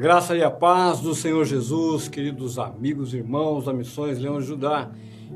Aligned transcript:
graça 0.00 0.34
e 0.34 0.42
a 0.42 0.50
paz 0.50 1.00
do 1.00 1.14
Senhor 1.14 1.44
Jesus, 1.44 2.08
queridos 2.08 2.58
amigos, 2.58 3.12
irmãos 3.12 3.66
da 3.66 3.72
Missões 3.74 4.18
Leão 4.18 4.38
de 4.38 4.46
Judá. 4.46 4.90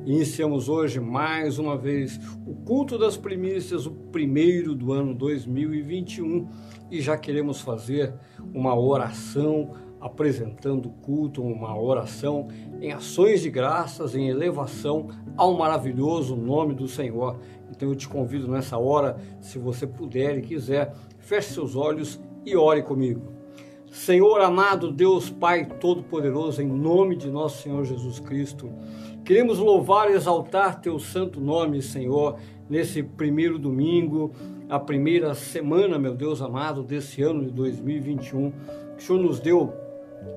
Iniciamos 0.06 0.70
hoje 0.70 0.98
mais 0.98 1.58
uma 1.58 1.76
vez 1.76 2.18
o 2.46 2.54
culto 2.54 2.96
das 2.96 3.14
primícias, 3.14 3.84
o 3.84 3.90
primeiro 3.90 4.74
do 4.74 4.90
ano 4.90 5.14
2021, 5.14 6.48
e 6.90 6.98
já 7.02 7.14
queremos 7.14 7.60
fazer 7.60 8.14
uma 8.54 8.74
oração 8.74 9.72
apresentando 10.00 10.86
o 10.86 10.92
culto, 10.92 11.42
uma 11.42 11.78
oração 11.78 12.48
em 12.80 12.90
ações 12.90 13.42
de 13.42 13.50
graças, 13.50 14.14
em 14.14 14.30
elevação 14.30 15.08
ao 15.36 15.52
maravilhoso 15.58 16.34
nome 16.36 16.72
do 16.72 16.88
Senhor. 16.88 17.38
Então 17.70 17.90
eu 17.90 17.94
te 17.94 18.08
convido 18.08 18.48
nessa 18.48 18.78
hora, 18.78 19.18
se 19.42 19.58
você 19.58 19.86
puder 19.86 20.38
e 20.38 20.40
quiser, 20.40 20.94
feche 21.18 21.52
seus 21.52 21.76
olhos 21.76 22.18
e 22.46 22.56
ore 22.56 22.82
comigo. 22.82 23.33
Senhor 23.94 24.40
amado 24.40 24.90
Deus 24.90 25.30
Pai 25.30 25.64
Todo-Poderoso, 25.64 26.60
em 26.60 26.66
nome 26.66 27.14
de 27.14 27.30
nosso 27.30 27.62
Senhor 27.62 27.84
Jesus 27.84 28.18
Cristo, 28.18 28.68
queremos 29.24 29.60
louvar 29.60 30.10
e 30.10 30.14
exaltar 30.14 30.80
Teu 30.80 30.98
santo 30.98 31.40
nome, 31.40 31.80
Senhor, 31.80 32.36
nesse 32.68 33.04
primeiro 33.04 33.56
domingo, 33.56 34.32
a 34.68 34.80
primeira 34.80 35.32
semana, 35.32 35.96
meu 35.96 36.12
Deus 36.12 36.42
amado, 36.42 36.82
desse 36.82 37.22
ano 37.22 37.44
de 37.44 37.52
2021. 37.52 38.50
Que 38.50 38.98
o 38.98 39.00
Senhor 39.00 39.22
nos 39.22 39.38
deu 39.38 39.72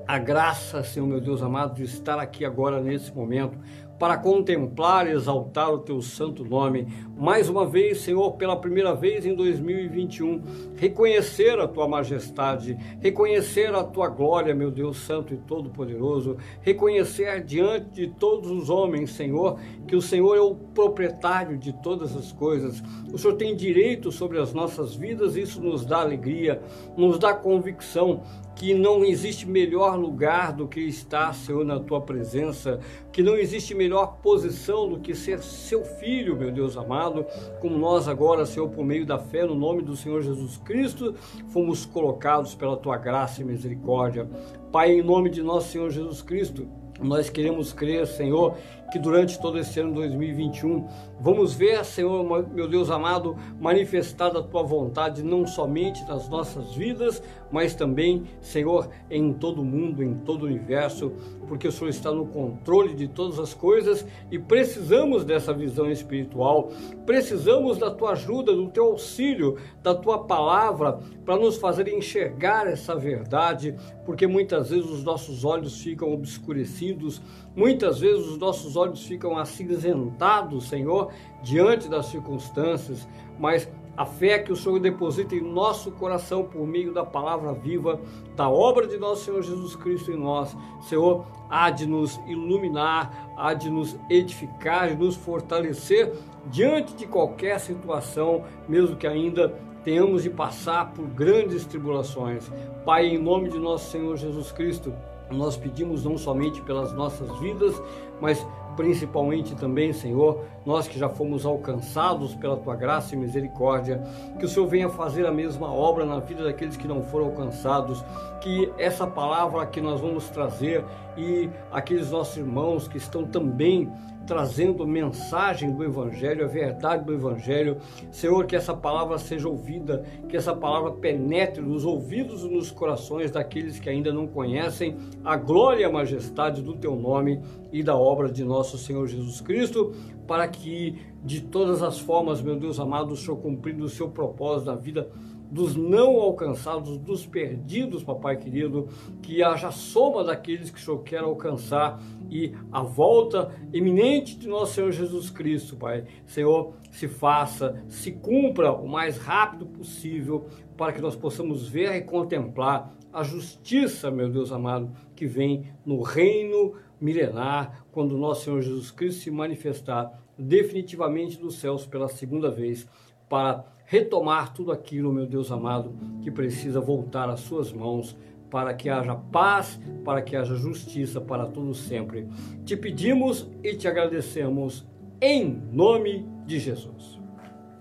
a 0.06 0.18
graça, 0.18 0.84
Senhor 0.84 1.06
meu 1.06 1.20
Deus 1.20 1.42
amado, 1.42 1.74
de 1.74 1.82
estar 1.82 2.20
aqui 2.20 2.44
agora 2.44 2.80
nesse 2.80 3.12
momento 3.12 3.58
para 3.98 4.16
contemplar 4.16 5.06
e 5.08 5.12
exaltar 5.12 5.72
o 5.72 5.78
teu 5.78 6.00
santo 6.00 6.44
nome. 6.44 6.86
Mais 7.16 7.48
uma 7.48 7.66
vez, 7.66 8.00
Senhor, 8.00 8.32
pela 8.32 8.56
primeira 8.56 8.94
vez 8.94 9.26
em 9.26 9.34
2021, 9.34 10.42
reconhecer 10.76 11.58
a 11.58 11.66
tua 11.66 11.88
majestade, 11.88 12.78
reconhecer 13.00 13.74
a 13.74 13.82
tua 13.82 14.08
glória, 14.08 14.54
meu 14.54 14.70
Deus 14.70 14.98
santo 14.98 15.34
e 15.34 15.36
todo-poderoso, 15.36 16.36
reconhecer 16.60 17.42
diante 17.42 17.90
de 17.90 18.06
todos 18.06 18.50
os 18.50 18.70
homens, 18.70 19.10
Senhor, 19.10 19.58
que 19.86 19.96
o 19.96 20.02
Senhor 20.02 20.36
é 20.36 20.40
o 20.40 20.54
proprietário 20.54 21.58
de 21.58 21.72
todas 21.72 22.16
as 22.16 22.30
coisas. 22.30 22.82
O 23.12 23.18
Senhor 23.18 23.34
tem 23.34 23.56
direito 23.56 24.12
sobre 24.12 24.38
as 24.38 24.52
nossas 24.52 24.94
vidas, 24.94 25.36
isso 25.36 25.60
nos 25.60 25.84
dá 25.84 26.00
alegria, 26.00 26.62
nos 26.96 27.18
dá 27.18 27.34
convicção 27.34 28.22
que 28.58 28.74
não 28.74 29.04
existe 29.04 29.46
melhor 29.46 29.96
lugar 29.96 30.52
do 30.52 30.66
que 30.66 30.80
estar, 30.80 31.32
Senhor, 31.32 31.64
na 31.64 31.78
tua 31.78 32.00
presença, 32.00 32.80
que 33.12 33.22
não 33.22 33.36
existe 33.36 33.72
melhor 33.72 34.18
posição 34.20 34.88
do 34.88 34.98
que 34.98 35.14
ser 35.14 35.38
seu 35.38 35.84
filho, 35.84 36.36
meu 36.36 36.50
Deus 36.50 36.76
amado, 36.76 37.24
como 37.60 37.78
nós 37.78 38.08
agora, 38.08 38.44
Senhor, 38.44 38.68
por 38.68 38.84
meio 38.84 39.06
da 39.06 39.16
fé 39.16 39.46
no 39.46 39.54
nome 39.54 39.82
do 39.82 39.96
Senhor 39.96 40.22
Jesus 40.22 40.56
Cristo, 40.56 41.14
fomos 41.52 41.86
colocados 41.86 42.56
pela 42.56 42.76
tua 42.76 42.96
graça 42.96 43.40
e 43.40 43.44
misericórdia. 43.44 44.28
Pai, 44.72 44.90
em 44.90 45.02
nome 45.02 45.30
de 45.30 45.40
nosso 45.40 45.68
Senhor 45.70 45.90
Jesus 45.90 46.20
Cristo, 46.20 46.66
nós 47.00 47.30
queremos 47.30 47.72
crer, 47.72 48.08
Senhor, 48.08 48.56
que 48.90 48.98
durante 48.98 49.38
todo 49.38 49.58
esse 49.58 49.80
ano 49.80 49.94
2021 49.94 50.86
vamos 51.20 51.54
ver, 51.54 51.84
Senhor, 51.84 52.24
meu 52.52 52.68
Deus 52.68 52.90
amado, 52.90 53.36
manifestada 53.60 54.38
a 54.38 54.42
tua 54.42 54.62
vontade 54.62 55.22
não 55.22 55.46
somente 55.46 56.04
nas 56.06 56.28
nossas 56.28 56.74
vidas, 56.74 57.22
mas 57.50 57.74
também, 57.74 58.24
Senhor, 58.40 58.88
em 59.10 59.32
todo 59.32 59.62
o 59.62 59.64
mundo, 59.64 60.02
em 60.02 60.14
todo 60.14 60.42
o 60.42 60.46
universo, 60.46 61.12
porque 61.48 61.66
o 61.66 61.72
Senhor 61.72 61.90
está 61.90 62.12
no 62.12 62.26
controle 62.26 62.94
de 62.94 63.08
todas 63.08 63.38
as 63.38 63.54
coisas 63.54 64.06
e 64.30 64.38
precisamos 64.38 65.24
dessa 65.24 65.52
visão 65.52 65.90
espiritual, 65.90 66.70
precisamos 67.06 67.78
da 67.78 67.90
tua 67.90 68.12
ajuda, 68.12 68.54
do 68.54 68.68
teu 68.68 68.84
auxílio, 68.84 69.56
da 69.82 69.94
tua 69.94 70.24
palavra 70.24 70.98
para 71.24 71.36
nos 71.36 71.56
fazer 71.56 71.88
enxergar 71.88 72.66
essa 72.66 72.94
verdade, 72.94 73.74
porque 74.04 74.26
muitas 74.26 74.70
vezes 74.70 74.88
os 74.88 75.02
nossos 75.02 75.44
olhos 75.44 75.80
ficam 75.80 76.12
obscurecidos, 76.12 77.20
muitas 77.58 77.98
vezes 77.98 78.24
os 78.24 78.38
nossos 78.38 78.76
olhos 78.76 79.04
ficam 79.04 79.36
acinzentados, 79.36 80.68
Senhor, 80.68 81.10
diante 81.42 81.88
das 81.88 82.06
circunstâncias, 82.06 83.08
mas 83.36 83.68
a 83.96 84.06
fé 84.06 84.38
que 84.38 84.52
o 84.52 84.56
Senhor 84.56 84.78
deposita 84.78 85.34
em 85.34 85.40
nosso 85.40 85.90
coração 85.90 86.44
por 86.44 86.64
meio 86.64 86.94
da 86.94 87.04
palavra 87.04 87.52
viva, 87.52 88.00
da 88.36 88.48
obra 88.48 88.86
de 88.86 88.96
nosso 88.96 89.24
Senhor 89.24 89.42
Jesus 89.42 89.74
Cristo 89.74 90.12
em 90.12 90.16
nós, 90.16 90.56
Senhor, 90.82 91.26
há 91.50 91.68
de 91.68 91.84
nos 91.84 92.16
iluminar, 92.28 93.34
há 93.36 93.52
de 93.54 93.68
nos 93.68 93.98
edificar 94.08 94.92
e 94.92 94.94
nos 94.94 95.16
fortalecer 95.16 96.12
diante 96.46 96.94
de 96.94 97.08
qualquer 97.08 97.58
situação, 97.58 98.44
mesmo 98.68 98.94
que 98.94 99.06
ainda 99.06 99.52
tenhamos 99.82 100.22
de 100.22 100.30
passar 100.30 100.92
por 100.92 101.08
grandes 101.08 101.66
tribulações. 101.66 102.48
Pai, 102.84 103.06
em 103.06 103.18
nome 103.18 103.48
de 103.48 103.58
nosso 103.58 103.90
Senhor 103.90 104.16
Jesus 104.16 104.52
Cristo, 104.52 104.94
nós 105.30 105.56
pedimos 105.56 106.04
não 106.04 106.16
somente 106.16 106.60
pelas 106.62 106.92
nossas 106.92 107.30
vidas, 107.38 107.80
mas 108.20 108.44
principalmente 108.78 109.56
também, 109.56 109.92
Senhor, 109.92 110.44
nós 110.64 110.86
que 110.86 110.96
já 110.96 111.08
fomos 111.08 111.44
alcançados 111.44 112.36
pela 112.36 112.56
tua 112.56 112.76
graça 112.76 113.12
e 113.12 113.18
misericórdia, 113.18 114.00
que 114.38 114.44
o 114.44 114.48
Senhor 114.48 114.68
venha 114.68 114.88
fazer 114.88 115.26
a 115.26 115.32
mesma 115.32 115.68
obra 115.68 116.04
na 116.04 116.20
vida 116.20 116.44
daqueles 116.44 116.76
que 116.76 116.86
não 116.86 117.02
foram 117.02 117.26
alcançados, 117.26 118.04
que 118.40 118.72
essa 118.78 119.04
palavra 119.04 119.66
que 119.66 119.80
nós 119.80 120.00
vamos 120.00 120.28
trazer 120.28 120.84
e 121.16 121.50
aqueles 121.72 122.12
nossos 122.12 122.36
irmãos 122.36 122.86
que 122.86 122.98
estão 122.98 123.24
também 123.24 123.92
trazendo 124.28 124.86
mensagem 124.86 125.72
do 125.72 125.82
Evangelho, 125.82 126.44
a 126.44 126.48
verdade 126.48 127.02
do 127.02 127.14
Evangelho. 127.14 127.78
Senhor, 128.12 128.44
que 128.44 128.54
essa 128.54 128.74
palavra 128.74 129.16
seja 129.16 129.48
ouvida, 129.48 130.04
que 130.28 130.36
essa 130.36 130.54
palavra 130.54 130.92
penetre 130.92 131.62
nos 131.62 131.86
ouvidos 131.86 132.44
e 132.44 132.48
nos 132.48 132.70
corações 132.70 133.30
daqueles 133.30 133.80
que 133.80 133.88
ainda 133.88 134.12
não 134.12 134.26
conhecem 134.26 134.98
a 135.24 135.34
glória 135.34 135.80
e 135.80 135.84
a 135.84 135.90
majestade 135.90 136.60
do 136.60 136.74
Teu 136.74 136.94
nome 136.94 137.40
e 137.72 137.82
da 137.82 137.96
obra 137.96 138.30
de 138.30 138.44
nosso 138.44 138.76
Senhor 138.76 139.06
Jesus 139.06 139.40
Cristo, 139.40 139.94
para 140.26 140.46
que 140.46 140.98
de 141.24 141.40
todas 141.40 141.82
as 141.82 141.98
formas, 141.98 142.42
meu 142.42 142.56
Deus 142.56 142.78
amado, 142.78 143.12
o 143.12 143.16
Senhor 143.16 143.38
cumprindo 143.38 143.84
o 143.84 143.88
seu 143.88 144.10
propósito 144.10 144.66
na 144.66 144.76
vida 144.76 145.10
dos 145.50 145.74
não 145.74 146.20
alcançados, 146.20 146.98
dos 146.98 147.26
perdidos, 147.26 148.02
papai 148.02 148.36
querido, 148.36 148.88
que 149.22 149.42
haja 149.42 149.70
soma 149.70 150.22
daqueles 150.22 150.70
que 150.70 150.78
o 150.78 150.82
Senhor 150.82 151.02
quer 151.02 151.20
alcançar 151.20 152.00
e 152.30 152.52
a 152.70 152.82
volta 152.82 153.54
iminente 153.72 154.36
de 154.36 154.46
nosso 154.46 154.74
Senhor 154.74 154.92
Jesus 154.92 155.30
Cristo, 155.30 155.76
Pai. 155.76 156.04
Senhor, 156.26 156.74
se 156.90 157.08
faça, 157.08 157.82
se 157.88 158.12
cumpra 158.12 158.72
o 158.72 158.86
mais 158.86 159.16
rápido 159.16 159.66
possível 159.66 160.46
para 160.76 160.92
que 160.92 161.00
nós 161.00 161.16
possamos 161.16 161.68
ver 161.68 161.94
e 161.94 162.02
contemplar 162.02 162.94
a 163.12 163.22
justiça, 163.22 164.10
meu 164.10 164.28
Deus 164.28 164.52
amado, 164.52 164.90
que 165.16 165.26
vem 165.26 165.64
no 165.84 166.02
reino 166.02 166.74
milenar, 167.00 167.84
quando 167.90 168.18
nosso 168.18 168.44
Senhor 168.44 168.60
Jesus 168.60 168.90
Cristo 168.90 169.22
se 169.22 169.30
manifestar 169.30 170.20
definitivamente 170.36 171.38
dos 171.38 171.56
céus 171.56 171.86
pela 171.86 172.08
segunda 172.08 172.50
vez 172.50 172.88
para 173.28 173.64
retomar 173.88 174.52
tudo 174.52 174.70
aquilo, 174.70 175.10
meu 175.10 175.26
Deus 175.26 175.50
amado, 175.50 175.94
que 176.20 176.30
precisa 176.30 176.78
voltar 176.78 177.30
às 177.30 177.40
suas 177.40 177.72
mãos 177.72 178.14
para 178.50 178.74
que 178.74 178.90
haja 178.90 179.14
paz, 179.14 179.80
para 180.04 180.20
que 180.20 180.36
haja 180.36 180.54
justiça 180.54 181.22
para 181.22 181.46
todos 181.46 181.78
sempre. 181.80 182.28
Te 182.66 182.76
pedimos 182.76 183.48
e 183.64 183.74
te 183.74 183.88
agradecemos 183.88 184.86
em 185.20 185.62
nome 185.72 186.26
de 186.46 186.58
Jesus. 186.58 187.18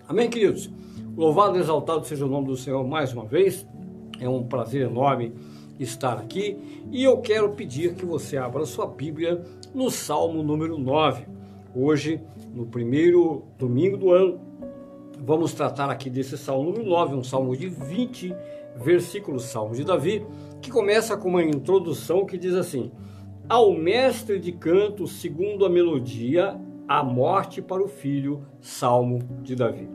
Amém, 0.08 0.30
queridos? 0.30 0.72
Louvado 1.16 1.58
e 1.58 1.60
exaltado 1.60 2.06
seja 2.06 2.26
o 2.26 2.30
nome 2.30 2.48
do 2.48 2.56
Senhor 2.56 2.88
mais 2.88 3.12
uma 3.12 3.26
vez. 3.26 3.68
É 4.20 4.30
um 4.30 4.44
prazer 4.44 4.88
enorme 4.88 5.34
estar 5.78 6.18
aqui 6.18 6.58
e 6.90 7.04
eu 7.04 7.18
quero 7.18 7.50
pedir 7.50 7.96
que 7.96 8.06
você 8.06 8.38
abra 8.38 8.66
sua 8.66 8.88
Bíblia 8.88 9.42
no 9.74 9.92
Salmo 9.92 10.42
número 10.42 10.78
9. 10.78 11.26
Hoje, 11.76 12.22
no 12.54 12.66
primeiro 12.66 13.44
domingo 13.60 13.98
do 13.98 14.12
ano, 14.12 14.40
vamos 15.20 15.54
tratar 15.54 15.90
aqui 15.90 16.10
desse 16.10 16.38
Salmo 16.38 16.72
número 16.72 16.86
9, 16.86 17.16
um 17.16 17.24
salmo 17.24 17.56
de 17.56 17.68
20 17.68 18.36
versículos, 18.76 19.44
Salmo 19.44 19.74
de 19.76 19.84
Davi, 19.84 20.26
que 20.62 20.72
começa 20.72 21.18
com 21.18 21.30
uma 21.30 21.44
introdução 21.44 22.26
que 22.26 22.38
diz 22.38 22.54
assim: 22.54 22.92
Ao 23.50 23.72
mestre 23.74 24.40
de 24.40 24.52
canto, 24.52 25.08
segundo 25.08 25.66
a 25.66 25.70
melodia, 25.70 26.60
a 26.88 27.04
morte 27.04 27.62
para 27.62 27.84
o 27.84 27.88
filho, 27.88 28.46
Salmo 28.62 29.20
de 29.42 29.56
Davi. 29.56 29.90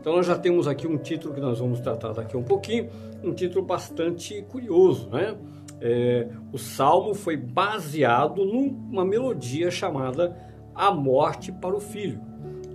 Então 0.00 0.16
nós 0.16 0.26
já 0.26 0.38
temos 0.38 0.68
aqui 0.68 0.86
um 0.86 0.96
título 0.96 1.34
que 1.34 1.40
nós 1.40 1.58
vamos 1.58 1.80
tratar 1.80 2.12
daqui 2.12 2.36
um 2.36 2.42
pouquinho, 2.42 2.88
um 3.22 3.32
título 3.32 3.64
bastante 3.64 4.42
curioso, 4.42 5.08
né? 5.10 5.36
É, 5.80 6.28
o 6.52 6.58
salmo 6.58 7.14
foi 7.14 7.36
baseado 7.36 8.44
numa 8.44 9.04
melodia 9.04 9.70
chamada 9.70 10.36
A 10.74 10.90
Morte 10.90 11.52
para 11.52 11.76
o 11.76 11.80
Filho. 11.80 12.20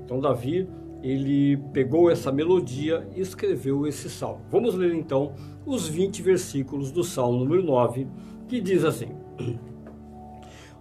Então 0.03 0.19
Davi 0.19 0.67
ele 1.03 1.57
pegou 1.73 2.09
essa 2.09 2.31
melodia 2.31 3.05
e 3.13 3.19
escreveu 3.19 3.85
esse 3.85 4.09
salmo. 4.09 4.41
Vamos 4.49 4.73
ler 4.73 4.95
então 4.95 5.33
os 5.65 5.87
20 5.87 6.21
versículos 6.21 6.91
do 6.91 7.03
salmo 7.03 7.39
número 7.39 7.61
9, 7.61 8.07
que 8.47 8.61
diz 8.61 8.85
assim: 8.85 9.09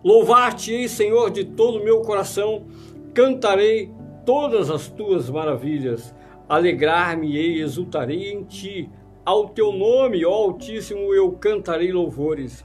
Louvar-te-ei, 0.05 0.89
Senhor, 0.89 1.31
de 1.31 1.45
todo 1.45 1.81
o 1.81 1.85
meu 1.85 2.03
coração, 2.03 2.65
cantarei 3.13 3.91
todas 4.25 4.71
as 4.71 4.89
tuas 4.89 5.29
maravilhas, 5.29 6.15
alegrar-me-ei, 6.49 7.61
exultarei 7.61 8.33
em 8.33 8.45
ti, 8.45 8.89
ao 9.25 9.49
teu 9.49 9.73
nome, 9.73 10.25
ó 10.25 10.33
Altíssimo, 10.33 11.15
eu 11.15 11.33
cantarei 11.33 11.93
louvores. 11.93 12.65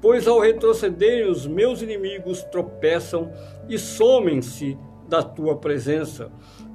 Pois 0.00 0.28
ao 0.28 0.40
retrocederem 0.40 1.28
os 1.28 1.46
meus 1.46 1.82
inimigos 1.82 2.42
tropeçam 2.44 3.32
e 3.68 3.78
somem-se 3.78 4.78
da 5.08 5.22
tua 5.22 5.56
presença. 5.56 6.30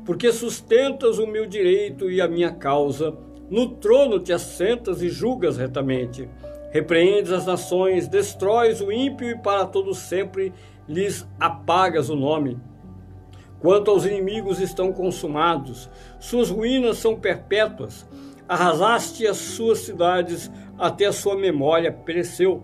Porque 0.05 0.31
sustentas 0.31 1.19
o 1.19 1.27
meu 1.27 1.45
direito 1.45 2.09
e 2.09 2.19
a 2.19 2.27
minha 2.27 2.51
causa, 2.51 3.15
no 3.49 3.67
trono 3.67 4.19
te 4.19 4.33
assentas 4.33 5.01
e 5.01 5.09
julgas 5.09 5.57
retamente. 5.57 6.27
Repreendes 6.71 7.31
as 7.31 7.45
nações, 7.45 8.07
destróis 8.07 8.79
o 8.79 8.91
ímpio 8.91 9.29
e 9.29 9.37
para 9.37 9.65
todo 9.65 9.93
sempre 9.93 10.53
lhes 10.87 11.27
apagas 11.39 12.09
o 12.09 12.15
nome. 12.15 12.57
Quanto 13.59 13.91
aos 13.91 14.05
inimigos 14.05 14.59
estão 14.59 14.91
consumados, 14.91 15.89
suas 16.19 16.49
ruínas 16.49 16.97
são 16.97 17.15
perpétuas. 17.19 18.07
Arrasaste 18.47 19.27
as 19.27 19.37
suas 19.37 19.79
cidades, 19.79 20.49
até 20.79 21.05
a 21.05 21.13
sua 21.13 21.35
memória 21.35 21.91
pereceu. 21.91 22.63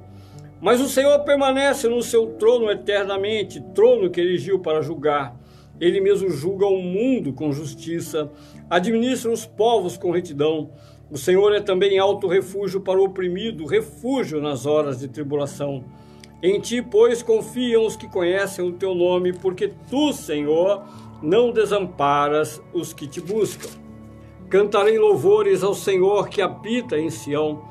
Mas 0.60 0.82
o 0.82 0.88
Senhor 0.88 1.20
permanece 1.20 1.88
no 1.88 2.02
seu 2.02 2.34
trono 2.34 2.72
eternamente, 2.72 3.62
trono 3.76 4.10
que 4.10 4.20
erigiu 4.20 4.60
para 4.60 4.82
julgar. 4.82 5.36
Ele 5.80 6.02
mesmo 6.02 6.30
julga 6.30 6.66
o 6.66 6.82
mundo 6.82 7.34
com 7.34 7.52
justiça, 7.52 8.32
administra 8.70 9.32
os 9.32 9.46
povos 9.46 9.98
com 9.98 10.12
retidão. 10.12 10.72
O 11.10 11.18
Senhor 11.18 11.54
é 11.54 11.62
também 11.62 12.00
alto 12.00 12.28
refúgio 12.28 12.82
para 12.82 13.00
o 13.00 13.06
oprimido, 13.06 13.66
refúgio 13.66 14.42
nas 14.42 14.66
horas 14.66 15.00
de 15.00 15.08
tribulação. 15.08 15.86
Em 16.42 16.60
ti, 16.60 16.82
pois, 16.82 17.24
confiam 17.24 17.86
os 17.86 17.96
que 17.96 18.08
conhecem 18.08 18.64
o 18.64 18.74
teu 18.74 18.94
nome, 18.94 19.34
porque 19.34 19.72
tu, 19.90 20.14
Senhor, 20.14 20.84
não 21.22 21.52
desamparas 21.52 22.62
os 22.74 22.94
que 22.94 23.08
te 23.08 23.22
buscam. 23.22 23.70
Cantarei 24.50 24.98
louvores 24.98 25.64
ao 25.64 25.74
Senhor 25.74 26.30
que 26.30 26.42
habita 26.42 26.98
em 26.98 27.10
Sião. 27.10 27.64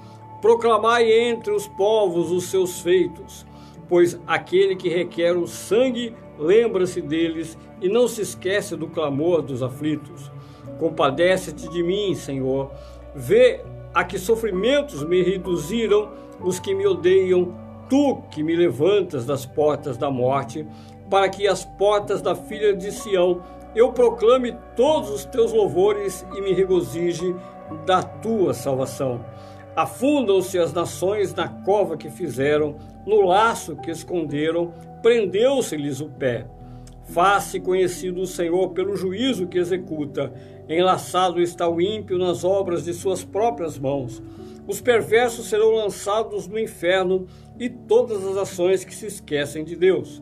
Proclamai 0.42 1.10
entre 1.10 1.52
os 1.52 1.66
povos 1.66 2.30
os 2.30 2.44
seus 2.44 2.80
feitos, 2.80 3.46
pois 3.88 4.20
aquele 4.26 4.76
que 4.76 4.88
requer 4.88 5.36
o 5.36 5.46
sangue 5.46 6.14
lembra-se 6.38 7.00
deles 7.00 7.56
e 7.80 7.88
não 7.88 8.06
se 8.08 8.22
esquece 8.22 8.76
do 8.76 8.88
clamor 8.88 9.42
dos 9.42 9.62
aflitos. 9.62 10.30
Compadece-te 10.78 11.68
de 11.68 11.82
mim, 11.82 12.14
Senhor. 12.14 12.70
Vê 13.14 13.60
a 13.94 14.04
que 14.04 14.18
sofrimentos 14.18 15.02
me 15.04 15.22
reduziram 15.22 16.10
os 16.40 16.58
que 16.58 16.74
me 16.74 16.86
odeiam 16.86 17.54
tu 17.88 18.22
que 18.30 18.42
me 18.42 18.54
levantas 18.54 19.24
das 19.24 19.46
portas 19.46 19.96
da 19.96 20.10
morte, 20.10 20.66
para 21.08 21.28
que 21.28 21.46
as 21.46 21.64
portas 21.64 22.20
da 22.20 22.34
filha 22.34 22.74
de 22.74 22.90
Sião 22.90 23.42
eu 23.74 23.92
proclame 23.92 24.56
todos 24.74 25.10
os 25.10 25.24
teus 25.24 25.52
louvores 25.52 26.26
e 26.34 26.40
me 26.40 26.52
regozije 26.52 27.34
da 27.84 28.02
tua 28.02 28.54
salvação. 28.54 29.24
Afundam-se 29.74 30.58
as 30.58 30.72
nações 30.72 31.34
na 31.34 31.48
cova 31.48 31.96
que 31.96 32.08
fizeram, 32.08 32.76
no 33.06 33.22
laço 33.22 33.76
que 33.76 33.90
esconderam, 33.90 34.74
prendeu-se-lhes 35.00 36.00
o 36.00 36.08
pé. 36.08 36.46
Faça 37.04 37.60
conhecido 37.60 38.20
o 38.20 38.26
Senhor 38.26 38.70
pelo 38.70 38.96
juízo 38.96 39.46
que 39.46 39.58
executa. 39.58 40.32
Enlaçado 40.68 41.40
está 41.40 41.68
o 41.68 41.80
ímpio 41.80 42.18
nas 42.18 42.42
obras 42.42 42.84
de 42.84 42.92
suas 42.92 43.22
próprias 43.22 43.78
mãos. 43.78 44.20
Os 44.66 44.80
perversos 44.80 45.46
serão 45.46 45.70
lançados 45.70 46.48
no 46.48 46.58
inferno 46.58 47.26
e 47.58 47.68
todas 47.68 48.26
as 48.26 48.36
ações 48.36 48.84
que 48.84 48.94
se 48.94 49.06
esquecem 49.06 49.64
de 49.64 49.76
Deus. 49.76 50.20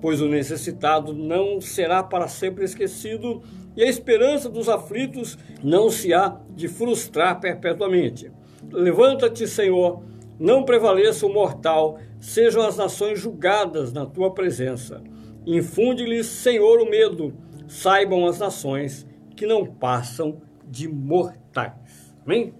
Pois 0.00 0.22
o 0.22 0.28
necessitado 0.28 1.12
não 1.12 1.60
será 1.60 2.02
para 2.02 2.26
sempre 2.26 2.64
esquecido 2.64 3.42
e 3.76 3.82
a 3.82 3.88
esperança 3.88 4.48
dos 4.48 4.68
aflitos 4.68 5.38
não 5.62 5.90
se 5.90 6.14
há 6.14 6.38
de 6.50 6.68
frustrar 6.68 7.38
perpetuamente. 7.40 8.30
Levanta-te, 8.70 9.46
Senhor, 9.46 10.02
não 10.42 10.64
prevaleça 10.64 11.24
o 11.24 11.32
mortal, 11.32 12.00
sejam 12.18 12.66
as 12.66 12.76
nações 12.76 13.20
julgadas 13.20 13.92
na 13.92 14.04
tua 14.04 14.34
presença. 14.34 15.00
Infunde-lhes, 15.46 16.26
Senhor, 16.26 16.80
o 16.80 16.90
medo, 16.90 17.32
saibam 17.68 18.26
as 18.26 18.40
nações 18.40 19.06
que 19.36 19.46
não 19.46 19.64
passam 19.64 20.42
de 20.68 20.88
mortais. 20.88 22.12
Amém? 22.26 22.52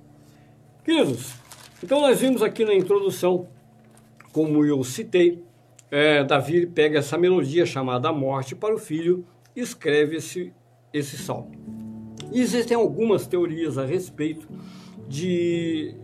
Queridos, 0.84 1.34
então 1.82 2.00
nós 2.00 2.20
vimos 2.20 2.40
aqui 2.40 2.64
na 2.64 2.72
introdução, 2.72 3.48
como 4.30 4.64
eu 4.64 4.84
citei, 4.84 5.42
é, 5.90 6.22
Davi 6.22 6.66
pega 6.68 7.00
essa 7.00 7.18
melodia 7.18 7.66
chamada 7.66 8.12
Morte 8.12 8.54
para 8.54 8.72
o 8.72 8.78
filho 8.78 9.26
e 9.56 9.60
escreve 9.60 10.18
esse, 10.18 10.52
esse 10.94 11.18
salmo. 11.18 11.50
Existem 12.32 12.76
algumas 12.76 13.26
teorias 13.26 13.76
a 13.76 13.84
respeito 13.84 14.48
de, 15.08 15.96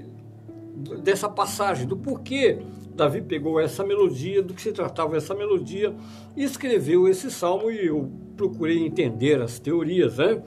dessa 1.02 1.28
passagem, 1.28 1.86
do 1.86 1.96
porquê 1.96 2.58
Davi 2.94 3.22
pegou 3.22 3.60
essa 3.60 3.84
melodia, 3.84 4.42
do 4.42 4.54
que 4.54 4.62
se 4.62 4.72
tratava 4.72 5.16
essa 5.16 5.34
melodia 5.34 5.94
e 6.36 6.42
escreveu 6.42 7.08
esse 7.08 7.30
salmo 7.30 7.70
e 7.70 7.86
eu 7.86 8.10
procurei 8.36 8.84
entender 8.84 9.40
as 9.40 9.58
teorias, 9.58 10.18
né? 10.18 10.42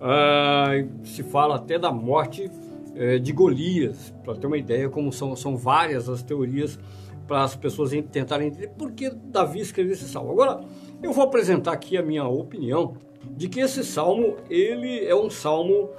Ah, 0.00 0.72
se 1.04 1.22
fala 1.22 1.56
até 1.56 1.78
da 1.78 1.90
morte 1.90 2.50
é, 2.94 3.18
de 3.18 3.32
Golias, 3.32 4.12
para 4.24 4.34
ter 4.34 4.46
uma 4.46 4.58
ideia 4.58 4.88
como 4.88 5.12
são, 5.12 5.34
são 5.36 5.56
várias 5.56 6.08
as 6.08 6.22
teorias 6.22 6.78
para 7.26 7.42
as 7.42 7.56
pessoas 7.56 7.90
tentarem 8.10 8.48
entender 8.48 8.68
por 8.68 8.92
que 8.92 9.10
Davi 9.10 9.60
escreveu 9.60 9.92
esse 9.92 10.08
salmo. 10.08 10.32
Agora, 10.32 10.60
eu 11.02 11.12
vou 11.12 11.24
apresentar 11.24 11.72
aqui 11.72 11.96
a 11.96 12.02
minha 12.02 12.26
opinião 12.26 12.96
de 13.36 13.48
que 13.48 13.60
esse 13.60 13.82
salmo 13.84 14.36
ele 14.48 15.04
é 15.04 15.14
um 15.14 15.28
salmo 15.28 15.90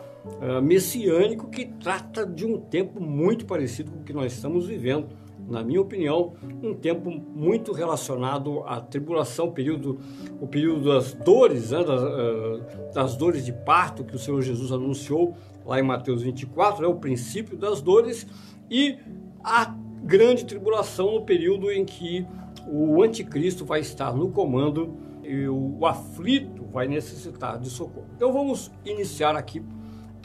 uh, 0.42 0.62
messiânico 0.62 1.50
que 1.50 1.66
trata 1.66 2.26
de 2.26 2.46
um 2.46 2.60
tempo 2.60 3.02
muito 3.02 3.46
parecido 3.46 3.92
com 3.92 4.00
o 4.00 4.04
que 4.04 4.14
nós 4.14 4.34
estamos 4.34 4.68
vivendo. 4.68 5.08
Na 5.48 5.64
minha 5.64 5.80
opinião, 5.80 6.34
um 6.62 6.74
tempo 6.74 7.10
muito 7.10 7.72
relacionado 7.72 8.64
à 8.64 8.82
tribulação, 8.82 9.52
período, 9.52 9.98
o 10.42 10.48
período 10.48 10.90
das 10.90 11.14
dores, 11.14 11.72
né, 11.72 11.84
das, 11.84 12.02
uh, 12.02 12.94
das 12.94 13.16
dores 13.16 13.46
de 13.46 13.54
parto 13.54 14.04
que 14.04 14.16
o 14.16 14.20
Senhor 14.20 14.42
Jesus 14.42 14.72
anunciou 14.72 15.36
lá 15.66 15.80
em 15.80 15.84
Mateus 15.84 16.22
24, 16.22 16.84
é 16.84 16.88
o 16.88 16.96
princípio 16.96 17.58
das 17.58 17.82
dores 17.82 18.28
e 18.70 18.98
a 19.44 19.74
grande 20.04 20.46
tribulação 20.46 21.14
no 21.14 21.22
período 21.24 21.72
em 21.72 21.86
que 21.86 22.26
o 22.68 23.02
anticristo 23.02 23.66
vai 23.66 23.80
estar 23.80 24.14
no 24.14 24.30
comando 24.30 24.98
e 25.24 25.48
o 25.48 25.86
aflito 25.86 26.66
vai 26.66 26.88
necessitar 26.88 27.58
de 27.60 27.70
socorro. 27.70 28.08
Então 28.16 28.32
vamos 28.32 28.72
iniciar 28.86 29.36
aqui 29.36 29.62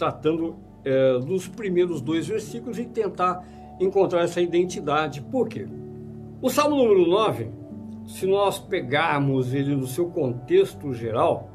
tratando 0.02 0.56
é, 0.85 1.21
dos 1.21 1.47
primeiros 1.47 2.00
dois 2.00 2.26
versículos 2.26 2.76
e 2.76 2.85
tentar 2.85 3.47
encontrar 3.78 4.23
essa 4.23 4.40
identidade. 4.40 5.21
Por 5.21 5.49
quê? 5.49 5.68
O 6.40 6.50
Salmo 6.50 6.75
número 6.75 7.06
9, 7.06 7.49
se 8.04 8.26
nós 8.26 8.59
pegarmos 8.59 9.54
ele 9.54 9.76
no 9.76 9.87
seu 9.87 10.06
contexto 10.06 10.92
geral, 10.92 11.49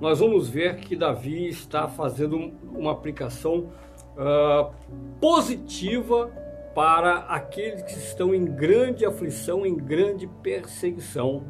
nós 0.00 0.18
vamos 0.18 0.48
ver 0.48 0.78
que 0.78 0.96
Davi 0.96 1.48
está 1.48 1.86
fazendo 1.86 2.52
uma 2.76 2.90
aplicação 2.90 3.68
uh, 4.16 4.74
positiva 5.20 6.32
para 6.74 7.18
aqueles 7.28 7.80
que 7.82 7.92
estão 7.92 8.34
em 8.34 8.44
grande 8.44 9.06
aflição, 9.06 9.64
em 9.64 9.76
grande 9.76 10.26
perseguição 10.42 11.44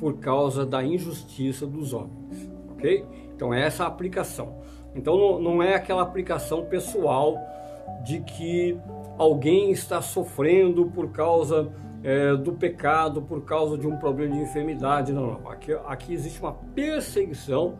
por 0.00 0.18
causa 0.18 0.66
da 0.66 0.82
injustiça 0.82 1.64
dos 1.64 1.92
homens, 1.92 2.50
ok? 2.72 3.06
Então 3.36 3.54
é 3.54 3.62
essa 3.64 3.84
a 3.84 3.86
aplicação. 3.86 4.66
Então 4.96 5.16
não, 5.16 5.38
não 5.38 5.62
é 5.62 5.74
aquela 5.74 6.02
aplicação 6.02 6.64
pessoal 6.64 7.38
de 8.02 8.20
que 8.20 8.78
alguém 9.18 9.70
está 9.70 10.00
sofrendo 10.00 10.86
por 10.86 11.12
causa 11.12 11.70
é, 12.02 12.34
do 12.34 12.52
pecado, 12.52 13.20
por 13.20 13.44
causa 13.44 13.76
de 13.76 13.86
um 13.86 13.96
problema 13.96 14.34
de 14.34 14.40
enfermidade. 14.40 15.12
Não, 15.12 15.26
não. 15.26 15.50
Aqui, 15.50 15.72
aqui 15.86 16.14
existe 16.14 16.40
uma 16.40 16.52
perseguição, 16.74 17.74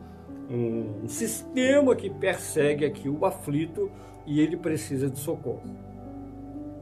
um, 0.50 1.04
um 1.04 1.08
sistema 1.08 1.96
que 1.96 2.10
persegue 2.10 2.84
aqui 2.84 3.08
o 3.08 3.24
aflito 3.24 3.90
e 4.26 4.40
ele 4.40 4.56
precisa 4.56 5.08
de 5.08 5.18
socorro. 5.18 5.62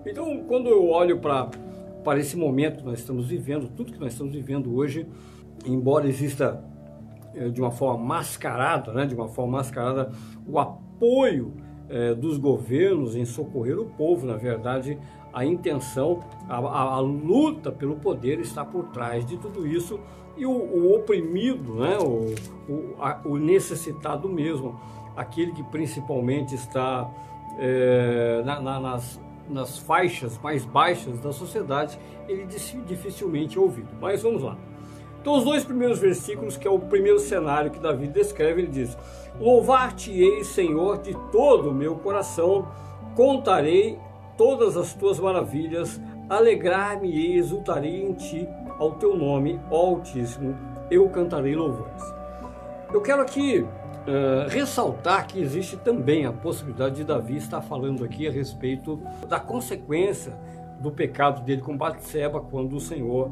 Então, 0.05 0.45
quando 0.47 0.69
eu 0.69 0.89
olho 0.89 1.19
para 1.19 1.51
para 2.03 2.21
esse 2.21 2.37
momento 2.37 2.81
que 2.81 2.85
nós 2.85 2.99
estamos 2.99 3.29
vivendo, 3.29 3.67
tudo 3.67 3.91
que 3.91 3.99
nós 3.99 4.13
estamos 4.13 4.35
vivendo 4.35 4.77
hoje, 4.77 5.07
embora 5.65 6.07
exista 6.07 6.63
de 7.53 7.61
uma 7.61 7.71
forma 7.71 8.03
mascarada, 8.05 8.93
né, 8.93 9.07
de 9.07 9.15
uma 9.15 9.29
forma 9.29 9.59
mascarada, 9.59 10.11
o 10.47 10.59
apoio 10.59 11.55
é, 11.89 12.15
dos 12.15 12.39
governos 12.39 13.15
em 13.17 13.25
socorrer 13.25 13.79
o 13.79 13.87
povo, 13.87 14.27
na 14.27 14.37
verdade, 14.37 14.99
a 15.33 15.45
intenção, 15.45 16.23
a, 16.49 16.59
a, 16.59 16.83
a, 16.95 17.01
luta 17.01 17.73
pelo 17.73 17.97
poder 17.97 18.39
está 18.39 18.65
por 18.65 18.87
trás 18.87 19.27
de 19.27 19.37
tudo 19.37 19.67
isso 19.67 19.99
e 20.37 20.47
o, 20.47 20.51
o 20.51 20.95
oprimido, 20.95 21.75
né, 21.75 21.99
o, 21.99 22.35
o, 22.73 22.95
a, 23.01 23.21
o, 23.25 23.37
necessitado 23.37 24.29
mesmo, 24.29 24.79
aquele 25.17 25.53
que 25.53 25.63
principalmente 25.65 26.55
está 26.55 27.11
é, 27.59 28.43
na, 28.45 28.61
na, 28.61 28.81
nas, 28.81 29.21
nas 29.49 29.79
faixas 29.79 30.39
mais 30.39 30.65
baixas 30.65 31.21
da 31.21 31.33
sociedade, 31.33 31.99
ele 32.29 32.47
dificilmente 32.87 33.59
é 33.59 33.61
ouvido. 33.61 33.89
Mas 34.01 34.23
vamos 34.23 34.43
lá. 34.43 34.57
Então, 35.25 35.39
os 35.39 35.45
dois 35.45 35.65
primeiros 35.65 35.99
versículos, 35.99 36.55
que 36.55 36.69
é 36.69 36.71
o 36.71 36.79
primeiro 36.79 37.19
cenário 37.19 37.71
que 37.71 37.79
Davi 37.79 38.09
descreve, 38.09 38.61
ele 38.61 38.71
diz: 38.71 38.95
Louvar-te-ei, 39.41 40.45
Senhor, 40.45 40.99
de 40.99 41.15
todo 41.33 41.71
o 41.71 41.75
meu 41.75 41.95
coração, 41.95 42.69
contarei 43.17 43.99
todas 44.37 44.77
as 44.77 44.93
tuas 44.93 45.19
maravilhas, 45.19 45.99
alegrar-me 46.29 47.09
e 47.09 47.39
exultarei 47.39 48.03
em 48.03 48.13
ti, 48.13 48.47
ao 48.79 48.97
teu 48.97 49.17
nome, 49.17 49.59
ó 49.71 49.95
Altíssimo, 49.95 50.59
eu 50.91 51.09
cantarei 51.09 51.57
louvores. 51.57 52.03
Eu 52.93 53.01
quero 53.01 53.23
aqui 53.23 53.61
uh, 53.61 54.47
ressaltar 54.51 55.27
que 55.27 55.41
existe 55.41 55.79
também 55.79 56.27
a 56.27 56.33
possibilidade 56.35 56.97
de 56.97 57.05
Davi 57.05 57.39
estar 57.39 57.63
falando 57.63 58.05
aqui 58.05 58.29
a 58.29 58.31
respeito 58.31 59.01
da 59.27 59.41
consequência 59.41 60.39
do 60.81 60.91
pecado 60.91 61.41
dele 61.43 61.63
com 61.63 61.75
Batseba 61.75 62.43
quando 62.43 62.77
o 62.77 62.81
Senhor 62.81 63.31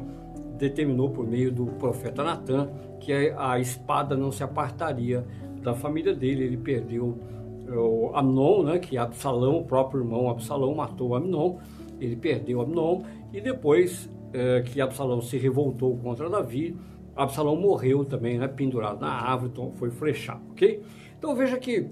determinou 0.63 1.09
por 1.09 1.27
meio 1.27 1.51
do 1.51 1.65
profeta 1.65 2.23
Natan 2.23 2.69
que 2.99 3.11
a, 3.11 3.59
espada 3.59 4.15
não 4.15 4.31
se 4.31 4.43
apartaria 4.43 5.25
da 5.61 5.73
família 5.73 6.13
dele, 6.13 6.43
ele 6.43 6.57
perdeu 6.57 7.19
o 7.67 8.11
Amnon, 8.15 8.63
né, 8.63 8.79
que 8.79 8.97
Absalão, 8.97 9.57
o 9.59 9.65
próprio 9.65 10.01
irmão 10.01 10.29
Absalão, 10.29 10.73
matou 10.75 11.15
Amnon, 11.15 11.57
ele 11.99 12.15
perdeu 12.15 12.61
Amnon, 12.61 13.03
e 13.31 13.41
depois 13.41 14.09
é, 14.33 14.61
que 14.61 14.79
Absalão 14.79 15.21
se 15.21 15.37
revoltou 15.37 15.97
contra 15.97 16.29
Davi, 16.29 16.77
Absalão 17.15 17.55
morreu 17.55 18.05
também, 18.05 18.37
né, 18.37 18.47
pendurado 18.47 19.01
na 19.01 19.11
árvore, 19.11 19.51
então 19.51 19.71
foi 19.73 19.89
flechado, 19.91 20.41
ok? 20.51 20.81
Então 21.17 21.35
veja 21.35 21.57
que 21.57 21.89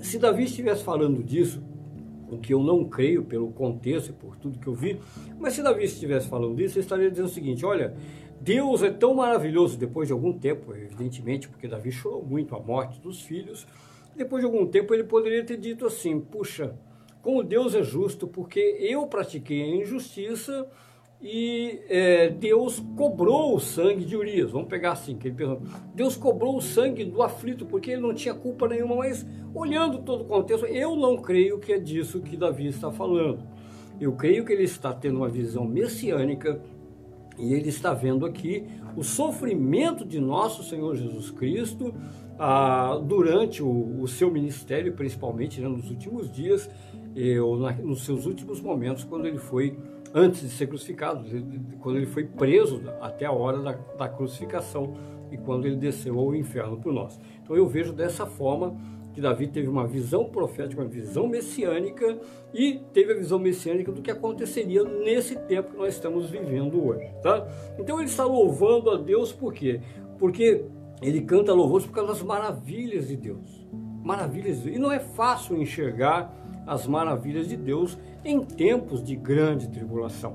se 0.00 0.18
Davi 0.18 0.44
estivesse 0.44 0.82
falando 0.82 1.22
disso, 1.22 1.62
o 2.34 2.38
que 2.38 2.52
eu 2.54 2.62
não 2.62 2.84
creio 2.84 3.24
pelo 3.24 3.50
contexto 3.50 4.10
e 4.10 4.12
por 4.12 4.36
tudo 4.36 4.58
que 4.58 4.66
eu 4.66 4.74
vi, 4.74 4.98
mas 5.38 5.54
se 5.54 5.62
Davi 5.62 5.84
estivesse 5.84 6.28
falando 6.28 6.56
disso, 6.56 6.78
ele 6.78 6.84
estaria 6.84 7.10
dizendo 7.10 7.26
o 7.26 7.30
seguinte: 7.30 7.64
olha, 7.64 7.94
Deus 8.40 8.82
é 8.82 8.90
tão 8.90 9.14
maravilhoso 9.14 9.78
depois 9.78 10.08
de 10.08 10.12
algum 10.12 10.32
tempo, 10.32 10.74
evidentemente, 10.74 11.48
porque 11.48 11.68
Davi 11.68 11.92
chorou 11.92 12.24
muito 12.24 12.56
a 12.56 12.60
morte 12.60 13.00
dos 13.00 13.22
filhos. 13.22 13.66
Depois 14.16 14.42
de 14.42 14.46
algum 14.46 14.66
tempo, 14.66 14.92
ele 14.92 15.04
poderia 15.04 15.44
ter 15.44 15.56
dito 15.56 15.86
assim: 15.86 16.20
puxa, 16.20 16.74
como 17.22 17.42
Deus 17.44 17.74
é 17.74 17.82
justo, 17.82 18.26
porque 18.26 18.58
eu 18.80 19.06
pratiquei 19.06 19.62
a 19.62 19.76
injustiça 19.76 20.66
e 21.22 21.80
é, 21.88 22.28
Deus 22.30 22.82
cobrou 22.96 23.54
o 23.54 23.60
sangue 23.60 24.04
de 24.04 24.16
Urias. 24.16 24.50
Vamos 24.50 24.68
pegar 24.68 24.92
assim, 24.92 25.16
que 25.16 25.28
ele 25.28 25.36
pergunta. 25.36 25.62
Deus 25.94 26.16
cobrou 26.16 26.56
o 26.56 26.60
sangue 26.60 27.04
do 27.04 27.22
aflito, 27.22 27.64
porque 27.64 27.92
ele 27.92 28.02
não 28.02 28.12
tinha 28.12 28.34
culpa 28.34 28.66
nenhuma, 28.66 28.96
mas 28.96 29.24
olhando 29.54 29.98
todo 29.98 30.22
o 30.22 30.24
contexto, 30.24 30.66
eu 30.66 30.96
não 30.96 31.16
creio 31.16 31.60
que 31.60 31.72
é 31.72 31.78
disso 31.78 32.20
que 32.20 32.36
Davi 32.36 32.66
está 32.66 32.90
falando. 32.90 33.44
Eu 34.00 34.12
creio 34.12 34.44
que 34.44 34.52
ele 34.52 34.64
está 34.64 34.92
tendo 34.92 35.18
uma 35.18 35.28
visão 35.28 35.64
messiânica 35.64 36.60
e 37.38 37.54
ele 37.54 37.68
está 37.68 37.94
vendo 37.94 38.26
aqui 38.26 38.66
o 38.96 39.04
sofrimento 39.04 40.04
de 40.04 40.20
nosso 40.20 40.64
Senhor 40.64 40.96
Jesus 40.96 41.30
Cristo 41.30 41.94
ah, 42.36 43.00
durante 43.02 43.62
o, 43.62 44.00
o, 44.00 44.08
seu 44.08 44.28
ministério, 44.28 44.92
principalmente 44.94 45.60
né, 45.60 45.68
nos 45.68 45.88
últimos 45.88 46.30
dias, 46.30 46.68
ou 47.42 47.58
na, 47.58 47.72
nos 47.72 48.04
seus 48.04 48.26
últimos 48.26 48.60
momentos, 48.60 49.04
quando 49.04 49.26
ele 49.26 49.38
foi, 49.38 49.78
antes 50.14 50.42
de 50.42 50.48
ser 50.50 50.66
crucificado, 50.66 51.24
quando 51.80 51.96
ele 51.96 52.06
foi 52.06 52.24
preso 52.24 52.82
até 53.00 53.24
a 53.24 53.32
hora 53.32 53.58
da, 53.58 53.72
da 53.72 54.08
crucificação 54.08 54.94
e 55.30 55.38
quando 55.38 55.66
ele 55.66 55.76
desceu 55.76 56.18
ao 56.18 56.34
inferno 56.34 56.76
por 56.76 56.92
nós. 56.92 57.18
Então 57.42 57.56
eu 57.56 57.66
vejo 57.66 57.92
dessa 57.92 58.26
forma 58.26 58.76
que 59.12 59.20
Davi 59.20 59.46
teve 59.46 59.68
uma 59.68 59.86
visão 59.86 60.24
profética, 60.24 60.80
uma 60.80 60.88
visão 60.88 61.26
messiânica 61.26 62.18
e 62.52 62.80
teve 62.92 63.12
a 63.12 63.16
visão 63.16 63.38
messiânica 63.38 63.92
do 63.92 64.00
que 64.00 64.10
aconteceria 64.10 64.82
nesse 64.84 65.36
tempo 65.36 65.72
que 65.72 65.76
nós 65.76 65.94
estamos 65.94 66.30
vivendo 66.30 66.82
hoje, 66.82 67.10
tá? 67.22 67.46
Então 67.78 67.98
ele 67.98 68.08
está 68.08 68.24
louvando 68.24 68.90
a 68.90 68.96
Deus 68.96 69.32
por 69.32 69.52
quê? 69.52 69.80
Porque 70.18 70.64
ele 71.02 71.22
canta 71.22 71.52
louvores 71.52 71.86
por 71.86 71.92
causa 71.92 72.12
das 72.12 72.22
maravilhas 72.22 73.08
de 73.08 73.16
Deus. 73.16 73.66
Maravilhas 74.02 74.58
de 74.58 74.64
Deus. 74.64 74.76
E 74.76 74.78
não 74.78 74.90
é 74.90 74.98
fácil 74.98 75.60
enxergar 75.60 76.32
as 76.66 76.86
maravilhas 76.86 77.48
de 77.48 77.56
Deus 77.56 77.98
em 78.24 78.40
tempos 78.40 79.02
de 79.02 79.16
grande 79.16 79.68
tribulação. 79.68 80.34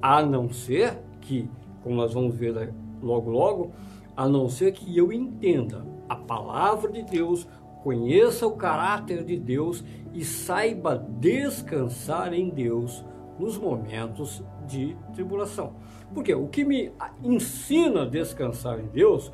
A 0.00 0.22
não 0.22 0.50
ser 0.50 0.98
que, 1.20 1.48
como 1.82 1.96
nós 1.96 2.14
vamos 2.14 2.34
ver 2.34 2.72
logo 3.02 3.30
logo, 3.30 3.72
a 4.16 4.28
não 4.28 4.48
ser 4.48 4.72
que 4.72 4.96
eu 4.96 5.12
entenda 5.12 5.86
a 6.08 6.16
palavra 6.16 6.90
de 6.90 7.02
Deus, 7.02 7.46
conheça 7.82 8.46
o 8.46 8.56
caráter 8.56 9.24
de 9.24 9.38
Deus 9.38 9.84
e 10.12 10.24
saiba 10.24 10.96
descansar 10.96 12.32
em 12.32 12.48
Deus 12.48 13.04
nos 13.38 13.56
momentos 13.56 14.42
de 14.66 14.96
tribulação. 15.14 15.74
Porque 16.12 16.34
o 16.34 16.48
que 16.48 16.64
me 16.64 16.90
ensina 17.22 18.02
a 18.02 18.08
descansar 18.08 18.80
em 18.80 18.86
Deus 18.86 19.30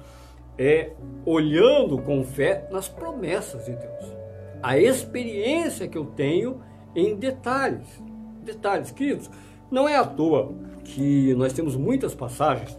é 0.58 0.92
olhando 1.24 1.98
com 1.98 2.22
fé 2.22 2.68
nas 2.70 2.88
promessas 2.88 3.64
de 3.64 3.72
Deus. 3.72 4.12
A 4.62 4.78
experiência 4.78 5.88
que 5.88 5.98
eu 5.98 6.06
tenho 6.06 6.60
em 6.94 7.16
detalhes. 7.16 7.86
Detalhes, 8.42 8.90
queridos, 8.90 9.30
não 9.70 9.88
é 9.88 9.96
à 9.96 10.04
toa 10.04 10.54
que 10.84 11.34
nós 11.34 11.52
temos 11.52 11.76
muitas 11.76 12.14
passagens. 12.14 12.76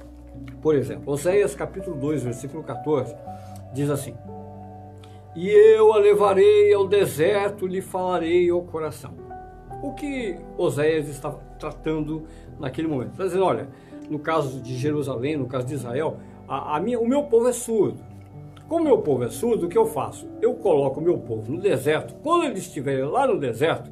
Por 0.62 0.76
exemplo, 0.76 1.12
Oséias 1.12 1.56
capítulo 1.56 1.96
2, 1.98 2.24
versículo 2.24 2.64
14, 2.64 3.16
diz 3.74 3.90
assim: 3.90 4.16
e 5.36 5.50
eu 5.50 5.92
a 5.92 5.98
levarei 5.98 6.74
ao 6.74 6.88
deserto, 6.88 7.68
lhe 7.68 7.82
falarei 7.82 8.50
ao 8.50 8.62
coração. 8.62 9.12
O 9.84 9.92
que 9.92 10.38
Oséias 10.58 11.10
está 11.10 11.30
tratando 11.60 12.24
naquele 12.58 12.88
momento? 12.88 13.12
Está 13.12 13.26
dizendo, 13.26 13.44
olha, 13.44 13.68
no 14.10 14.18
caso 14.18 14.62
de 14.62 14.78
Jerusalém, 14.78 15.36
no 15.36 15.46
caso 15.46 15.68
de 15.68 15.74
Israel, 15.74 16.20
a, 16.48 16.78
a 16.78 16.80
minha, 16.80 16.98
o 16.98 17.06
meu 17.06 17.24
povo 17.24 17.50
é 17.50 17.52
surdo. 17.52 18.00
Como 18.70 18.80
o 18.80 18.86
meu 18.86 19.00
povo 19.00 19.26
é 19.26 19.30
surdo, 19.30 19.66
o 19.66 19.70
que 19.70 19.78
eu 19.78 19.86
faço? 19.86 20.26
Eu 20.42 20.54
coloco 20.54 21.02
o 21.02 21.04
meu 21.04 21.18
povo 21.18 21.52
no 21.52 21.60
deserto. 21.60 22.16
Quando 22.24 22.46
eles 22.46 22.60
estiverem 22.60 23.04
lá 23.04 23.28
no 23.28 23.38
deserto, 23.38 23.92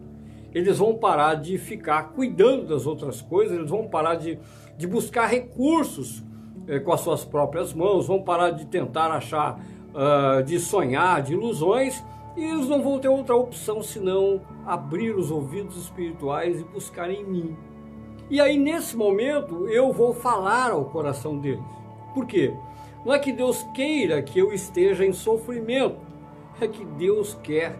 eles 0.54 0.78
vão 0.78 0.96
parar 0.96 1.36
de 1.36 1.58
ficar 1.58 2.14
cuidando 2.14 2.68
das 2.68 2.86
outras 2.86 3.22
coisas, 3.22 3.58
eles 3.58 3.70
vão 3.70 3.88
parar 3.88 4.16
de, 4.16 4.38
de 4.78 4.86
buscar 4.88 5.28
recursos 5.28 6.24
eh, 6.68 6.80
com 6.80 6.94
as 6.94 7.02
suas 7.02 7.26
próprias 7.26 7.74
mãos, 7.74 8.08
vão 8.08 8.22
parar 8.22 8.52
de 8.52 8.66
tentar 8.66 9.12
achar 9.12 9.60
uh, 9.94 10.44
de 10.44 10.60
sonhar, 10.60 11.22
de 11.22 11.34
ilusões, 11.34 12.04
e 12.36 12.44
eles 12.44 12.68
não 12.68 12.82
vão 12.82 13.00
ter 13.00 13.08
outra 13.08 13.36
opção 13.36 13.82
senão 13.82 14.42
abrir 14.66 15.16
os 15.16 15.30
ouvidos 15.30 15.78
espirituais 15.78 16.60
e 16.60 16.64
buscar 16.64 17.10
em 17.10 17.24
mim. 17.24 17.56
E 18.30 18.40
aí, 18.40 18.58
nesse 18.58 18.96
momento, 18.96 19.68
eu 19.68 19.92
vou 19.92 20.14
falar 20.14 20.72
ao 20.72 20.86
coração 20.86 21.38
deles. 21.38 21.64
Por 22.14 22.26
quê? 22.26 22.54
Não 23.06 23.14
é 23.14 23.20
que 23.20 23.32
Deus 23.32 23.64
queira 23.74 24.22
que 24.22 24.40
eu 24.40 24.54
esteja 24.54 25.06
em 25.06 25.14
sofrimento, 25.14 25.98
é 26.60 26.68
que 26.68 26.86
Deus 26.86 27.38
quer 27.44 27.78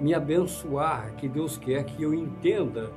me 0.00 0.14
abençoar, 0.14 1.14
que 1.16 1.28
Deus 1.28 1.56
quer 1.56 1.84
que 1.84 2.02
eu 2.02 2.12
entenda 2.12 2.90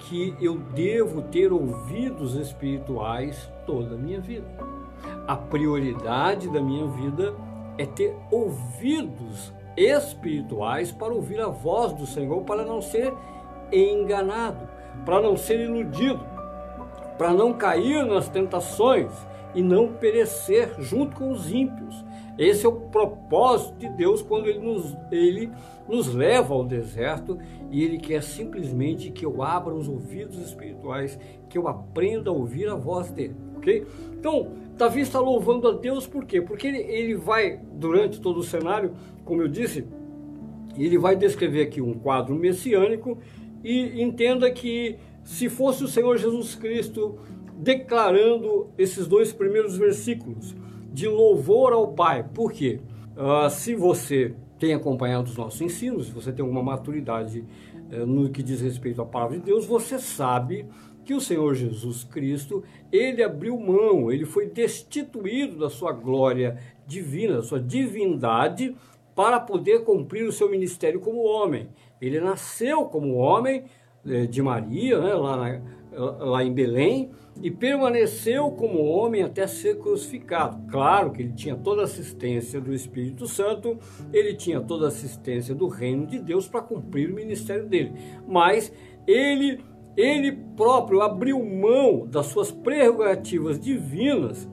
que 0.00 0.34
eu 0.40 0.56
devo 0.56 1.22
ter 1.22 1.52
ouvidos 1.52 2.34
espirituais 2.34 3.50
toda 3.66 3.94
a 3.94 3.98
minha 3.98 4.20
vida. 4.20 4.46
A 5.26 5.36
prioridade 5.36 6.48
da 6.48 6.60
minha 6.60 6.86
vida 6.86 7.34
é 7.76 7.86
ter 7.86 8.16
ouvidos 8.30 9.52
espirituais 9.76 10.90
para 10.92 11.12
ouvir 11.12 11.40
a 11.40 11.48
voz 11.48 11.92
do 11.92 12.06
Senhor, 12.06 12.42
para 12.44 12.64
não 12.64 12.80
ser 12.80 13.12
enganado, 13.72 14.68
para 15.04 15.20
não 15.20 15.36
ser 15.36 15.60
iludido, 15.60 16.20
para 17.16 17.32
não 17.32 17.52
cair 17.52 18.04
nas 18.04 18.28
tentações 18.28 19.10
e 19.54 19.62
não 19.62 19.92
perecer 19.94 20.74
junto 20.78 21.16
com 21.16 21.30
os 21.30 21.50
ímpios. 21.52 22.04
Esse 22.38 22.64
é 22.64 22.68
o 22.68 22.72
propósito 22.72 23.78
de 23.78 23.88
Deus 23.88 24.22
quando 24.22 24.46
ele 24.48 24.60
nos, 24.60 24.96
ele 25.10 25.50
nos 25.88 26.12
leva 26.14 26.54
ao 26.54 26.64
deserto 26.64 27.38
e 27.70 27.82
ele 27.82 27.98
quer 27.98 28.22
simplesmente 28.22 29.10
que 29.10 29.26
eu 29.26 29.42
abra 29.42 29.74
os 29.74 29.88
ouvidos 29.88 30.38
espirituais, 30.38 31.18
que 31.48 31.58
eu 31.58 31.68
aprenda 31.68 32.30
a 32.30 32.32
ouvir 32.32 32.68
a 32.68 32.74
voz 32.74 33.10
dele, 33.10 33.36
ok? 33.56 33.86
Então, 34.12 34.52
Davi 34.76 35.00
está 35.00 35.20
louvando 35.20 35.68
a 35.68 35.72
Deus 35.72 36.06
por 36.06 36.24
quê? 36.24 36.40
Porque 36.40 36.66
ele, 36.66 36.78
ele 36.78 37.14
vai, 37.14 37.60
durante 37.74 38.20
todo 38.20 38.38
o 38.38 38.42
cenário, 38.42 38.92
como 39.24 39.42
eu 39.42 39.48
disse, 39.48 39.86
ele 40.78 40.96
vai 40.96 41.16
descrever 41.16 41.62
aqui 41.62 41.82
um 41.82 41.94
quadro 41.94 42.34
messiânico 42.34 43.18
e 43.62 44.00
entenda 44.02 44.50
que 44.50 44.96
se 45.22 45.48
fosse 45.48 45.84
o 45.84 45.88
Senhor 45.88 46.16
Jesus 46.16 46.54
Cristo 46.54 47.18
declarando 47.56 48.68
esses 48.78 49.06
dois 49.06 49.32
primeiros 49.32 49.76
versículos 49.76 50.54
de 50.92 51.08
louvor 51.08 51.72
ao 51.72 51.88
Pai, 51.92 52.22
por 52.22 52.52
quê? 52.52 52.80
Uh, 53.16 53.50
se 53.50 53.74
você 53.74 54.34
tem 54.58 54.74
acompanhado 54.74 55.28
os 55.28 55.36
nossos 55.36 55.60
ensinos, 55.60 56.06
se 56.06 56.12
você 56.12 56.32
tem 56.32 56.42
alguma 56.42 56.62
maturidade 56.62 57.44
uh, 57.92 58.06
no 58.06 58.30
que 58.30 58.42
diz 58.42 58.60
respeito 58.60 59.00
à 59.00 59.06
palavra 59.06 59.38
de 59.38 59.44
Deus, 59.44 59.66
você 59.66 59.98
sabe 59.98 60.66
que 61.04 61.14
o 61.14 61.20
Senhor 61.20 61.54
Jesus 61.54 62.04
Cristo, 62.04 62.62
ele 62.92 63.22
abriu 63.22 63.58
mão, 63.58 64.12
ele 64.12 64.24
foi 64.24 64.46
destituído 64.46 65.58
da 65.58 65.70
sua 65.70 65.92
glória 65.92 66.58
divina, 66.86 67.36
da 67.36 67.42
sua 67.42 67.60
divindade, 67.60 68.76
para 69.14 69.40
poder 69.40 69.82
cumprir 69.84 70.24
o 70.24 70.32
seu 70.32 70.48
ministério 70.50 71.00
como 71.00 71.24
homem. 71.24 71.68
Ele 72.00 72.20
nasceu 72.20 72.84
como 72.84 73.16
homem 73.16 73.64
eh, 74.06 74.26
de 74.26 74.40
Maria, 74.40 75.00
né, 75.00 75.14
lá, 75.14 75.36
na, 75.36 75.60
lá 76.24 76.44
em 76.44 76.52
Belém, 76.52 77.10
e 77.42 77.50
permaneceu 77.50 78.50
como 78.50 78.84
homem 78.84 79.22
até 79.22 79.46
ser 79.46 79.78
crucificado. 79.78 80.66
Claro 80.70 81.10
que 81.10 81.22
ele 81.22 81.32
tinha 81.32 81.56
toda 81.56 81.82
a 81.82 81.84
assistência 81.84 82.60
do 82.60 82.72
Espírito 82.72 83.26
Santo, 83.26 83.78
ele 84.12 84.34
tinha 84.34 84.60
toda 84.60 84.86
a 84.86 84.88
assistência 84.88 85.54
do 85.54 85.68
reino 85.68 86.06
de 86.06 86.18
Deus 86.18 86.48
para 86.48 86.60
cumprir 86.60 87.10
o 87.10 87.14
ministério 87.14 87.66
dele, 87.66 87.92
mas 88.26 88.72
ele 89.06 89.60
ele 89.96 90.32
próprio 90.56 91.02
abriu 91.02 91.44
mão 91.44 92.06
das 92.06 92.26
suas 92.26 92.50
prerrogativas 92.50 93.58
divinas 93.58 94.48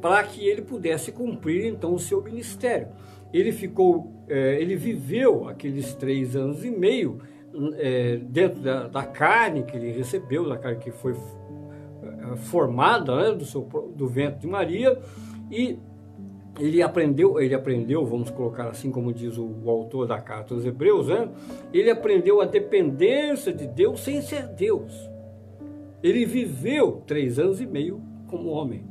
para 0.00 0.22
que 0.22 0.46
ele 0.46 0.62
pudesse 0.62 1.12
cumprir 1.12 1.66
então 1.66 1.92
o 1.92 1.98
seu 1.98 2.22
ministério. 2.22 2.88
Ele 3.32 3.52
ficou, 3.52 4.24
é, 4.28 4.60
ele 4.60 4.76
viveu 4.76 5.48
aqueles 5.48 5.94
três 5.94 6.34
anos 6.36 6.64
e 6.64 6.70
meio 6.70 7.18
é, 7.76 8.16
dentro 8.16 8.60
da, 8.60 8.86
da, 8.86 9.02
carne 9.02 9.64
que 9.64 9.76
ele 9.76 9.90
recebeu, 9.92 10.48
da 10.48 10.56
carne 10.56 10.78
que 10.78 10.90
foi 10.90 11.14
formada 12.36 13.16
né, 13.16 13.36
do, 13.36 13.44
seu, 13.44 13.62
do 13.94 14.06
ventre 14.06 14.40
de 14.40 14.46
Maria, 14.46 14.98
e 15.50 15.78
ele 16.58 16.82
aprendeu, 16.82 17.40
ele 17.40 17.54
aprendeu, 17.54 18.04
vamos 18.04 18.30
colocar 18.30 18.68
assim 18.68 18.90
como 18.90 19.12
diz 19.12 19.38
o, 19.38 19.46
o 19.64 19.70
autor 19.70 20.06
da 20.06 20.20
carta 20.20 20.54
aos 20.54 20.64
Hebreus, 20.64 21.08
né? 21.08 21.28
ele 21.72 21.90
aprendeu 21.90 22.40
a 22.40 22.44
dependência 22.44 23.52
de 23.52 23.66
Deus 23.66 24.00
sem 24.00 24.20
ser 24.20 24.48
Deus. 24.48 24.92
Ele 26.02 26.24
viveu 26.24 27.02
três 27.06 27.38
anos 27.38 27.60
e 27.60 27.66
meio 27.66 28.00
como 28.26 28.50
homem. 28.50 28.84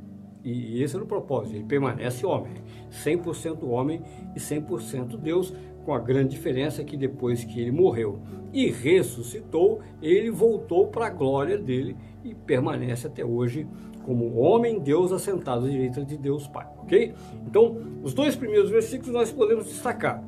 E 0.43 0.81
esse 0.81 0.95
era 0.95 1.03
o 1.03 1.07
propósito, 1.07 1.57
ele 1.57 1.65
permanece 1.65 2.25
homem, 2.25 2.53
100% 2.89 3.63
homem 3.63 4.01
e 4.33 4.39
100% 4.39 5.17
Deus, 5.17 5.53
com 5.83 5.93
a 5.93 5.99
grande 5.99 6.29
diferença 6.29 6.83
que 6.83 6.95
depois 6.95 7.43
que 7.43 7.59
ele 7.59 7.71
morreu 7.71 8.19
e 8.53 8.69
ressuscitou, 8.69 9.81
ele 10.01 10.31
voltou 10.31 10.87
para 10.87 11.07
a 11.07 11.09
glória 11.09 11.57
dele 11.57 11.97
e 12.29 12.35
permanece 12.35 13.07
até 13.07 13.23
hoje 13.23 13.67
como 14.03 14.37
homem, 14.37 14.79
Deus 14.79 15.11
assentado 15.11 15.65
à 15.65 15.69
direita 15.69 16.03
de 16.03 16.17
Deus 16.17 16.47
Pai, 16.47 16.65
ok? 16.79 17.13
Então, 17.45 17.77
os 18.01 18.13
dois 18.13 18.35
primeiros 18.35 18.69
versículos 18.69 19.13
nós 19.13 19.31
podemos 19.31 19.65
destacar. 19.65 20.23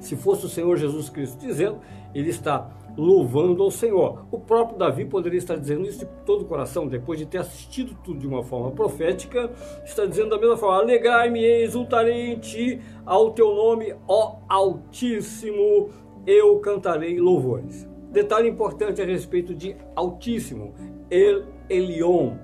Se 0.00 0.16
fosse 0.16 0.46
o 0.46 0.48
Senhor 0.48 0.76
Jesus 0.76 1.10
Cristo 1.10 1.38
dizendo, 1.38 1.80
ele 2.14 2.30
está 2.30 2.70
louvando 2.96 3.62
ao 3.62 3.70
Senhor. 3.70 4.24
O 4.30 4.38
próprio 4.38 4.78
Davi 4.78 5.04
poderia 5.04 5.38
estar 5.38 5.56
dizendo 5.56 5.86
isso 5.86 6.00
de 6.00 6.06
todo 6.24 6.42
o 6.42 6.44
coração, 6.44 6.86
depois 6.86 7.18
de 7.18 7.26
ter 7.26 7.38
assistido 7.38 7.96
tudo 8.02 8.20
de 8.20 8.26
uma 8.26 8.42
forma 8.42 8.70
profética, 8.70 9.50
está 9.84 10.06
dizendo 10.06 10.30
da 10.30 10.38
mesma 10.38 10.56
forma: 10.56 10.80
Alegrai-me 10.80 11.44
exultarei 11.44 12.32
em 12.32 12.38
ti, 12.38 12.80
ao 13.04 13.32
teu 13.32 13.54
nome, 13.54 13.94
ó 14.06 14.36
Altíssimo, 14.48 15.90
eu 16.26 16.58
cantarei 16.60 17.18
louvores. 17.18 17.88
Detalhe 18.10 18.48
importante 18.48 19.00
a 19.00 19.04
respeito 19.04 19.54
de 19.54 19.76
Altíssimo, 19.94 20.74
El 21.10 21.44
Elion. 21.68 22.34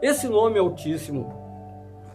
Esse 0.00 0.28
nome 0.28 0.58
Altíssimo, 0.58 1.32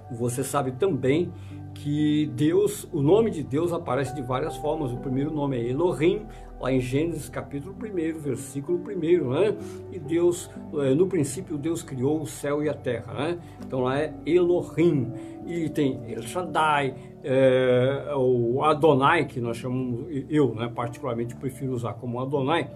você 0.10 0.44
sabe 0.44 0.72
também 0.72 1.32
que 1.74 2.28
Deus, 2.36 2.88
o 2.92 3.02
nome 3.02 3.30
de 3.30 3.44
Deus 3.44 3.74
aparece 3.74 4.16
de 4.16 4.22
várias 4.22 4.56
formas. 4.58 4.92
O 4.92 4.98
primeiro 4.98 5.32
nome 5.32 5.58
é 5.58 5.70
Elohim, 5.70 6.26
lá 6.60 6.72
em 6.72 6.80
Gênesis 6.80 7.30
capítulo 7.30 7.76
1, 7.76 8.20
versículo 8.20 8.80
1, 8.80 9.30
né? 9.30 9.56
E 9.92 10.00
Deus, 10.00 10.50
eh, 10.76 10.94
no 10.94 11.08
princípio, 11.08 11.58
Deus 11.58 11.84
criou 11.84 12.22
o 12.22 12.26
céu 12.26 12.64
e 12.64 12.70
a 12.70 12.74
terra, 12.74 13.14
né? 13.14 13.40
Então 13.66 13.82
lá 13.82 14.00
é 14.00 14.14
Elohim. 14.26 15.12
E 15.46 15.68
tem 15.70 16.00
El 16.08 16.22
Shaddai, 16.22 16.96
é, 17.22 18.14
o 18.16 18.64
Adonai, 18.64 19.26
que 19.26 19.42
nós 19.42 19.58
chamamos, 19.58 20.06
eu 20.30 20.56
né, 20.56 20.72
particularmente 20.74 21.36
prefiro 21.36 21.74
usar 21.74 21.94
como 21.96 22.22
Adonai, 22.22 22.72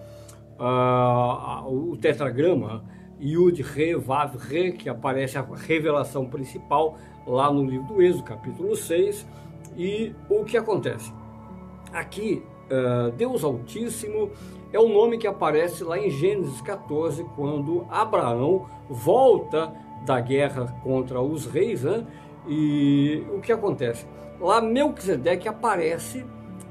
uh, 0.58 1.66
o 1.66 1.96
tetragrama, 1.96 2.84
Yud, 3.20 3.62
Re, 3.62 3.94
Vav, 3.96 4.36
Re, 4.36 4.72
que 4.72 4.88
aparece 4.88 5.38
a 5.38 5.42
revelação 5.42 6.26
principal 6.26 6.96
lá 7.26 7.52
no 7.52 7.64
livro 7.64 7.94
do 7.94 8.02
Êxodo, 8.02 8.24
capítulo 8.24 8.76
6. 8.76 9.26
E 9.76 10.14
o 10.28 10.44
que 10.44 10.56
acontece? 10.56 11.12
Aqui 11.92 12.42
uh, 12.70 13.10
Deus 13.12 13.44
Altíssimo 13.44 14.30
é 14.72 14.78
o 14.78 14.88
nome 14.88 15.18
que 15.18 15.26
aparece 15.26 15.82
lá 15.82 15.98
em 15.98 16.10
Gênesis 16.10 16.60
14, 16.60 17.24
quando 17.34 17.86
Abraão 17.90 18.66
volta 18.88 19.72
da 20.04 20.20
guerra 20.20 20.66
contra 20.82 21.20
os 21.20 21.46
reis, 21.46 21.82
né? 21.82 22.06
E 22.46 23.24
o 23.34 23.40
que 23.40 23.52
acontece? 23.52 24.06
Lá 24.40 24.60
Melquisedeque 24.60 25.48
aparece 25.48 26.24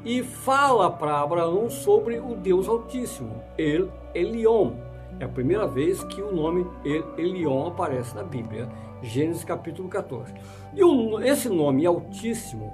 e 0.06 0.24
fala 0.24 0.90
para 0.90 1.20
Abraão 1.20 1.70
sobre 1.70 2.20
o 2.20 2.36
Deus 2.36 2.68
Altíssimo, 2.68 3.42
El 3.58 3.90
Elion. 4.14 4.87
É 5.20 5.26
a 5.26 5.30
primeira 5.30 5.66
vez 5.66 6.04
que 6.04 6.22
o 6.22 6.32
nome 6.32 6.68
El 6.86 7.04
Elion 7.18 7.68
aparece 7.68 8.16
na 8.16 8.22
Bíblia, 8.22 8.70
Gênesis 9.02 9.44
capítulo 9.44 9.90
14. 9.90 10.32
E 10.76 10.84
o, 10.84 11.20
esse 11.20 11.50
nome 11.50 11.88
Altíssimo 11.88 12.72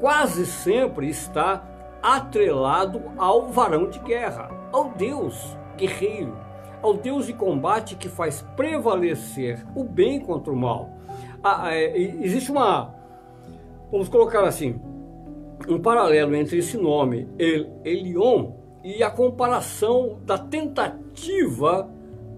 quase 0.00 0.44
sempre 0.44 1.08
está 1.08 1.64
atrelado 2.02 3.00
ao 3.16 3.48
varão 3.48 3.88
de 3.88 4.00
guerra, 4.00 4.50
ao 4.72 4.90
Deus 4.90 5.56
guerreiro, 5.76 6.36
ao 6.82 6.94
Deus 6.94 7.26
de 7.26 7.32
combate 7.32 7.94
que 7.94 8.08
faz 8.08 8.42
prevalecer 8.56 9.64
o 9.74 9.84
bem 9.84 10.18
contra 10.18 10.52
o 10.52 10.56
mal. 10.56 10.90
Ah, 11.44 11.72
é, 11.72 11.96
existe 11.96 12.50
uma, 12.50 12.92
vamos 13.90 14.08
colocar 14.08 14.42
assim, 14.42 14.80
um 15.68 15.80
paralelo 15.80 16.34
entre 16.34 16.58
esse 16.58 16.76
nome, 16.76 17.28
El 17.38 17.80
Elion, 17.84 18.52
e 18.82 19.02
a 19.02 19.10
comparação 19.10 20.18
da 20.24 20.38
tentativa 20.38 21.05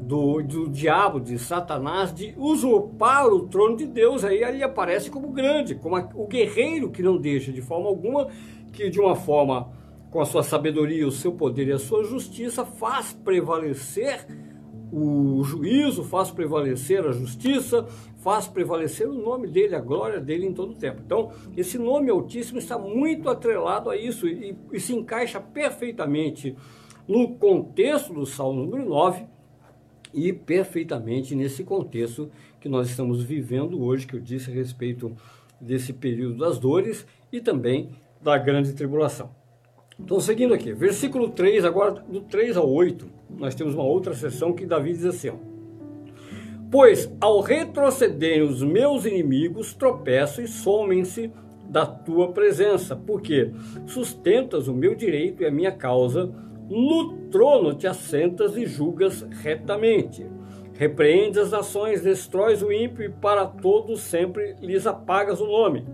do, 0.00 0.42
do 0.42 0.68
diabo, 0.68 1.20
de 1.20 1.38
Satanás, 1.38 2.14
de 2.14 2.34
usurpar 2.36 3.26
o 3.26 3.48
trono 3.48 3.76
de 3.76 3.86
Deus. 3.86 4.24
Aí 4.24 4.42
ele 4.42 4.62
aparece 4.62 5.10
como 5.10 5.30
grande, 5.30 5.74
como 5.74 5.96
o 6.14 6.26
guerreiro 6.26 6.90
que 6.90 7.02
não 7.02 7.18
deixa 7.18 7.52
de 7.52 7.60
forma 7.60 7.88
alguma 7.88 8.28
que 8.72 8.88
de 8.88 9.00
uma 9.00 9.16
forma 9.16 9.70
com 10.10 10.20
a 10.20 10.24
sua 10.24 10.42
sabedoria, 10.42 11.06
o 11.06 11.12
seu 11.12 11.32
poder 11.32 11.68
e 11.68 11.72
a 11.72 11.78
sua 11.78 12.04
justiça 12.04 12.64
faz 12.64 13.12
prevalecer 13.12 14.26
o 14.90 15.42
juízo, 15.44 16.02
faz 16.02 16.30
prevalecer 16.30 17.04
a 17.04 17.12
justiça, 17.12 17.86
faz 18.16 18.46
prevalecer 18.46 19.06
o 19.06 19.12
nome 19.12 19.46
dele, 19.46 19.74
a 19.74 19.80
glória 19.80 20.18
dele 20.18 20.46
em 20.46 20.54
todo 20.54 20.72
o 20.72 20.74
tempo. 20.74 21.02
Então, 21.04 21.30
esse 21.56 21.78
nome 21.78 22.10
Altíssimo 22.10 22.58
está 22.58 22.78
muito 22.78 23.28
atrelado 23.28 23.90
a 23.90 23.96
isso 23.96 24.26
e, 24.26 24.56
e 24.72 24.80
se 24.80 24.94
encaixa 24.94 25.40
perfeitamente 25.40 26.56
no 27.08 27.34
contexto 27.36 28.12
do 28.12 28.26
Salmo 28.26 28.62
número 28.62 28.86
9 28.86 29.24
e 30.12 30.32
perfeitamente 30.32 31.34
nesse 31.34 31.64
contexto 31.64 32.30
que 32.60 32.68
nós 32.68 32.90
estamos 32.90 33.22
vivendo 33.22 33.82
hoje, 33.82 34.06
que 34.06 34.14
eu 34.14 34.20
disse 34.20 34.50
a 34.50 34.54
respeito 34.54 35.16
desse 35.60 35.92
período 35.92 36.36
das 36.36 36.58
dores 36.58 37.06
e 37.32 37.40
também 37.40 37.90
da 38.20 38.36
grande 38.36 38.72
tribulação. 38.74 39.30
Então, 39.98 40.20
seguindo 40.20 40.54
aqui, 40.54 40.72
versículo 40.72 41.30
3, 41.30 41.64
agora 41.64 41.92
do 42.08 42.20
3 42.20 42.56
ao 42.56 42.70
8, 42.70 43.06
nós 43.30 43.54
temos 43.54 43.74
uma 43.74 43.82
outra 43.82 44.14
sessão 44.14 44.52
que 44.52 44.66
Davi 44.66 44.92
diz 44.92 45.04
assim: 45.04 45.30
ó, 45.30 45.34
Pois 46.70 47.10
ao 47.20 47.40
retrocederem 47.40 48.42
os 48.42 48.62
meus 48.62 49.06
inimigos, 49.06 49.74
tropeçam 49.74 50.44
e 50.44 50.48
somem-se 50.48 51.32
da 51.68 51.84
tua 51.84 52.32
presença, 52.32 52.94
porque 52.94 53.50
sustentas 53.86 54.68
o 54.68 54.74
meu 54.74 54.94
direito 54.94 55.42
e 55.42 55.46
a 55.46 55.50
minha 55.50 55.72
causa, 55.72 56.32
no 56.68 57.28
trono 57.30 57.74
te 57.74 57.86
assentas 57.86 58.56
e 58.56 58.66
julgas 58.66 59.22
retamente. 59.42 60.26
Repreendes 60.74 61.38
as 61.38 61.50
nações, 61.50 62.02
destróis 62.02 62.62
o 62.62 62.70
ímpio 62.70 63.04
e 63.04 63.08
para 63.08 63.46
todos 63.46 64.00
sempre 64.00 64.54
lhes 64.60 64.86
apagas 64.86 65.40
o 65.40 65.46
nome. 65.46 65.84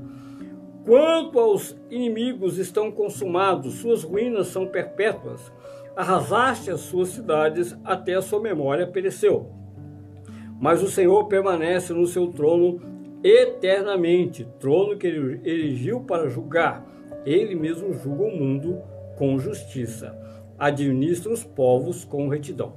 Quanto 0.84 1.38
aos 1.38 1.74
inimigos 1.90 2.58
estão 2.58 2.92
consumados, 2.92 3.74
suas 3.74 4.02
ruínas 4.02 4.48
são 4.48 4.66
perpétuas. 4.66 5.50
Arrasaste 5.96 6.70
as 6.70 6.80
suas 6.80 7.08
cidades 7.08 7.74
até 7.82 8.14
a 8.14 8.20
sua 8.20 8.40
memória 8.40 8.87
pereceu. 8.87 9.50
Mas 10.60 10.82
o 10.82 10.88
Senhor 10.88 11.24
permanece 11.28 11.94
no 11.94 12.06
seu 12.06 12.26
trono 12.28 12.80
eternamente, 13.22 14.46
trono 14.60 14.98
que 14.98 15.06
ele 15.06 15.40
erigiu 15.48 16.00
para 16.00 16.28
julgar. 16.28 16.87
Ele 17.24 17.54
mesmo 17.54 17.94
julga 17.94 18.24
o 18.24 18.37
mundo 18.37 18.82
com 19.16 19.38
justiça, 19.38 20.14
administra 20.59 21.33
os 21.33 21.45
povos 21.45 22.05
com 22.05 22.29
retidão. 22.29 22.75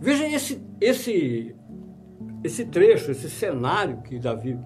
Veja 0.00 0.26
esse, 0.28 0.60
esse, 0.80 1.54
esse 2.44 2.64
trecho, 2.66 3.10
esse 3.10 3.30
cenário 3.30 4.02
que 4.02 4.18
Davi 4.18 4.58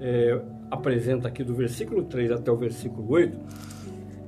é, 0.00 0.40
apresenta 0.70 1.28
aqui 1.28 1.42
do 1.42 1.54
versículo 1.54 2.04
3 2.04 2.32
até 2.32 2.50
o 2.50 2.56
versículo 2.56 3.10
8, 3.10 3.38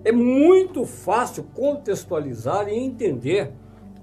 é 0.05 0.12
muito 0.12 0.85
fácil 0.85 1.45
contextualizar 1.55 2.69
e 2.69 2.75
entender 2.75 3.53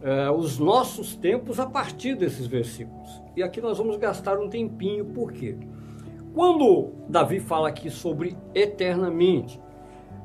é, 0.02 0.30
os 0.30 0.60
nossos 0.60 1.16
tempos 1.16 1.60
a 1.60 1.66
partir 1.66 2.16
desses 2.16 2.46
versículos. 2.46 3.24
E 3.36 3.42
aqui 3.42 3.60
nós 3.60 3.78
vamos 3.78 3.98
gastar 3.98 4.38
um 4.38 4.48
tempinho, 4.48 5.06
por 5.06 5.32
quê? 5.32 5.58
Quando 6.34 6.92
Davi 7.10 7.40
fala 7.40 7.70
aqui 7.70 7.90
sobre 7.90 8.38
eternamente, 8.54 9.60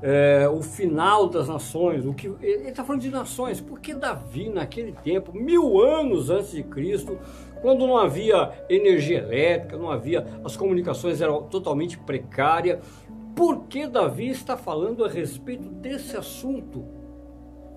é, 0.03 0.49
o 0.49 0.63
final 0.63 1.29
das 1.29 1.49
nações, 1.49 2.07
o 2.07 2.15
que 2.15 2.27
ele 2.41 2.69
está 2.69 2.85
falando 2.85 3.03
de 3.03 3.11
nações, 3.11 3.61
porque 3.61 3.95
Davi 3.95 4.49
naquele 4.49 4.93
tempo, 4.93 5.33
mil 5.33 5.81
anos 5.81 6.31
antes 6.31 6.53
de 6.53 6.63
Cristo, 6.63 7.19
quando 7.61 7.87
não 7.87 7.97
havia 7.97 8.51
energia 8.69 9.19
elétrica, 9.19 9.77
não 9.77 9.91
havia, 9.91 10.27
as 10.45 10.57
comunicações 10.57 11.21
eram 11.21 11.43
totalmente 11.43 11.99
precárias. 11.99 12.79
Por 13.37 13.65
que 13.65 13.87
Davi 13.87 14.29
está 14.29 14.57
falando 14.57 15.05
a 15.05 15.09
respeito 15.09 15.69
desse 15.69 16.17
assunto, 16.17 16.85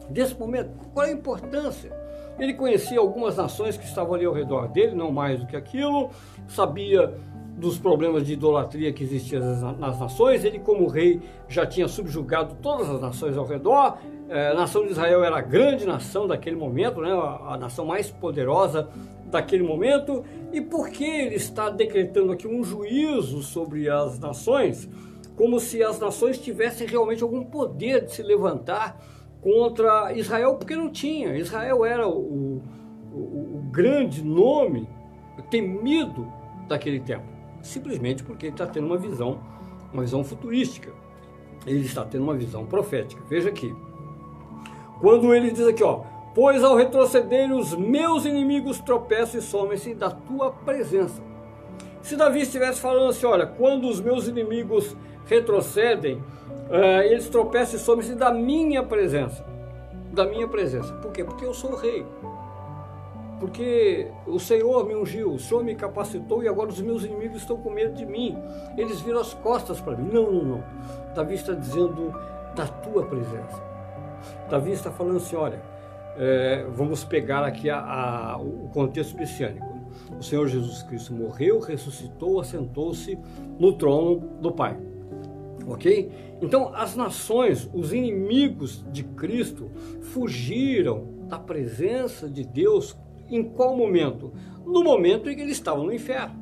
desse 0.10 0.38
momento? 0.40 0.72
Qual 0.94 1.06
é 1.06 1.10
a 1.10 1.14
importância? 1.14 1.92
Ele 2.40 2.54
conhecia 2.54 3.00
algumas 3.00 3.38
nações 3.38 3.78
que 3.78 3.86
estavam 3.86 4.16
ali 4.16 4.26
ao 4.26 4.34
redor 4.34 4.68
dele, 4.68 4.96
não 4.96 5.12
mais 5.12 5.40
do 5.40 5.46
que 5.46 5.56
aquilo, 5.56 6.10
sabia 6.48 7.14
dos 7.58 7.78
problemas 7.78 8.26
de 8.26 8.34
idolatria 8.34 8.92
que 8.92 9.04
existiam 9.04 9.42
nas 9.78 10.00
nações. 10.00 10.44
Ele, 10.44 10.60
como 10.60 10.88
rei, 10.88 11.22
já 11.48 11.66
tinha 11.66 11.88
subjugado 11.88 12.56
todas 12.62 12.90
as 12.90 13.00
nações 13.00 13.38
ao 13.38 13.46
redor. 13.46 13.98
É, 14.28 14.50
a 14.50 14.54
nação 14.54 14.84
de 14.84 14.92
Israel 14.92 15.24
era 15.24 15.38
a 15.38 15.42
grande 15.42 15.86
nação 15.86 16.28
daquele 16.28 16.56
momento, 16.56 17.02
né? 17.02 17.12
a, 17.12 17.58
nação 17.58 17.86
mais 17.86 18.10
poderosa 18.10 18.90
daquele 19.28 19.64
momento. 19.64 20.24
E 20.52 20.62
por 20.62 20.90
que 20.90 21.04
ele 21.04 21.36
está 21.36 21.70
decretando 21.70 22.32
aqui 22.32 22.48
um 22.48 22.64
juízo 22.64 23.42
sobre 23.44 23.90
as 23.90 24.20
nações? 24.20 24.90
Como 25.36 25.60
se 25.60 25.84
as 25.84 26.00
nações 26.00 26.38
tivessem 26.38 26.88
realmente 26.88 27.24
algum 27.24 27.44
poder 27.44 28.06
de 28.06 28.14
se 28.14 28.24
levantar 28.24 29.00
contra 29.42 30.14
Israel, 30.14 30.56
porque 30.56 30.76
não 30.76 30.90
tinha. 30.90 31.36
Israel 31.36 31.86
era 31.86 32.08
o, 32.08 32.62
o, 33.12 33.58
o 33.58 33.64
grande 33.72 34.24
nome 34.24 34.88
temido 35.50 36.32
daquele 36.68 37.00
tempo 37.00 37.33
simplesmente 37.64 38.24
porque 38.24 38.48
ele 38.48 38.54
está 38.54 38.68
tendo 38.68 38.86
uma 38.86 38.98
visão, 38.98 39.40
uma 39.92 40.04
visão 40.04 40.24
futurística. 40.24 40.92
Ele 41.66 41.86
está 41.86 42.04
tendo 42.04 42.24
uma 42.24 42.36
visão 42.36 42.66
profética. 42.66 43.22
Veja 43.28 43.50
aqui. 43.50 43.74
Quando 45.00 45.34
ele 45.34 45.50
diz 45.50 45.66
aqui, 45.66 45.84
ó, 45.84 46.02
pois 46.36 46.64
ao 46.64 46.76
retroceder 46.76 47.52
os 47.52 47.74
meus 47.74 48.26
inimigos 48.26 48.80
tropeçam 48.80 49.40
e 49.40 49.44
somem-se 49.44 49.96
da 49.96 50.12
tua 50.12 50.52
presença. 50.52 51.22
Se 52.02 52.18
Davi 52.18 52.42
estivesse 52.42 52.82
falando 52.82 53.10
assim, 53.10 53.26
olha, 53.26 53.48
quando 53.48 53.88
os 53.88 54.02
meus 54.02 54.28
inimigos 54.28 54.96
retrocedem, 55.26 56.18
uh, 56.18 57.02
eles 57.06 57.30
tropeçam 57.30 57.78
e 57.78 57.80
somem-se 57.80 58.14
da 58.14 58.32
minha 58.32 58.84
presença. 58.84 59.46
Da 60.12 60.26
minha 60.26 60.48
presença. 60.48 60.94
Por 60.96 61.12
quê? 61.12 61.24
Porque 61.24 61.46
eu 61.46 61.54
sou 61.54 61.72
o 61.72 61.76
rei 61.76 62.06
porque 63.44 64.08
o 64.26 64.40
Senhor 64.40 64.88
me 64.88 64.96
ungiu, 64.96 65.34
o 65.34 65.38
Senhor 65.38 65.66
me 65.66 65.76
capacitou 65.76 66.42
e 66.42 66.48
agora 66.48 66.70
os 66.70 66.80
meus 66.80 67.04
inimigos 67.04 67.42
estão 67.42 67.58
com 67.58 67.70
medo 67.70 67.94
de 67.94 68.06
mim. 68.06 68.38
Eles 68.78 69.02
viram 69.02 69.20
as 69.20 69.34
costas 69.34 69.82
para 69.82 69.98
mim. 69.98 70.10
Não, 70.14 70.32
não, 70.32 70.44
não. 70.46 70.64
Davi 71.14 71.34
está 71.36 71.52
dizendo 71.52 72.16
da 72.56 72.66
tua 72.66 73.06
presença. 73.06 73.62
Davi 74.50 74.72
está 74.72 74.92
falando 74.92 75.18
assim: 75.18 75.36
olha, 75.36 75.62
é, 76.16 76.66
vamos 76.70 77.04
pegar 77.04 77.44
aqui 77.44 77.70
a, 77.70 77.80
a, 77.80 78.38
o 78.38 78.70
contexto 78.74 79.18
messiânico. 79.18 79.68
O 80.18 80.24
Senhor 80.24 80.48
Jesus 80.48 80.82
Cristo 80.84 81.14
morreu, 81.14 81.60
ressuscitou, 81.60 82.40
assentou-se 82.40 83.20
no 83.60 83.74
trono 83.74 84.22
do 84.40 84.54
Pai. 84.54 84.78
Ok? 85.68 86.38
Então, 86.42 86.74
as 86.74 86.96
nações, 86.96 87.70
os 87.74 87.92
inimigos 87.92 88.86
de 88.90 89.04
Cristo, 89.04 89.70
fugiram 90.00 91.10
da 91.28 91.38
presença 91.38 92.30
de 92.30 92.46
Deus 92.46 92.98
em 93.36 93.44
qual 93.44 93.76
momento? 93.76 94.34
No 94.66 94.84
momento 94.84 95.30
em 95.30 95.36
que 95.36 95.42
ele 95.42 95.52
estava 95.52 95.84
no 95.84 95.94
inferno. 95.94 96.42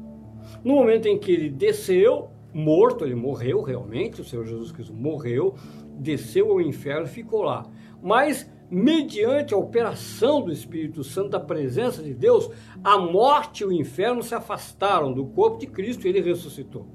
No 0.64 0.76
momento 0.76 1.08
em 1.08 1.18
que 1.18 1.32
ele 1.32 1.50
desceu, 1.50 2.30
morto, 2.54 3.06
ele 3.06 3.16
morreu 3.16 3.62
realmente, 3.62 4.22
o 4.22 4.26
Senhor 4.26 4.46
Jesus 4.46 4.72
Cristo 4.72 4.94
morreu, 4.94 5.56
desceu 5.98 6.52
ao 6.52 6.62
inferno 6.62 7.06
e 7.06 7.10
ficou 7.10 7.44
lá. 7.44 7.66
Mas, 8.02 8.50
mediante 8.70 9.54
a 9.54 9.58
operação 9.58 10.42
do 10.42 10.52
Espírito 10.52 11.04
Santo, 11.04 11.30
da 11.30 11.40
presença 11.40 12.02
de 12.02 12.14
Deus, 12.14 12.50
a 12.84 12.98
morte 12.98 13.64
e 13.64 13.66
o 13.66 13.72
inferno 13.72 14.22
se 14.22 14.36
afastaram 14.36 15.14
do 15.14 15.26
corpo 15.26 15.58
de 15.60 15.68
Cristo 15.68 16.06
e 16.06 16.10
ele 16.10 16.22
ressuscitou. 16.22 16.88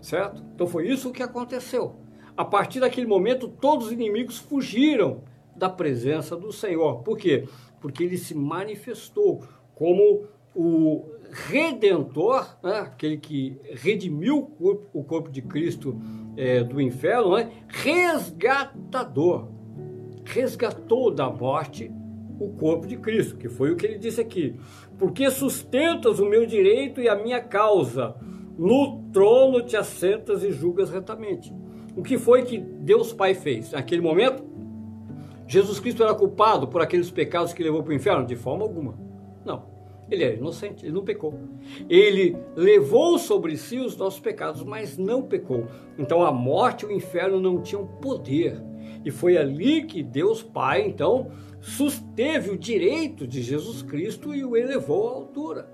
Certo? 0.00 0.42
Então 0.54 0.66
foi 0.66 0.88
isso 0.88 1.12
que 1.12 1.22
aconteceu. 1.22 1.96
A 2.36 2.44
partir 2.44 2.80
daquele 2.80 3.06
momento, 3.06 3.46
todos 3.46 3.86
os 3.86 3.92
inimigos 3.92 4.38
fugiram 4.38 5.22
da 5.54 5.68
presença 5.68 6.34
do 6.34 6.50
Senhor. 6.50 7.02
Por 7.02 7.16
quê? 7.16 7.46
Porque 7.82 8.04
ele 8.04 8.16
se 8.16 8.34
manifestou 8.34 9.42
como 9.74 10.24
o 10.54 11.04
redentor, 11.30 12.56
né? 12.62 12.78
aquele 12.80 13.16
que 13.16 13.58
redimiu 13.72 14.38
o 14.38 14.46
corpo, 14.46 14.88
o 14.92 15.04
corpo 15.04 15.30
de 15.30 15.42
Cristo 15.42 16.00
é, 16.36 16.62
do 16.62 16.80
inferno, 16.80 17.36
né? 17.36 17.50
resgatador, 17.68 19.48
resgatou 20.24 21.10
da 21.10 21.28
morte 21.28 21.90
o 22.38 22.50
corpo 22.50 22.86
de 22.86 22.96
Cristo, 22.96 23.36
que 23.36 23.48
foi 23.48 23.72
o 23.72 23.76
que 23.76 23.86
ele 23.86 23.98
disse 23.98 24.20
aqui. 24.20 24.56
Porque 24.98 25.30
sustentas 25.30 26.20
o 26.20 26.26
meu 26.26 26.46
direito 26.46 27.00
e 27.00 27.08
a 27.08 27.16
minha 27.16 27.40
causa, 27.40 28.14
no 28.58 29.02
trono 29.12 29.62
te 29.62 29.76
assentas 29.76 30.44
e 30.44 30.52
julgas 30.52 30.90
retamente. 30.90 31.52
O 31.96 32.02
que 32.02 32.18
foi 32.18 32.42
que 32.42 32.58
Deus 32.58 33.12
Pai 33.12 33.34
fez? 33.34 33.72
Naquele 33.72 34.00
momento, 34.00 34.42
Jesus 35.46 35.80
Cristo 35.80 36.02
era 36.02 36.14
culpado 36.14 36.68
por 36.68 36.80
aqueles 36.80 37.10
pecados 37.10 37.52
que 37.52 37.62
levou 37.62 37.82
para 37.82 37.92
o 37.92 37.94
inferno? 37.94 38.26
De 38.26 38.36
forma 38.36 38.62
alguma. 38.62 38.98
Não. 39.44 39.70
Ele 40.10 40.24
era 40.24 40.34
inocente, 40.34 40.84
ele 40.84 40.94
não 40.94 41.04
pecou. 41.04 41.34
Ele 41.88 42.36
levou 42.54 43.18
sobre 43.18 43.56
si 43.56 43.78
os 43.78 43.96
nossos 43.96 44.20
pecados, 44.20 44.62
mas 44.62 44.98
não 44.98 45.22
pecou. 45.22 45.66
Então 45.98 46.22
a 46.22 46.30
morte 46.30 46.84
e 46.84 46.88
o 46.88 46.92
inferno 46.92 47.40
não 47.40 47.62
tinham 47.62 47.86
poder. 47.86 48.62
E 49.04 49.10
foi 49.10 49.36
ali 49.38 49.84
que 49.84 50.02
Deus 50.02 50.42
Pai, 50.42 50.82
então, 50.82 51.30
susteve 51.60 52.50
o 52.50 52.58
direito 52.58 53.26
de 53.26 53.40
Jesus 53.40 53.82
Cristo 53.82 54.34
e 54.34 54.44
o 54.44 54.56
elevou 54.56 55.08
à 55.08 55.12
altura. 55.12 55.68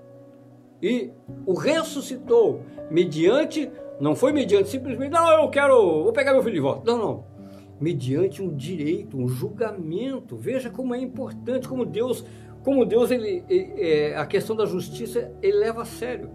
E 0.81 1.11
o 1.45 1.53
ressuscitou 1.53 2.61
mediante, 2.89 3.69
não 3.99 4.15
foi 4.15 4.31
mediante 4.31 4.69
simplesmente, 4.69 5.11
não, 5.11 5.43
eu 5.43 5.49
quero, 5.49 6.03
vou 6.03 6.13
pegar 6.13 6.31
meu 6.31 6.41
filho 6.41 6.55
de 6.55 6.61
volta. 6.61 6.89
Não, 6.89 6.97
não 6.97 7.38
mediante 7.79 8.41
um 8.41 8.53
direito, 8.53 9.17
um 9.17 9.27
julgamento. 9.27 10.35
Veja 10.35 10.69
como 10.69 10.93
é 10.93 10.99
importante, 10.99 11.67
como 11.67 11.85
Deus, 11.85 12.25
como 12.63 12.85
Deus 12.85 13.09
ele, 13.09 13.43
é, 13.49 14.15
a 14.17 14.25
questão 14.25 14.55
da 14.55 14.65
justiça 14.65 15.31
ele 15.41 15.57
leva 15.57 15.83
a 15.83 15.85
sério. 15.85 16.29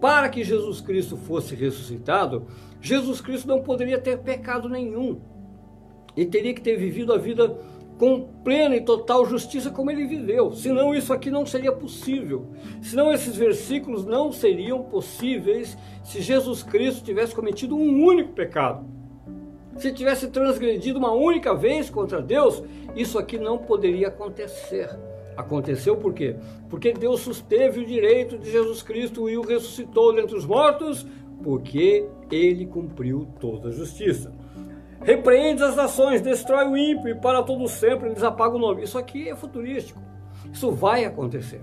Para 0.00 0.28
que 0.28 0.42
Jesus 0.42 0.80
Cristo 0.80 1.16
fosse 1.16 1.54
ressuscitado, 1.54 2.46
Jesus 2.80 3.20
Cristo 3.20 3.46
não 3.46 3.62
poderia 3.62 4.00
ter 4.00 4.18
pecado 4.18 4.68
nenhum. 4.68 5.20
Ele 6.16 6.26
teria 6.26 6.54
que 6.54 6.60
ter 6.60 6.76
vivido 6.76 7.12
a 7.12 7.18
vida 7.18 7.56
com 7.98 8.22
plena 8.42 8.74
e 8.74 8.80
total 8.80 9.26
justiça 9.26 9.70
como 9.70 9.90
ele 9.90 10.06
viveu. 10.06 10.52
Senão 10.52 10.94
isso 10.94 11.12
aqui 11.12 11.30
não 11.30 11.44
seria 11.44 11.70
possível. 11.70 12.46
Senão 12.80 13.12
esses 13.12 13.36
versículos 13.36 14.06
não 14.06 14.32
seriam 14.32 14.82
possíveis 14.82 15.76
se 16.02 16.22
Jesus 16.22 16.62
Cristo 16.62 17.04
tivesse 17.04 17.34
cometido 17.34 17.76
um 17.76 18.02
único 18.02 18.32
pecado 18.32 18.99
se 19.76 19.92
tivesse 19.92 20.28
transgredido 20.28 20.98
uma 20.98 21.12
única 21.12 21.54
vez 21.54 21.88
contra 21.88 22.20
Deus, 22.20 22.62
isso 22.94 23.18
aqui 23.18 23.38
não 23.38 23.58
poderia 23.58 24.08
acontecer. 24.08 24.90
Aconteceu 25.36 25.96
por 25.96 26.12
quê? 26.12 26.36
Porque 26.68 26.92
Deus 26.92 27.20
susteve 27.20 27.80
o 27.80 27.86
direito 27.86 28.36
de 28.36 28.50
Jesus 28.50 28.82
Cristo 28.82 29.28
e 29.28 29.38
o 29.38 29.42
ressuscitou 29.42 30.14
dentre 30.14 30.36
os 30.36 30.44
mortos, 30.44 31.06
porque 31.42 32.06
ele 32.30 32.66
cumpriu 32.66 33.26
toda 33.40 33.68
a 33.68 33.72
justiça. 33.72 34.32
Repreende 35.02 35.62
as 35.62 35.74
nações, 35.74 36.20
destrói 36.20 36.66
o 36.68 36.76
ímpio 36.76 37.08
e 37.08 37.14
para 37.14 37.42
todo 37.42 37.66
sempre 37.68 38.10
eles 38.10 38.22
apagam 38.22 38.56
o 38.56 38.60
nome. 38.60 38.82
Isso 38.82 38.98
aqui 38.98 39.30
é 39.30 39.34
futurístico. 39.34 40.00
Isso 40.52 40.70
vai 40.70 41.04
acontecer. 41.04 41.62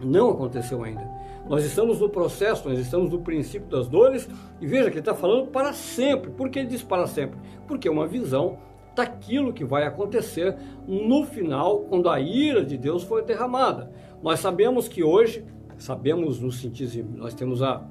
Não 0.00 0.30
aconteceu 0.30 0.82
ainda. 0.82 1.06
Nós 1.48 1.64
estamos 1.64 2.00
no 2.00 2.08
processo, 2.08 2.68
nós 2.68 2.78
estamos 2.78 3.10
no 3.10 3.20
princípio 3.20 3.68
das 3.68 3.86
dores, 3.88 4.28
e 4.60 4.66
veja 4.66 4.84
que 4.84 4.94
ele 4.94 5.00
está 5.00 5.14
falando 5.14 5.46
para 5.48 5.72
sempre. 5.72 6.30
Por 6.30 6.50
que 6.50 6.58
ele 6.58 6.68
diz 6.68 6.82
para 6.82 7.06
sempre? 7.06 7.38
Porque 7.68 7.86
é 7.86 7.90
uma 7.90 8.06
visão 8.06 8.58
daquilo 8.96 9.52
que 9.52 9.64
vai 9.64 9.84
acontecer 9.84 10.56
no 10.88 11.24
final, 11.24 11.80
quando 11.80 12.08
a 12.08 12.18
ira 12.18 12.64
de 12.64 12.76
Deus 12.76 13.04
for 13.04 13.22
derramada. 13.22 13.92
Nós 14.22 14.40
sabemos 14.40 14.88
que 14.88 15.04
hoje, 15.04 15.44
sabemos 15.78 16.40
no 16.40 16.50
sentido, 16.50 17.06
nós 17.16 17.34
temos 17.34 17.62
a, 17.62 17.86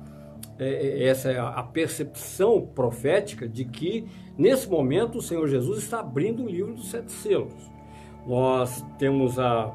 é, 0.60 1.04
é, 1.04 1.08
essa 1.08 1.32
é 1.32 1.40
a 1.40 1.64
percepção 1.64 2.62
profética 2.62 3.48
de 3.48 3.64
que 3.64 4.06
nesse 4.38 4.68
momento 4.70 5.20
o 5.20 5.22
Senhor 5.22 5.48
Jesus 5.48 5.84
está 5.84 6.00
abrindo 6.00 6.44
o 6.44 6.50
livro 6.50 6.74
dos 6.74 6.90
sete 6.90 7.12
selos. 7.12 7.54
Nós 8.28 8.84
temos 8.98 9.38
a 9.38 9.72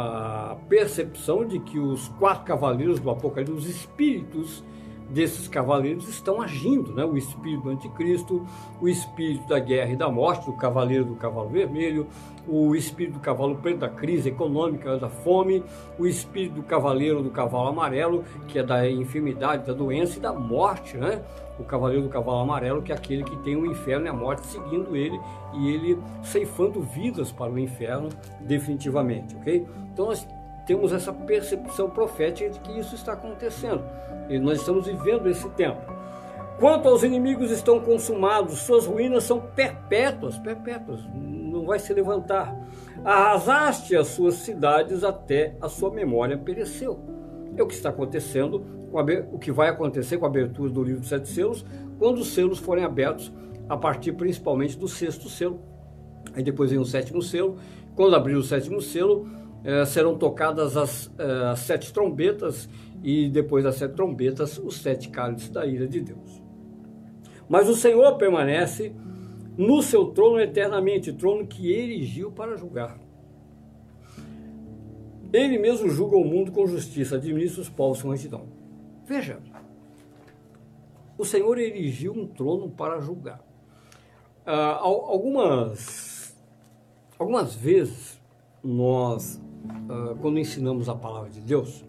a 0.00 0.56
percepção 0.68 1.44
de 1.44 1.58
que 1.58 1.76
os 1.76 2.06
quatro 2.20 2.44
cavaleiros 2.44 3.00
do 3.00 3.10
Apocalipse, 3.10 3.52
os 3.52 3.66
espíritos 3.66 4.62
desses 5.08 5.48
cavaleiros 5.48 6.08
estão 6.08 6.40
agindo, 6.40 6.92
né? 6.92 7.04
O 7.04 7.16
espírito 7.16 7.62
do 7.62 7.70
anticristo, 7.70 8.46
o 8.80 8.88
espírito 8.88 9.48
da 9.48 9.58
guerra 9.58 9.92
e 9.92 9.96
da 9.96 10.08
morte, 10.10 10.46
do 10.46 10.52
cavaleiro 10.52 11.04
do 11.04 11.14
cavalo 11.14 11.48
vermelho, 11.48 12.06
o 12.46 12.74
espírito 12.74 13.14
do 13.14 13.20
cavalo 13.20 13.56
preto 13.56 13.78
da 13.78 13.88
crise 13.88 14.28
econômica, 14.28 14.96
da 14.98 15.08
fome, 15.08 15.62
o 15.98 16.06
espírito 16.06 16.56
do 16.56 16.62
cavaleiro 16.62 17.22
do 17.22 17.30
cavalo 17.30 17.68
amarelo, 17.68 18.24
que 18.46 18.58
é 18.58 18.62
da 18.62 18.88
enfermidade, 18.88 19.66
da 19.66 19.72
doença 19.72 20.18
e 20.18 20.20
da 20.20 20.32
morte, 20.32 20.96
né? 20.96 21.22
O 21.58 21.64
cavaleiro 21.64 22.04
do 22.04 22.08
cavalo 22.08 22.38
amarelo, 22.38 22.82
que 22.82 22.92
é 22.92 22.94
aquele 22.94 23.24
que 23.24 23.36
tem 23.38 23.56
o 23.56 23.66
inferno 23.66 24.06
e 24.06 24.08
a 24.08 24.12
morte 24.12 24.46
seguindo 24.46 24.94
ele 24.94 25.18
e 25.54 25.68
ele 25.68 25.98
ceifando 26.22 26.80
vidas 26.82 27.32
para 27.32 27.50
o 27.50 27.58
inferno 27.58 28.08
definitivamente, 28.40 29.34
ok? 29.36 29.66
Então 29.92 30.06
nós 30.06 30.26
temos 30.68 30.92
essa 30.92 31.14
percepção 31.14 31.88
profética 31.88 32.50
de 32.50 32.60
que 32.60 32.78
isso 32.78 32.94
está 32.94 33.14
acontecendo. 33.14 33.82
E 34.28 34.38
nós 34.38 34.58
estamos 34.58 34.86
vivendo 34.86 35.26
esse 35.26 35.48
tempo. 35.52 35.80
Quanto 36.60 36.88
aos 36.88 37.02
inimigos 37.02 37.50
estão 37.50 37.80
consumados, 37.80 38.58
suas 38.58 38.84
ruínas 38.84 39.24
são 39.24 39.40
perpétuas, 39.40 40.36
perpétuas, 40.36 41.00
não 41.14 41.64
vai 41.64 41.78
se 41.78 41.94
levantar. 41.94 42.54
Arrasaste 43.02 43.96
as 43.96 44.08
suas 44.08 44.34
cidades 44.34 45.02
até 45.02 45.56
a 45.58 45.70
sua 45.70 45.90
memória 45.90 46.36
pereceu. 46.36 47.00
É 47.56 47.62
o 47.62 47.66
que 47.66 47.74
está 47.74 47.88
acontecendo, 47.88 48.62
o 49.32 49.38
que 49.38 49.50
vai 49.50 49.70
acontecer 49.70 50.18
com 50.18 50.26
a 50.26 50.28
abertura 50.28 50.70
do 50.70 50.84
livro 50.84 51.00
dos 51.00 51.08
sete 51.08 51.28
selos, 51.28 51.64
quando 51.98 52.18
os 52.18 52.34
selos 52.34 52.58
forem 52.58 52.84
abertos, 52.84 53.32
a 53.70 53.76
partir 53.76 54.12
principalmente 54.12 54.76
do 54.76 54.86
sexto 54.86 55.30
selo. 55.30 55.62
Aí 56.34 56.42
depois 56.42 56.70
vem 56.70 56.78
o 56.78 56.84
sétimo 56.84 57.22
selo. 57.22 57.56
Quando 57.96 58.14
abrir 58.14 58.34
o 58.34 58.42
sétimo 58.42 58.82
selo, 58.82 59.37
eh, 59.64 59.84
serão 59.84 60.16
tocadas 60.16 60.76
as, 60.76 61.10
eh, 61.18 61.50
as 61.50 61.60
sete 61.60 61.92
trombetas 61.92 62.68
e 63.02 63.28
depois 63.28 63.64
das 63.64 63.76
sete 63.76 63.94
trombetas, 63.94 64.58
os 64.58 64.80
sete 64.80 65.08
cálices 65.08 65.50
da 65.50 65.66
ira 65.66 65.86
de 65.86 66.00
Deus. 66.00 66.42
Mas 67.48 67.68
o 67.68 67.74
Senhor 67.74 68.16
permanece 68.16 68.92
no 69.56 69.82
seu 69.82 70.06
trono 70.06 70.40
eternamente, 70.40 71.12
trono 71.12 71.46
que 71.46 71.72
erigiu 71.72 72.30
para 72.30 72.56
julgar. 72.56 72.98
Ele 75.32 75.58
mesmo 75.58 75.88
julga 75.90 76.16
o 76.16 76.24
mundo 76.24 76.52
com 76.52 76.66
justiça, 76.66 77.16
administra 77.16 77.60
os 77.60 77.68
povos 77.68 78.02
com 78.02 78.10
retidão. 78.10 78.46
Veja, 79.04 79.40
o 81.18 81.24
Senhor 81.24 81.58
erigiu 81.58 82.12
um 82.12 82.26
trono 82.26 82.70
para 82.70 83.00
julgar. 83.00 83.40
Ah, 84.46 84.78
algumas, 84.80 86.34
algumas 87.18 87.54
vezes, 87.54 88.18
nós, 88.62 89.40
ah, 89.88 90.14
quando 90.20 90.38
ensinamos 90.38 90.88
a 90.88 90.94
palavra 90.94 91.30
de 91.30 91.40
Deus, 91.40 91.84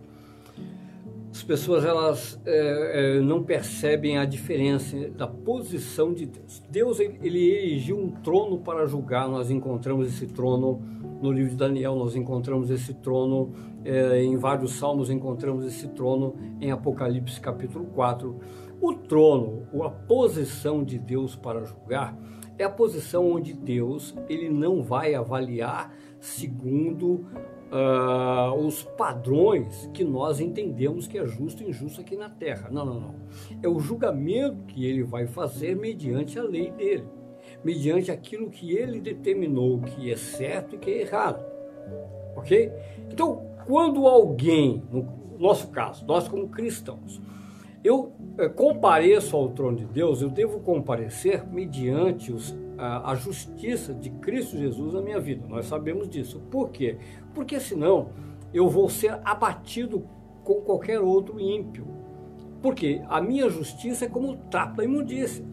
as 1.31 1.43
pessoas 1.43 1.85
elas 1.85 2.39
é, 2.45 3.17
é, 3.17 3.21
não 3.21 3.43
percebem 3.43 4.17
a 4.17 4.25
diferença 4.25 5.09
da 5.09 5.27
posição 5.27 6.13
de 6.13 6.25
Deus. 6.25 6.63
Deus 6.69 6.99
ele, 6.99 7.51
erigiu 7.51 7.99
um 7.99 8.09
trono 8.09 8.57
para 8.57 8.85
julgar. 8.87 9.29
Nós 9.29 9.51
encontramos 9.51 10.07
esse 10.07 10.25
trono 10.25 10.81
no 11.21 11.31
livro 11.31 11.51
de 11.51 11.55
Daniel, 11.55 11.95
nós 11.95 12.15
encontramos 12.15 12.71
esse 12.71 12.93
trono 12.95 13.53
é, 13.85 14.23
em 14.23 14.37
vários 14.37 14.73
salmos, 14.73 15.09
encontramos 15.09 15.65
esse 15.65 15.87
trono 15.89 16.35
em 16.59 16.71
Apocalipse 16.71 17.39
capítulo 17.39 17.85
4. 17.85 18.35
O 18.81 18.93
trono, 18.93 19.67
a 19.83 19.89
posição 19.89 20.83
de 20.83 20.97
Deus 20.97 21.35
para 21.35 21.63
julgar, 21.63 22.17
é 22.57 22.63
a 22.63 22.69
posição 22.69 23.31
onde 23.31 23.53
Deus 23.53 24.15
ele 24.27 24.49
não 24.49 24.81
vai 24.81 25.13
avaliar 25.13 25.93
segundo 26.19 27.25
uh, 27.71 28.53
os 28.53 28.83
padrões 28.83 29.89
que 29.93 30.03
nós 30.03 30.39
entendemos 30.39 31.07
que 31.07 31.17
é 31.17 31.25
justo 31.25 31.63
e 31.63 31.69
injusto 31.69 32.01
aqui 32.01 32.15
na 32.15 32.29
terra. 32.29 32.69
Não, 32.71 32.85
não, 32.85 32.99
não. 32.99 33.15
É 33.61 33.67
o 33.67 33.79
julgamento 33.79 34.63
que 34.65 34.85
ele 34.85 35.03
vai 35.03 35.27
fazer 35.27 35.75
mediante 35.75 36.37
a 36.37 36.43
lei 36.43 36.71
dele, 36.71 37.05
mediante 37.63 38.11
aquilo 38.11 38.49
que 38.49 38.71
ele 38.75 38.99
determinou 38.99 39.79
que 39.81 40.11
é 40.11 40.17
certo 40.17 40.75
e 40.75 40.79
que 40.79 40.89
é 40.91 41.01
errado. 41.01 41.43
Ok? 42.35 42.71
Então, 43.11 43.45
quando 43.65 44.07
alguém, 44.07 44.83
no 44.91 45.37
nosso 45.37 45.69
caso, 45.69 46.05
nós 46.05 46.27
como 46.27 46.49
cristãos, 46.49 47.21
eu 47.83 48.13
é, 48.37 48.49
compareço 48.49 49.35
ao 49.35 49.49
trono 49.49 49.77
de 49.77 49.85
Deus, 49.85 50.21
eu 50.21 50.29
devo 50.29 50.59
comparecer 50.59 51.45
mediante 51.47 52.31
os, 52.31 52.55
a, 52.77 53.11
a, 53.11 53.15
justiça 53.15 53.93
de 53.93 54.09
Cristo 54.09 54.57
Jesus 54.57 54.93
na 54.93 55.01
minha 55.01 55.19
vida. 55.19 55.45
Nós 55.47 55.65
sabemos 55.65 56.09
disso. 56.09 56.41
Por 56.51 56.69
quê? 56.69 56.97
Porque 57.33 57.59
senão 57.59 58.09
eu 58.53 58.67
vou 58.67 58.89
ser 58.89 59.19
abatido 59.23 60.05
com 60.43 60.55
qualquer 60.61 60.99
outro 60.99 61.39
ímpio. 61.39 61.87
Porque 62.61 63.01
a 63.07 63.21
minha 63.21 63.49
justiça 63.49 64.05
é 64.05 64.09
como 64.09 64.31
o 64.31 64.37
trapo 64.37 64.77
da 64.77 64.83
imundícia. 64.83 65.45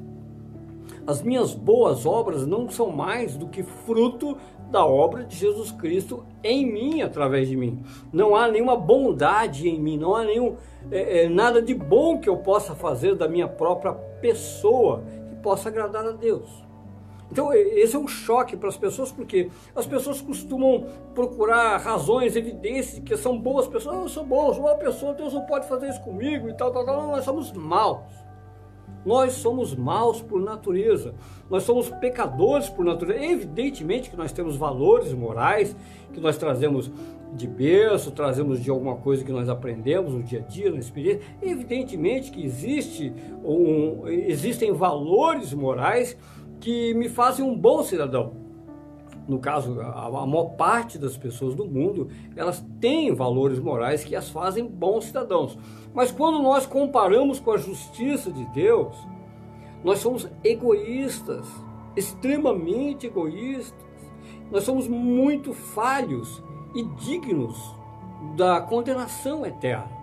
As 1.06 1.22
minhas 1.22 1.54
boas 1.54 2.04
obras 2.04 2.46
não 2.46 2.68
são 2.68 2.90
mais 2.90 3.36
do 3.36 3.46
que 3.46 3.62
fruto 3.62 4.36
da 4.70 4.84
obra 4.84 5.24
de 5.24 5.36
Jesus 5.36 5.70
Cristo 5.70 6.24
em 6.42 6.70
mim, 6.70 7.02
através 7.02 7.48
de 7.48 7.56
mim. 7.56 7.82
Não 8.12 8.34
há 8.34 8.48
nenhuma 8.48 8.76
bondade 8.76 9.68
em 9.68 9.80
mim, 9.80 9.96
não 9.96 10.14
há 10.14 10.24
nenhum 10.24 10.56
é, 10.90 11.24
é, 11.24 11.28
nada 11.28 11.60
de 11.60 11.74
bom 11.74 12.18
que 12.18 12.28
eu 12.28 12.36
possa 12.38 12.74
fazer 12.74 13.14
da 13.14 13.28
minha 13.28 13.48
própria 13.48 13.92
pessoa 13.92 15.02
que 15.28 15.36
possa 15.36 15.68
agradar 15.68 16.06
a 16.06 16.12
Deus. 16.12 16.66
Então, 17.30 17.52
esse 17.52 17.96
é 17.96 17.98
um 17.98 18.06
choque 18.06 18.56
para 18.56 18.68
as 18.68 18.76
pessoas, 18.76 19.10
porque 19.10 19.50
as 19.74 19.84
pessoas 19.84 20.20
costumam 20.20 20.86
procurar 21.12 21.76
razões, 21.78 22.36
evidências, 22.36 23.02
que 23.02 23.16
são 23.16 23.36
boas 23.36 23.66
pessoas. 23.66 23.96
Ah, 23.96 24.02
eu 24.02 24.08
sou 24.08 24.24
bom, 24.24 24.48
eu 24.48 24.54
sou 24.54 24.64
uma 24.64 24.76
pessoa, 24.76 25.12
Deus 25.12 25.32
não 25.32 25.44
pode 25.44 25.66
fazer 25.66 25.88
isso 25.88 26.00
comigo 26.02 26.48
e 26.48 26.54
tal, 26.54 26.70
tal, 26.70 26.84
tal. 26.86 27.08
Nós 27.08 27.24
somos 27.24 27.50
maus. 27.52 28.25
Nós 29.06 29.34
somos 29.34 29.72
maus 29.74 30.20
por 30.20 30.40
natureza, 30.42 31.14
nós 31.48 31.62
somos 31.62 31.88
pecadores 31.88 32.68
por 32.68 32.84
natureza. 32.84 33.24
Evidentemente 33.24 34.10
que 34.10 34.16
nós 34.16 34.32
temos 34.32 34.56
valores 34.56 35.12
morais 35.12 35.76
que 36.12 36.20
nós 36.20 36.36
trazemos 36.36 36.90
de 37.32 37.46
berço, 37.46 38.10
trazemos 38.10 38.62
de 38.62 38.68
alguma 38.68 38.96
coisa 38.96 39.24
que 39.24 39.30
nós 39.30 39.48
aprendemos 39.48 40.12
no 40.12 40.22
dia 40.22 40.40
a 40.40 40.42
dia, 40.42 40.70
na 40.70 40.78
experiência. 40.78 41.22
Evidentemente 41.40 42.32
que 42.32 42.44
existe 42.44 43.12
um, 43.44 44.08
existem 44.08 44.72
valores 44.72 45.54
morais 45.54 46.16
que 46.60 46.92
me 46.94 47.08
fazem 47.08 47.44
um 47.44 47.56
bom 47.56 47.84
cidadão. 47.84 48.45
No 49.28 49.38
caso, 49.38 49.80
a, 49.80 50.06
a 50.06 50.26
maior 50.26 50.50
parte 50.56 50.98
das 50.98 51.16
pessoas 51.16 51.54
do 51.54 51.64
mundo, 51.64 52.08
elas 52.36 52.64
têm 52.80 53.14
valores 53.14 53.58
morais 53.58 54.04
que 54.04 54.14
as 54.14 54.30
fazem 54.30 54.66
bons 54.66 55.06
cidadãos. 55.06 55.58
Mas 55.92 56.12
quando 56.12 56.40
nós 56.40 56.66
comparamos 56.66 57.40
com 57.40 57.52
a 57.52 57.56
justiça 57.56 58.30
de 58.30 58.44
Deus, 58.46 58.94
nós 59.82 59.98
somos 59.98 60.28
egoístas, 60.44 61.46
extremamente 61.96 63.06
egoístas. 63.06 63.84
Nós 64.50 64.64
somos 64.64 64.86
muito 64.86 65.52
falhos 65.52 66.42
e 66.74 66.84
dignos 67.04 67.74
da 68.36 68.60
condenação 68.60 69.44
eterna. 69.44 69.96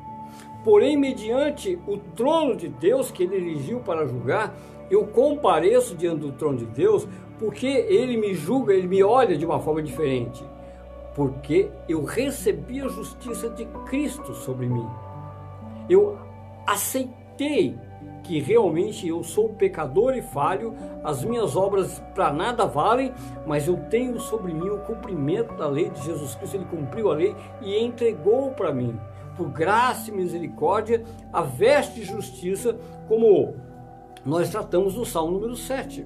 Porém, 0.63 0.95
mediante 0.95 1.77
o 1.87 1.97
trono 1.97 2.55
de 2.55 2.69
Deus 2.69 3.11
que 3.11 3.23
ele 3.23 3.35
erigiu 3.35 3.81
para 3.81 4.07
julgar, 4.07 4.55
eu 4.89 5.07
compareço 5.07 5.95
diante 5.95 6.19
do 6.19 6.31
trono 6.31 6.57
de 6.57 6.65
Deus 6.65 7.07
porque 7.39 7.67
ele 7.67 8.17
me 8.17 8.33
julga, 8.33 8.73
ele 8.73 8.87
me 8.87 9.03
olha 9.03 9.37
de 9.37 9.45
uma 9.45 9.59
forma 9.59 9.81
diferente. 9.81 10.43
Porque 11.15 11.69
eu 11.87 12.03
recebi 12.03 12.81
a 12.81 12.87
justiça 12.87 13.49
de 13.49 13.65
Cristo 13.85 14.33
sobre 14.33 14.67
mim 14.67 14.87
eu 15.89 16.17
aceitei 16.65 17.77
que 18.23 18.39
realmente 18.39 19.05
eu 19.05 19.21
sou 19.21 19.49
pecador 19.49 20.15
e 20.15 20.21
falho, 20.21 20.73
as 21.03 21.25
minhas 21.25 21.57
obras 21.57 22.01
para 22.15 22.31
nada 22.31 22.65
valem, 22.65 23.13
mas 23.45 23.67
eu 23.67 23.75
tenho 23.89 24.17
sobre 24.17 24.53
mim 24.53 24.69
o 24.69 24.79
cumprimento 24.79 25.53
da 25.55 25.67
lei 25.67 25.89
de 25.89 26.01
Jesus 26.03 26.33
Cristo, 26.35 26.55
ele 26.55 26.65
cumpriu 26.65 27.11
a 27.11 27.15
lei 27.15 27.35
e 27.61 27.77
entregou 27.77 28.51
para 28.51 28.73
mim, 28.73 28.97
por 29.35 29.49
graça 29.49 30.09
e 30.09 30.13
misericórdia, 30.13 31.03
a 31.33 31.41
veste 31.41 31.95
de 31.95 32.05
justiça, 32.05 32.77
como 33.09 33.55
nós 34.25 34.49
tratamos 34.49 34.95
no 34.95 35.05
Salmo 35.05 35.33
número 35.33 35.55
7. 35.55 36.05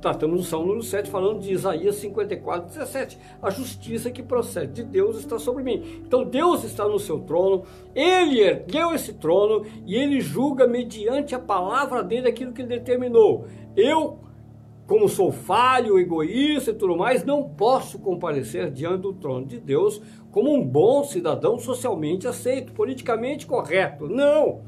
Tratamos 0.00 0.38
no 0.38 0.44
Salmo 0.44 0.66
número 0.66 0.84
7, 0.84 1.10
falando 1.10 1.40
de 1.40 1.52
Isaías 1.52 1.96
54, 1.96 2.68
17. 2.68 3.18
A 3.42 3.50
justiça 3.50 4.10
que 4.10 4.22
procede 4.22 4.74
de 4.74 4.84
Deus 4.84 5.18
está 5.18 5.38
sobre 5.38 5.64
mim. 5.64 6.02
Então 6.06 6.24
Deus 6.24 6.62
está 6.62 6.86
no 6.88 6.98
seu 6.98 7.18
trono, 7.20 7.64
ele 7.94 8.40
ergueu 8.40 8.94
esse 8.94 9.14
trono 9.14 9.66
e 9.84 9.96
ele 9.96 10.20
julga 10.20 10.66
mediante 10.66 11.34
a 11.34 11.38
palavra 11.38 12.02
dele 12.02 12.28
aquilo 12.28 12.52
que 12.52 12.62
ele 12.62 12.68
determinou. 12.68 13.46
Eu, 13.76 14.20
como 14.86 15.08
sou 15.08 15.32
falho, 15.32 15.98
egoísta 15.98 16.70
e 16.70 16.74
tudo 16.74 16.96
mais, 16.96 17.24
não 17.24 17.42
posso 17.42 17.98
comparecer 17.98 18.70
diante 18.70 19.02
do 19.02 19.12
trono 19.12 19.46
de 19.46 19.58
Deus 19.58 20.00
como 20.30 20.54
um 20.54 20.64
bom 20.64 21.02
cidadão 21.02 21.58
socialmente 21.58 22.28
aceito, 22.28 22.72
politicamente 22.72 23.46
correto. 23.46 24.08
Não! 24.08 24.60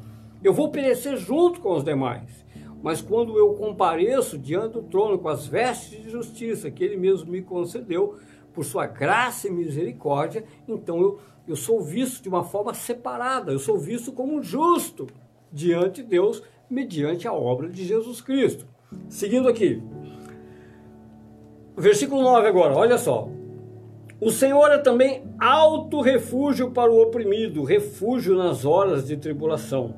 Eu 0.42 0.52
vou 0.52 0.70
perecer 0.70 1.16
junto 1.16 1.60
com 1.60 1.76
os 1.76 1.84
demais. 1.84 2.44
Mas 2.82 3.02
quando 3.02 3.36
eu 3.38 3.54
compareço 3.54 4.38
diante 4.38 4.74
do 4.74 4.82
trono 4.82 5.18
com 5.18 5.28
as 5.28 5.46
vestes 5.46 6.02
de 6.02 6.10
justiça 6.10 6.70
que 6.70 6.82
ele 6.82 6.96
mesmo 6.96 7.30
me 7.30 7.42
concedeu, 7.42 8.16
por 8.52 8.64
sua 8.64 8.86
graça 8.86 9.48
e 9.48 9.50
misericórdia, 9.50 10.44
então 10.66 11.00
eu, 11.00 11.18
eu 11.46 11.56
sou 11.56 11.80
visto 11.80 12.22
de 12.22 12.28
uma 12.28 12.44
forma 12.44 12.74
separada, 12.74 13.52
eu 13.52 13.58
sou 13.58 13.78
visto 13.78 14.12
como 14.12 14.42
justo 14.42 15.06
diante 15.52 16.02
de 16.02 16.08
Deus, 16.08 16.42
mediante 16.68 17.26
a 17.26 17.32
obra 17.32 17.68
de 17.68 17.84
Jesus 17.84 18.20
Cristo. 18.20 18.66
Seguindo 19.08 19.48
aqui, 19.48 19.82
versículo 21.76 22.22
9 22.22 22.46
agora, 22.46 22.74
olha 22.74 22.98
só. 22.98 23.28
O 24.20 24.30
Senhor 24.30 24.70
é 24.70 24.78
também 24.78 25.24
alto 25.38 26.00
refúgio 26.00 26.70
para 26.70 26.90
o 26.90 27.00
oprimido, 27.00 27.64
refúgio 27.64 28.36
nas 28.36 28.64
horas 28.64 29.06
de 29.06 29.16
tribulação. 29.16 29.94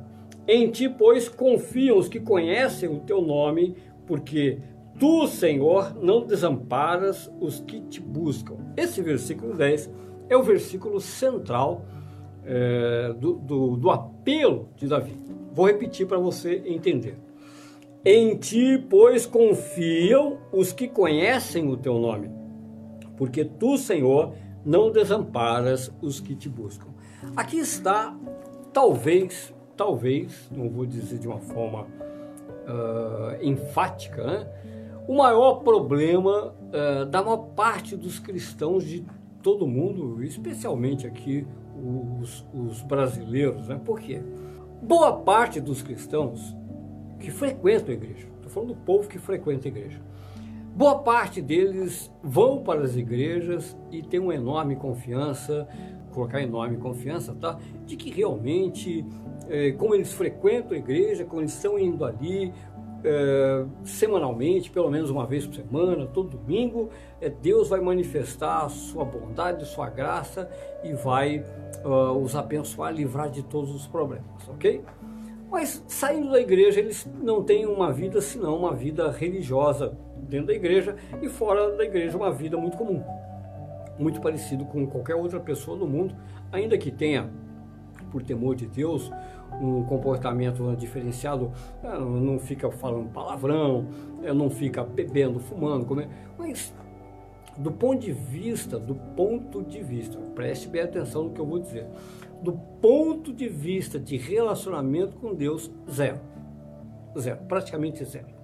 Em 0.47 0.71
ti, 0.71 0.89
pois, 0.89 1.29
confiam 1.29 1.99
os 1.99 2.09
que 2.09 2.19
conhecem 2.19 2.89
o 2.89 3.01
teu 3.01 3.23
nome, 3.23 3.77
porque 4.07 4.59
tu, 4.99 5.27
Senhor, 5.27 5.97
não 6.03 6.27
desamparas 6.27 7.31
os 7.41 7.61
que 7.61 7.81
te 7.81 8.01
buscam. 8.01 8.57
Esse 8.77 9.01
versículo 9.01 9.55
10 9.55 9.91
é 10.29 10.37
o 10.37 10.43
versículo 10.43 11.01
central 11.01 11.85
é, 12.45 13.13
do, 13.19 13.35
do, 13.35 13.77
do 13.77 13.91
apelo 13.91 14.69
de 14.77 14.89
Davi. 14.89 15.15
Vou 15.53 15.67
repetir 15.67 16.07
para 16.07 16.19
você 16.19 16.63
entender. 16.67 17.17
Em 18.05 18.37
ti, 18.37 18.85
pois, 18.91 19.27
confiam 19.27 20.39
os 20.51 20.73
que 20.73 20.89
conhecem 20.89 21.69
o 21.69 21.77
teu 21.77 21.99
nome, 21.99 22.31
porque 23.17 23.45
tu, 23.45 23.79
Senhor, 23.79 24.35
não 24.65 24.91
desamparas 24.91 25.93
os 26.03 26.19
que 26.19 26.35
te 26.35 26.49
buscam. 26.49 26.89
Aqui 27.37 27.59
está, 27.59 28.17
talvez, 28.73 29.55
talvez, 29.77 30.51
não 30.51 30.69
vou 30.69 30.87
dizer 30.87 31.19
de 31.19 31.27
uma 31.27 31.39
forma 31.39 31.83
uh, 31.83 33.43
enfática, 33.43 34.25
né? 34.25 34.47
o 35.09 35.17
maior 35.17 35.57
problema 35.57 36.55
uh, 36.55 37.07
da 37.07 37.23
maior 37.23 37.49
parte 37.57 37.97
dos 37.97 38.19
cristãos 38.19 38.85
de 38.85 39.05
todo 39.43 39.67
mundo, 39.67 40.23
especialmente 40.23 41.07
aqui 41.07 41.47
os, 42.21 42.47
os 42.55 42.83
brasileiros. 42.83 43.69
Né? 43.69 43.81
Por 43.85 44.01
quê? 44.01 44.23
Boa 44.81 45.13
parte 45.13 45.61
dos 45.61 45.83
cristãos 45.83 46.57
que 47.19 47.31
frequentam 47.31 47.91
a 47.91 47.93
igreja, 47.93 48.27
estou 48.37 48.51
falando 48.51 48.71
do 48.71 48.81
povo 48.81 49.09
que 49.09 49.19
frequenta 49.19 49.69
a 49.69 49.71
igreja, 49.71 50.01
boa 50.75 50.99
parte 50.99 51.41
deles 51.41 52.11
vão 52.23 52.63
para 52.63 52.83
as 52.83 52.97
igrejas 52.97 53.77
e 53.93 54.03
tem 54.03 54.19
uma 54.19 54.35
enorme 54.35 54.75
confiança, 54.75 55.69
colocar 56.13 56.41
enorme 56.41 56.77
confiança, 56.77 57.35
tá? 57.35 57.59
De 57.87 57.97
que 57.97 58.11
realmente, 58.11 59.05
é, 59.49 59.73
como 59.73 59.95
eles 59.95 60.13
frequentam 60.13 60.73
a 60.73 60.79
igreja, 60.79 61.25
como 61.25 61.41
eles 61.41 61.53
estão 61.53 61.79
indo 61.79 62.05
ali, 62.05 62.53
é, 63.05 63.65
semanalmente, 63.85 64.71
pelo 64.71 64.91
menos 64.91 65.11
uma 65.11 65.27
vez 65.27 65.47
por 65.47 65.55
semana, 65.55 66.07
todo 66.07 66.37
domingo, 66.37 66.91
é, 67.21 67.29
Deus 67.29 67.69
vai 67.69 67.81
manifestar 67.81 68.65
a 68.65 68.69
sua 68.69 69.05
bondade, 69.05 69.67
sua 69.67 69.91
graça 69.91 70.49
e 70.85 70.93
vai 70.93 71.45
uh, 71.85 72.17
os 72.17 72.37
abençoar, 72.37 72.93
livrar 72.93 73.31
de 73.31 73.43
todos 73.43 73.75
os 73.75 73.87
problemas, 73.87 74.49
ok? 74.49 74.83
Mas 75.51 75.85
saindo 75.87 76.31
da 76.31 76.41
igreja, 76.41 76.81
eles 76.81 77.09
não 77.21 77.43
têm 77.43 77.67
uma 77.67 77.93
vida 77.93 78.21
senão 78.21 78.57
uma 78.57 78.75
vida 78.75 79.11
religiosa 79.11 79.97
dentro 80.17 80.47
da 80.47 80.55
igreja 80.55 80.97
e 81.21 81.29
fora 81.29 81.77
da 81.77 81.85
igreja 81.85 82.17
uma 82.17 82.33
vida 82.33 82.57
muito 82.57 82.77
comum, 82.77 83.03
muito 83.99 84.21
parecido 84.21 84.65
com 84.65 84.87
qualquer 84.87 85.15
outra 85.15 85.41
pessoa 85.41 85.77
no 85.77 85.87
mundo, 85.87 86.15
ainda 86.51 86.77
que 86.79 86.91
tenha, 86.91 87.31
por 88.11 88.23
temor 88.23 88.55
de 88.55 88.67
Deus, 88.67 89.11
um 89.61 89.85
comportamento 89.85 90.75
diferenciado, 90.77 91.53
ah, 91.83 91.99
não 91.99 92.39
fica 92.39 92.71
falando 92.71 93.09
palavrão, 93.11 93.87
eh, 94.23 94.33
não 94.33 94.51
fica 94.51 94.83
bebendo, 94.83 95.41
fumando, 95.41 95.85
comendo, 95.85 96.11
mas 96.39 96.75
do 97.57 97.71
ponto 97.71 98.01
de 98.01 98.13
vista, 98.13 98.79
do 98.79 98.95
ponto 98.95 99.63
de 99.63 99.83
vista, 99.83 100.19
preste 100.35 100.69
bem 100.69 100.83
atenção 100.83 101.25
no 101.25 101.31
que 101.31 101.41
eu 101.41 101.47
vou 101.47 101.59
dizer, 101.59 101.87
do 102.43 102.53
ponto 102.81 103.33
de 103.33 103.49
vista 103.49 103.99
de 103.99 104.17
relacionamento 104.17 105.17
com 105.17 105.35
Deus, 105.35 105.71
zero. 105.91 106.19
Zero, 107.19 107.41
praticamente 107.47 108.05
zero. 108.05 108.42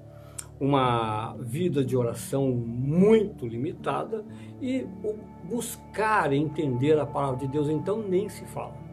Uma 0.60 1.36
vida 1.38 1.84
de 1.84 1.96
oração 1.96 2.50
muito 2.50 3.46
limitada 3.46 4.24
e 4.60 4.86
buscar 5.44 6.32
entender 6.32 6.98
a 6.98 7.06
palavra 7.06 7.38
de 7.38 7.48
Deus, 7.48 7.68
então 7.68 8.02
nem 8.02 8.28
se 8.28 8.44
fala 8.46 8.88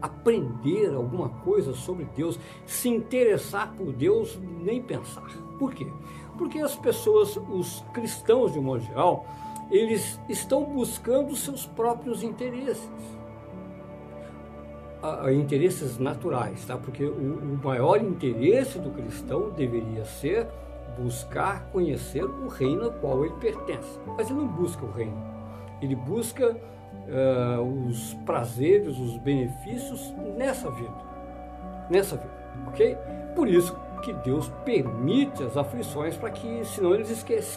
aprender 0.00 0.94
alguma 0.94 1.28
coisa 1.28 1.72
sobre 1.74 2.06
Deus, 2.16 2.38
se 2.64 2.88
interessar 2.88 3.72
por 3.74 3.92
Deus, 3.92 4.38
nem 4.62 4.82
pensar. 4.82 5.26
Por 5.58 5.72
quê? 5.74 5.86
Porque 6.36 6.58
as 6.58 6.76
pessoas, 6.76 7.36
os 7.36 7.84
cristãos 7.92 8.52
de 8.52 8.58
um 8.58 8.62
modo 8.62 8.82
geral, 8.82 9.26
eles 9.70 10.20
estão 10.28 10.64
buscando 10.64 11.34
seus 11.34 11.66
próprios 11.66 12.22
interesses. 12.22 12.90
interesses 15.32 15.98
naturais, 15.98 16.64
tá? 16.64 16.76
Porque 16.76 17.04
o 17.04 17.58
maior 17.62 18.00
interesse 18.00 18.78
do 18.78 18.90
cristão 18.90 19.50
deveria 19.50 20.04
ser 20.04 20.46
buscar 20.98 21.66
conhecer 21.72 22.24
o 22.24 22.48
reino 22.48 22.84
ao 22.84 22.92
qual 22.92 23.24
ele 23.24 23.34
pertence. 23.34 23.98
Mas 24.16 24.30
ele 24.30 24.40
não 24.40 24.48
busca 24.48 24.84
o 24.84 24.90
reino, 24.90 25.16
ele 25.80 25.94
busca 25.94 26.52
uh, 26.52 27.88
os 27.88 28.14
prazeres, 28.24 28.98
os 28.98 29.16
benefícios 29.18 30.12
nessa 30.36 30.70
vida. 30.70 31.06
Nessa 31.90 32.16
vida, 32.16 32.32
ok? 32.68 32.96
Por 33.34 33.48
isso 33.48 33.76
que 34.02 34.12
Deus 34.12 34.48
permite 34.64 35.42
as 35.42 35.56
aflições 35.56 36.16
para 36.16 36.30
que, 36.30 36.64
senão 36.64 36.94
eles 36.94 37.10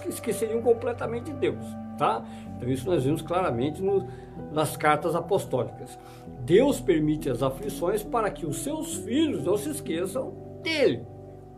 esqueceriam 0.08 0.62
completamente 0.62 1.25
de 1.25 1.34
Deus, 1.34 1.65
tá? 1.97 2.23
Então 2.56 2.69
isso 2.69 2.89
nós 2.89 3.04
vimos 3.04 3.21
claramente 3.21 3.82
no, 3.82 4.08
nas 4.52 4.78
cartas 4.78 5.15
apostólicas. 5.15 5.97
Deus 6.41 6.80
permite 6.80 7.30
as 7.30 7.43
aflições 7.43 8.04
para 8.04 8.30
que 8.30 8.45
os 8.45 8.60
seus 8.60 8.95
filhos 8.95 9.43
não 9.43 9.58
se 9.58 9.69
esqueçam 9.69 10.34
dele, 10.63 11.06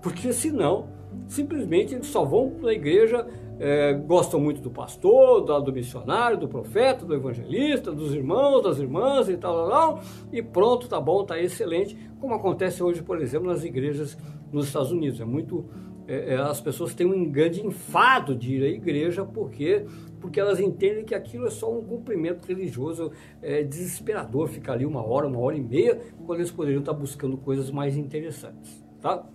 porque 0.01 0.33
senão 0.33 0.87
simplesmente 1.27 1.93
eles 1.93 2.07
só 2.07 2.23
vão 2.23 2.51
para 2.51 2.69
a 2.69 2.73
igreja 2.73 3.25
é, 3.63 3.93
gostam 3.93 4.39
muito 4.39 4.59
do 4.59 4.71
pastor, 4.71 5.41
do, 5.41 5.59
do, 5.61 5.71
missionário, 5.71 6.35
do 6.35 6.47
profeta, 6.47 7.05
do 7.05 7.13
evangelista, 7.13 7.91
dos 7.91 8.11
irmãos, 8.15 8.63
das 8.63 8.79
irmãs 8.79 9.29
e 9.29 9.37
tal, 9.37 9.55
tal, 9.55 9.69
tal, 9.69 10.03
e 10.31 10.41
pronto, 10.41 10.89
tá 10.89 10.99
bom, 10.99 11.23
tá 11.23 11.39
excelente, 11.39 11.95
como 12.19 12.33
acontece 12.33 12.81
hoje, 12.81 13.03
por 13.03 13.21
exemplo, 13.21 13.47
nas 13.47 13.63
igrejas 13.63 14.17
nos 14.51 14.65
Estados 14.65 14.91
Unidos. 14.91 15.21
É 15.21 15.25
muito, 15.25 15.69
é, 16.07 16.33
é, 16.33 16.35
as 16.37 16.59
pessoas 16.59 16.95
têm 16.95 17.05
um 17.05 17.29
grande 17.29 17.63
enfado 17.63 18.35
de 18.35 18.55
ir 18.55 18.63
à 18.63 18.67
igreja 18.67 19.23
porque 19.23 19.85
porque 20.19 20.39
elas 20.39 20.59
entendem 20.59 21.03
que 21.03 21.15
aquilo 21.15 21.47
é 21.47 21.49
só 21.49 21.75
um 21.75 21.83
cumprimento 21.83 22.45
religioso 22.45 23.11
é, 23.41 23.63
desesperador, 23.63 24.47
ficar 24.47 24.73
ali 24.73 24.85
uma 24.85 25.03
hora, 25.03 25.27
uma 25.27 25.39
hora 25.39 25.57
e 25.57 25.61
meia, 25.61 25.99
quando 26.27 26.41
eles 26.41 26.51
poderiam 26.51 26.79
estar 26.79 26.93
buscando 26.93 27.37
coisas 27.37 27.71
mais 27.71 27.97
interessantes, 27.97 28.85
tá? 29.01 29.27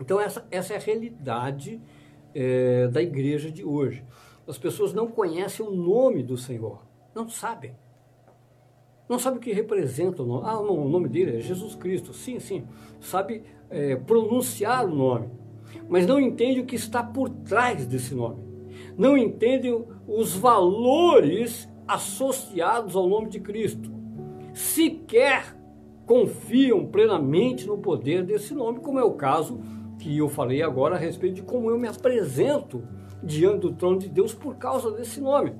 Então 0.00 0.20
essa, 0.20 0.46
essa 0.50 0.74
é 0.74 0.76
a 0.76 0.80
realidade 0.80 1.80
é, 2.34 2.88
da 2.88 3.02
igreja 3.02 3.50
de 3.50 3.64
hoje. 3.64 4.04
As 4.46 4.58
pessoas 4.58 4.92
não 4.92 5.08
conhecem 5.08 5.66
o 5.66 5.70
nome 5.70 6.22
do 6.22 6.36
Senhor, 6.36 6.82
não 7.14 7.28
sabem. 7.28 7.74
Não 9.08 9.18
sabe 9.18 9.38
o 9.38 9.40
que 9.40 9.52
representa 9.52 10.22
o 10.22 10.26
nome. 10.26 10.42
Ah, 10.46 10.58
o 10.58 10.88
nome 10.88 11.08
dele 11.08 11.36
é 11.36 11.40
Jesus 11.40 11.74
Cristo. 11.76 12.12
Sim, 12.12 12.40
sim. 12.40 12.66
Sabe 13.00 13.44
é, 13.70 13.94
pronunciar 13.96 14.84
o 14.84 14.94
nome, 14.94 15.30
mas 15.88 16.06
não 16.06 16.20
entende 16.20 16.60
o 16.60 16.66
que 16.66 16.74
está 16.74 17.02
por 17.02 17.28
trás 17.30 17.86
desse 17.86 18.14
nome. 18.14 18.44
Não 18.96 19.16
entende 19.16 19.68
os 20.06 20.34
valores 20.34 21.68
associados 21.86 22.96
ao 22.96 23.08
nome 23.08 23.28
de 23.28 23.40
Cristo. 23.40 23.92
Sequer 24.52 25.56
confiam 26.04 26.86
plenamente 26.86 27.66
no 27.66 27.78
poder 27.78 28.24
desse 28.24 28.54
nome, 28.54 28.80
como 28.80 28.98
é 28.98 29.04
o 29.04 29.14
caso 29.14 29.60
que 30.06 30.18
eu 30.18 30.28
falei 30.28 30.62
agora 30.62 30.94
a 30.94 30.98
respeito 30.98 31.34
de 31.34 31.42
como 31.42 31.68
eu 31.68 31.76
me 31.76 31.88
apresento 31.88 32.84
diante 33.20 33.62
do 33.62 33.72
trono 33.72 33.98
de 33.98 34.08
Deus 34.08 34.32
por 34.32 34.54
causa 34.54 34.92
desse 34.92 35.20
nome. 35.20 35.52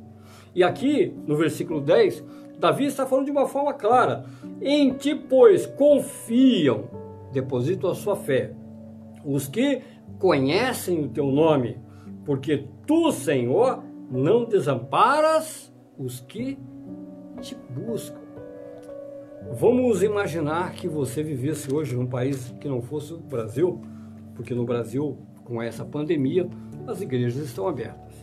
E 0.55 0.63
aqui, 0.63 1.13
no 1.27 1.37
versículo 1.37 1.81
10, 1.81 2.23
Davi 2.57 2.85
está 2.85 3.05
falando 3.05 3.25
de 3.25 3.33
uma 3.33 3.49
forma 3.49 3.75
clara: 3.75 4.25
Em 4.63 4.93
ti, 4.93 5.17
pois, 5.17 5.67
confiam, 5.67 6.85
depositam 7.33 7.91
a 7.91 7.95
sua 7.97 8.15
fé, 8.15 8.53
os 9.25 9.49
que 9.49 9.83
conhecem 10.21 11.05
o 11.05 11.09
teu 11.09 11.27
nome, 11.27 11.77
porque 12.25 12.69
tu, 12.87 13.11
Senhor, 13.11 13.83
não 14.09 14.45
desamparas 14.45 15.75
os 15.99 16.21
que 16.21 16.57
te 17.41 17.57
buscam. 17.69 18.21
Vamos 19.55 20.05
imaginar 20.05 20.73
que 20.75 20.87
você 20.87 21.21
vivesse 21.21 21.75
hoje 21.75 21.97
num 21.97 22.07
país 22.07 22.55
que 22.61 22.69
não 22.69 22.81
fosse 22.81 23.13
o 23.13 23.19
Brasil 23.19 23.83
porque 24.37 24.55
no 24.55 24.65
Brasil, 24.65 25.19
com 25.45 25.61
essa 25.61 25.85
pandemia, 25.85 26.49
as 26.87 27.01
igrejas 27.01 27.45
estão 27.45 27.67
abertas. 27.67 28.15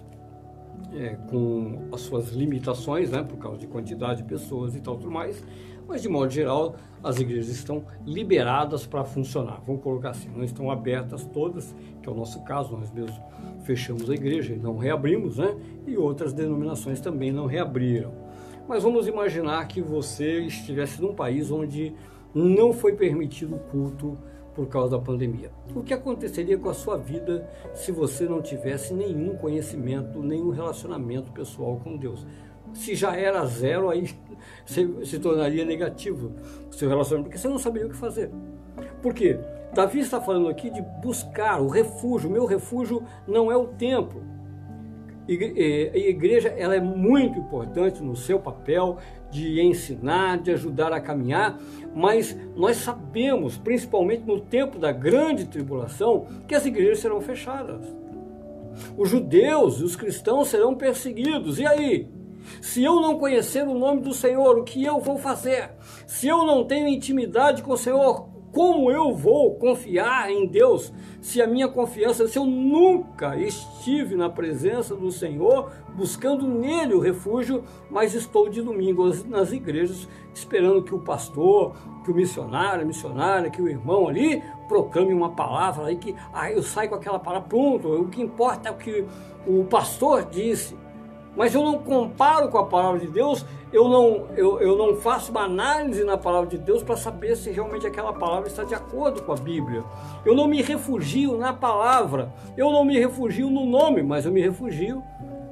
É, 0.93 1.15
com 1.30 1.89
as 1.91 2.02
suas 2.02 2.30
limitações, 2.34 3.10
né, 3.10 3.23
por 3.23 3.38
causa 3.38 3.58
de 3.58 3.65
quantidade 3.65 4.21
de 4.21 4.27
pessoas 4.27 4.75
e 4.75 4.81
tal, 4.81 4.96
tudo 4.96 5.12
mais, 5.12 5.44
mas 5.87 6.02
de 6.02 6.10
modo 6.10 6.31
geral 6.31 6.75
as 7.04 7.19
igrejas 7.19 7.50
estão 7.50 7.83
liberadas 8.06 8.85
para 8.85 9.04
funcionar. 9.04 9.62
Vamos 9.65 9.81
colocar 9.81 10.12
assim, 10.12 10.29
não 10.29 10.44
estão 10.44 10.69
abertas 10.69 11.25
todas, 11.25 11.75
que 12.02 12.08
é 12.08 12.12
o 12.12 12.15
nosso 12.15 12.44
caso, 12.44 12.77
nós 12.77 12.92
mesmos 12.92 13.19
fechamos 13.63 14.10
a 14.10 14.13
igreja 14.13 14.54
e 14.54 14.58
não 14.58 14.77
reabrimos, 14.77 15.37
né? 15.37 15.56
E 15.85 15.98
outras 15.98 16.31
denominações 16.31 17.02
também 17.02 17.31
não 17.31 17.46
reabriram. 17.46 18.13
Mas 18.67 18.83
vamos 18.83 19.08
imaginar 19.08 19.67
que 19.67 19.81
você 19.81 20.42
estivesse 20.42 21.02
num 21.02 21.13
país 21.13 21.52
onde 21.52 21.94
não 22.33 22.71
foi 22.71 22.94
permitido 22.94 23.56
o 23.56 23.60
culto 23.60 24.17
por 24.56 24.67
causa 24.67 24.97
da 24.97 24.99
pandemia. 24.99 25.51
O 25.75 25.81
que 25.81 25.93
aconteceria 25.93 26.58
com 26.58 26.69
a 26.69 26.73
sua 26.73 26.97
vida 26.97 27.49
se 27.73 27.91
você 27.91 28.25
não 28.25 28.41
tivesse 28.41 28.93
nenhum 28.93 29.35
conhecimento, 29.35 30.21
nenhum 30.21 30.49
relacionamento 30.49 31.31
pessoal 31.31 31.79
com 31.83 31.97
Deus? 31.97 32.25
Se 32.73 32.95
já 32.95 33.15
era 33.15 33.45
zero, 33.45 33.89
aí 33.89 34.10
se 34.65 35.19
tornaria 35.19 35.65
negativo 35.65 36.31
o 36.69 36.73
seu 36.73 36.89
relacionamento, 36.89 37.29
porque 37.29 37.39
você 37.39 37.47
não 37.47 37.60
saberia 37.60 37.87
o 37.87 37.91
que 37.91 37.97
fazer. 37.97 38.31
Por 39.01 39.13
quê? 39.13 39.37
Davi 39.73 39.99
está 39.99 40.21
falando 40.21 40.49
aqui 40.49 40.69
de 40.69 40.81
buscar 41.01 41.60
o 41.62 41.67
refúgio. 41.67 42.29
O 42.29 42.33
meu 42.33 42.45
refúgio 42.45 43.04
não 43.27 43.51
é 43.51 43.58
o 43.58 43.67
templo. 43.67 44.21
a 45.27 45.97
igreja 45.97 46.49
ela 46.49 46.75
é 46.75 46.79
muito 46.79 47.39
importante 47.39 48.04
no 48.04 48.15
seu 48.15 48.39
papel 48.39 48.97
de 49.34 49.60
ensinar, 49.62 50.38
de 50.38 50.52
ajudar 50.52 50.94
a 50.94 51.02
caminhar, 51.02 51.60
mas 51.96 52.38
nós 52.56 52.77
sabemos, 52.77 53.58
principalmente 53.58 54.23
no 54.25 54.40
tempo 54.40 54.77
da 54.77 54.92
grande 54.92 55.46
tribulação, 55.46 56.27
que 56.48 56.54
as 56.54 56.65
igrejas 56.65 57.00
serão 57.00 57.19
fechadas. 57.19 57.84
Os 58.96 59.10
judeus 59.10 59.79
e 59.79 59.84
os 59.84 59.96
cristãos 59.96 60.48
serão 60.48 60.75
perseguidos. 60.75 61.60
E 61.60 61.65
aí? 61.65 62.08
Se 62.62 62.84
eu 62.84 63.00
não 63.00 63.17
conhecer 63.17 63.67
o 63.67 63.73
nome 63.73 64.02
do 64.02 64.13
Senhor, 64.13 64.58
o 64.58 64.63
que 64.63 64.84
eu 64.84 65.00
vou 65.00 65.17
fazer? 65.17 65.71
Se 66.06 66.27
eu 66.27 66.46
não 66.46 66.65
tenho 66.65 66.88
intimidade 66.88 67.63
com 67.63 67.73
o 67.73 67.77
Senhor, 67.77 68.27
como 68.54 68.91
eu 68.91 69.15
vou 69.15 69.56
confiar 69.56 70.31
em 70.31 70.45
Deus 70.45 70.93
se 71.19 71.41
a 71.41 71.47
minha 71.47 71.67
confiança, 71.67 72.27
se 72.27 72.37
eu 72.37 72.45
nunca 72.45 73.35
estive 73.35 74.15
na 74.15 74.29
presença 74.29 74.95
do 74.95 75.12
Senhor, 75.12 75.71
buscando 75.95 76.47
nele 76.47 76.93
o 76.93 76.99
refúgio, 76.99 77.63
mas 77.89 78.13
estou 78.13 78.47
de 78.47 78.62
domingo 78.62 79.10
nas 79.27 79.51
igrejas, 79.51 80.08
esperando 80.35 80.83
que 80.83 80.93
o 80.93 80.99
pastor, 80.99 81.73
que 82.06 82.12
o 82.12 82.15
missionário, 82.15 82.83
a 82.83 82.85
missionária, 82.85 83.49
que 83.49 83.62
o 83.62 83.67
irmão 83.67 84.08
ali 84.08 84.43
proclame 84.67 85.13
uma 85.13 85.31
palavra 85.31 85.87
aí 85.87 85.95
que 85.95 86.15
ah, 86.31 86.51
eu 86.51 86.62
saio 86.62 86.89
com 86.89 86.95
aquela 86.95 87.17
palavra, 87.17 87.49
pronto, 87.49 87.87
o 87.87 88.08
que 88.08 88.21
importa 88.21 88.69
é 88.69 88.71
o 88.71 88.75
que 88.75 89.04
o 89.47 89.63
pastor 89.63 90.25
disse 90.25 90.77
mas 91.36 91.56
eu 91.56 91.63
não 91.63 91.79
comparo 91.79 92.50
com 92.50 92.58
a 92.58 92.65
palavra 92.65 93.00
de 93.00 93.08
Deus, 93.08 93.46
eu 93.71 93.90
não, 93.90 94.27
eu, 94.38 94.60
eu 94.62 94.77
não 94.77 94.96
faço 94.96 95.31
uma 95.31 95.42
análise 95.42 96.04
na 96.04 96.15
palavra 96.15 96.48
de 96.48 96.60
Deus 96.60 96.84
para 96.84 96.96
saber 96.96 97.36
se 97.36 97.50
realmente 97.50 97.88
aquela 97.88 98.13
palavra 98.13 98.48
está 98.48 98.63
de 98.63 98.75
acordo 98.75 99.23
com 99.23 99.31
a 99.34 99.36
Bíblia. 99.36 99.84
Eu 100.23 100.36
não 100.36 100.48
me 100.48 100.62
refugio 100.62 101.36
na 101.38 101.52
palavra, 101.52 102.31
eu 102.56 102.71
não 102.71 102.86
me 102.86 103.00
refugio 103.00 103.50
no 103.50 103.65
nome, 103.65 104.04
mas 104.04 104.25
eu 104.25 104.31
me 104.31 104.42
refugio 104.42 105.04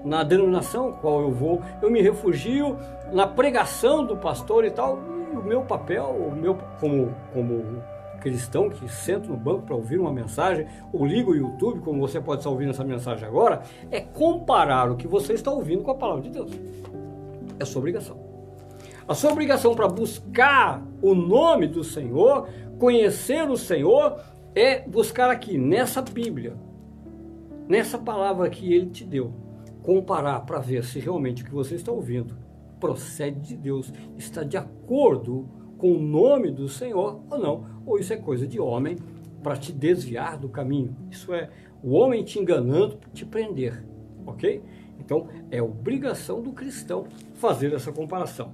na 0.05 0.23
denominação 0.23 0.91
qual 0.93 1.21
eu 1.21 1.31
vou, 1.31 1.61
eu 1.81 1.89
me 1.89 2.01
refugio 2.01 2.77
na 3.11 3.25
pregação 3.25 4.05
do 4.05 4.15
pastor 4.15 4.65
e 4.65 4.71
tal. 4.71 4.99
E 5.33 5.37
o 5.37 5.43
meu 5.43 5.61
papel, 5.61 6.05
o 6.05 6.35
meu 6.35 6.57
como, 6.79 7.13
como 7.33 7.81
cristão 8.21 8.69
que 8.69 8.87
senta 8.87 9.27
no 9.27 9.35
banco 9.35 9.63
para 9.63 9.75
ouvir 9.75 9.99
uma 9.99 10.13
mensagem, 10.13 10.67
ou 10.93 11.05
liga 11.05 11.31
o 11.31 11.35
YouTube, 11.35 11.81
como 11.81 11.99
você 11.99 12.21
pode 12.21 12.39
estar 12.39 12.49
ouvindo 12.49 12.69
essa 12.69 12.83
mensagem 12.83 13.27
agora, 13.27 13.63
é 13.89 13.99
comparar 13.99 14.89
o 14.89 14.95
que 14.95 15.07
você 15.07 15.33
está 15.33 15.51
ouvindo 15.51 15.83
com 15.83 15.91
a 15.91 15.95
palavra 15.95 16.21
de 16.21 16.29
Deus. 16.29 16.51
É 17.59 17.65
sua 17.65 17.79
obrigação. 17.79 18.17
A 19.07 19.15
sua 19.15 19.31
obrigação 19.31 19.75
para 19.75 19.87
buscar 19.87 20.85
o 21.01 21.13
nome 21.13 21.67
do 21.67 21.83
Senhor, 21.83 22.47
conhecer 22.79 23.49
o 23.49 23.57
Senhor, 23.57 24.21
é 24.55 24.87
buscar 24.87 25.29
aqui, 25.29 25.57
nessa 25.57 26.01
Bíblia, 26.01 26.55
nessa 27.67 27.97
palavra 27.97 28.49
que 28.49 28.71
Ele 28.73 28.87
te 28.87 29.03
deu, 29.03 29.33
comparar 29.81 30.41
para 30.41 30.59
ver 30.59 30.83
se 30.83 30.99
realmente 30.99 31.41
o 31.41 31.45
que 31.45 31.53
você 31.53 31.75
está 31.75 31.91
ouvindo 31.91 32.37
procede 32.79 33.39
de 33.39 33.55
Deus, 33.55 33.93
está 34.17 34.43
de 34.43 34.57
acordo 34.57 35.47
com 35.77 35.93
o 35.93 35.99
nome 35.99 36.51
do 36.51 36.67
Senhor 36.67 37.21
ou 37.29 37.39
não, 37.39 37.65
ou 37.85 37.99
isso 37.99 38.13
é 38.13 38.17
coisa 38.17 38.47
de 38.47 38.59
homem 38.59 38.97
para 39.41 39.55
te 39.55 39.71
desviar 39.71 40.37
do 40.37 40.49
caminho. 40.49 40.95
Isso 41.09 41.33
é 41.33 41.49
o 41.83 41.93
homem 41.93 42.23
te 42.23 42.39
enganando 42.39 42.97
para 42.97 43.09
te 43.09 43.25
prender, 43.25 43.83
ok? 44.25 44.61
Então 44.99 45.27
é 45.49 45.61
obrigação 45.61 46.41
do 46.41 46.51
cristão 46.51 47.05
fazer 47.33 47.73
essa 47.73 47.91
comparação. 47.91 48.53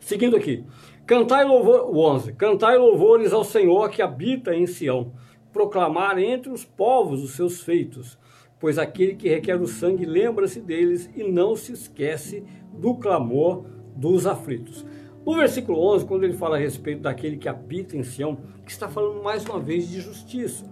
Seguindo 0.00 0.36
aqui, 0.36 0.64
cantai 1.06 1.44
louvor, 1.44 1.94
o 1.94 1.98
11, 1.98 2.32
cantai 2.32 2.78
louvores 2.78 3.32
ao 3.32 3.44
Senhor 3.44 3.90
que 3.90 4.00
habita 4.00 4.54
em 4.54 4.66
Sião, 4.66 5.12
proclamar 5.52 6.18
entre 6.18 6.50
os 6.50 6.64
povos 6.64 7.22
os 7.22 7.32
seus 7.32 7.60
feitos, 7.60 8.18
pois 8.58 8.78
aquele 8.78 9.14
que 9.14 9.28
requer 9.28 9.60
o 9.60 9.66
sangue 9.66 10.06
lembra-se 10.06 10.60
deles 10.60 11.10
e 11.14 11.22
não 11.22 11.54
se 11.54 11.72
esquece 11.72 12.42
do 12.72 12.94
clamor 12.94 13.64
dos 13.94 14.26
aflitos. 14.26 14.86
No 15.28 15.34
versículo 15.34 15.78
11, 15.92 16.06
quando 16.06 16.24
ele 16.24 16.32
fala 16.32 16.56
a 16.56 16.58
respeito 16.58 17.02
daquele 17.02 17.36
que 17.36 17.50
habita 17.50 17.94
em 17.94 18.02
Sião, 18.02 18.38
está 18.66 18.88
falando 18.88 19.22
mais 19.22 19.44
uma 19.44 19.60
vez 19.60 19.86
de 19.86 20.00
justiça. 20.00 20.64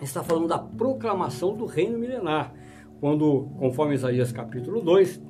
Está 0.00 0.22
falando 0.22 0.46
da 0.46 0.56
proclamação 0.56 1.52
do 1.56 1.66
reino 1.66 1.98
milenar. 1.98 2.54
Quando, 3.00 3.48
conforme 3.58 3.96
Isaías 3.96 4.30
capítulo 4.30 4.80
2, 4.82 5.20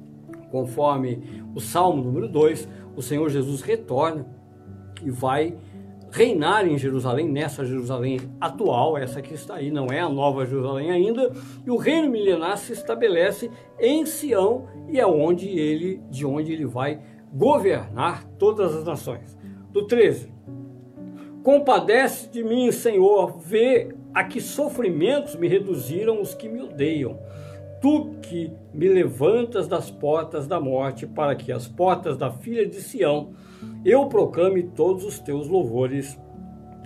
conforme 0.50 1.46
o 1.54 1.60
Salmo 1.60 2.02
número 2.02 2.28
2, 2.28 2.68
o 2.94 3.00
Senhor 3.00 3.26
Jesus 3.30 3.62
retorna 3.62 4.26
e 5.02 5.10
vai 5.10 5.56
reinar 6.10 6.68
em 6.68 6.76
Jerusalém, 6.76 7.26
nessa 7.26 7.64
Jerusalém 7.64 8.20
atual, 8.38 8.98
essa 8.98 9.22
que 9.22 9.32
está 9.32 9.54
aí, 9.54 9.70
não 9.70 9.86
é 9.86 10.00
a 10.00 10.10
nova 10.10 10.44
Jerusalém 10.44 10.90
ainda, 10.90 11.32
e 11.64 11.70
o 11.70 11.78
reino 11.78 12.10
milenar 12.10 12.58
se 12.58 12.74
estabelece 12.74 13.50
em 13.80 14.04
Sião 14.04 14.66
e 14.90 15.00
é 15.00 15.06
onde 15.06 15.48
ele, 15.48 16.02
de 16.10 16.26
onde 16.26 16.52
ele 16.52 16.66
vai 16.66 17.00
governar 17.32 18.24
todas 18.38 18.76
as 18.76 18.84
nações. 18.84 19.36
Do 19.70 19.86
13. 19.86 20.32
Compadece 21.42 22.28
de 22.28 22.44
mim, 22.44 22.70
Senhor, 22.70 23.38
vê 23.38 23.94
a 24.14 24.22
que 24.22 24.40
sofrimentos 24.40 25.34
me 25.34 25.48
reduziram 25.48 26.20
os 26.20 26.34
que 26.34 26.48
me 26.48 26.60
odeiam. 26.60 27.18
Tu 27.80 28.14
que 28.22 28.52
me 28.72 28.86
levantas 28.86 29.66
das 29.66 29.90
portas 29.90 30.46
da 30.46 30.60
morte, 30.60 31.06
para 31.06 31.34
que 31.34 31.50
as 31.50 31.66
portas 31.66 32.16
da 32.16 32.30
filha 32.30 32.64
de 32.66 32.80
Sião 32.80 33.32
eu 33.84 34.06
proclame 34.06 34.62
todos 34.62 35.04
os 35.04 35.18
teus 35.18 35.48
louvores 35.48 36.16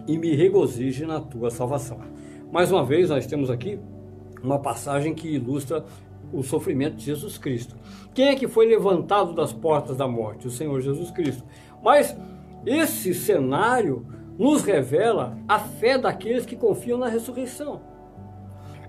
e 0.06 0.16
me 0.16 0.34
regozije 0.34 1.04
na 1.04 1.20
tua 1.20 1.50
salvação. 1.50 1.98
Mais 2.50 2.70
uma 2.70 2.84
vez, 2.84 3.10
nós 3.10 3.26
temos 3.26 3.50
aqui 3.50 3.78
uma 4.42 4.58
passagem 4.58 5.14
que 5.14 5.28
ilustra 5.28 5.84
o 6.32 6.42
sofrimento 6.42 6.96
de 6.96 7.04
Jesus 7.04 7.38
Cristo. 7.38 7.76
Quem 8.14 8.28
é 8.28 8.34
que 8.34 8.48
foi 8.48 8.66
levantado 8.66 9.32
das 9.32 9.52
portas 9.52 9.96
da 9.96 10.08
morte? 10.08 10.46
O 10.46 10.50
Senhor 10.50 10.80
Jesus 10.80 11.10
Cristo. 11.10 11.44
Mas 11.82 12.16
esse 12.64 13.14
cenário 13.14 14.06
nos 14.38 14.62
revela 14.62 15.38
a 15.48 15.58
fé 15.58 15.96
daqueles 15.98 16.44
que 16.44 16.56
confiam 16.56 16.98
na 16.98 17.08
ressurreição. 17.08 17.80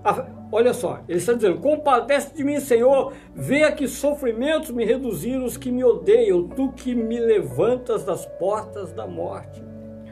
A, 0.04 0.26
olha 0.52 0.72
só, 0.72 1.00
ele 1.08 1.18
está 1.18 1.32
dizendo: 1.32 1.60
Compadece 1.60 2.34
de 2.34 2.44
mim, 2.44 2.60
Senhor, 2.60 3.12
vê 3.34 3.70
que 3.72 3.88
sofrimentos 3.88 4.70
me 4.70 4.84
reduziram 4.84 5.44
os 5.44 5.56
que 5.56 5.70
me 5.70 5.84
odeiam, 5.84 6.48
tu 6.48 6.72
que 6.72 6.94
me 6.94 7.18
levantas 7.18 8.04
das 8.04 8.24
portas 8.24 8.92
da 8.92 9.06
morte. 9.06 9.62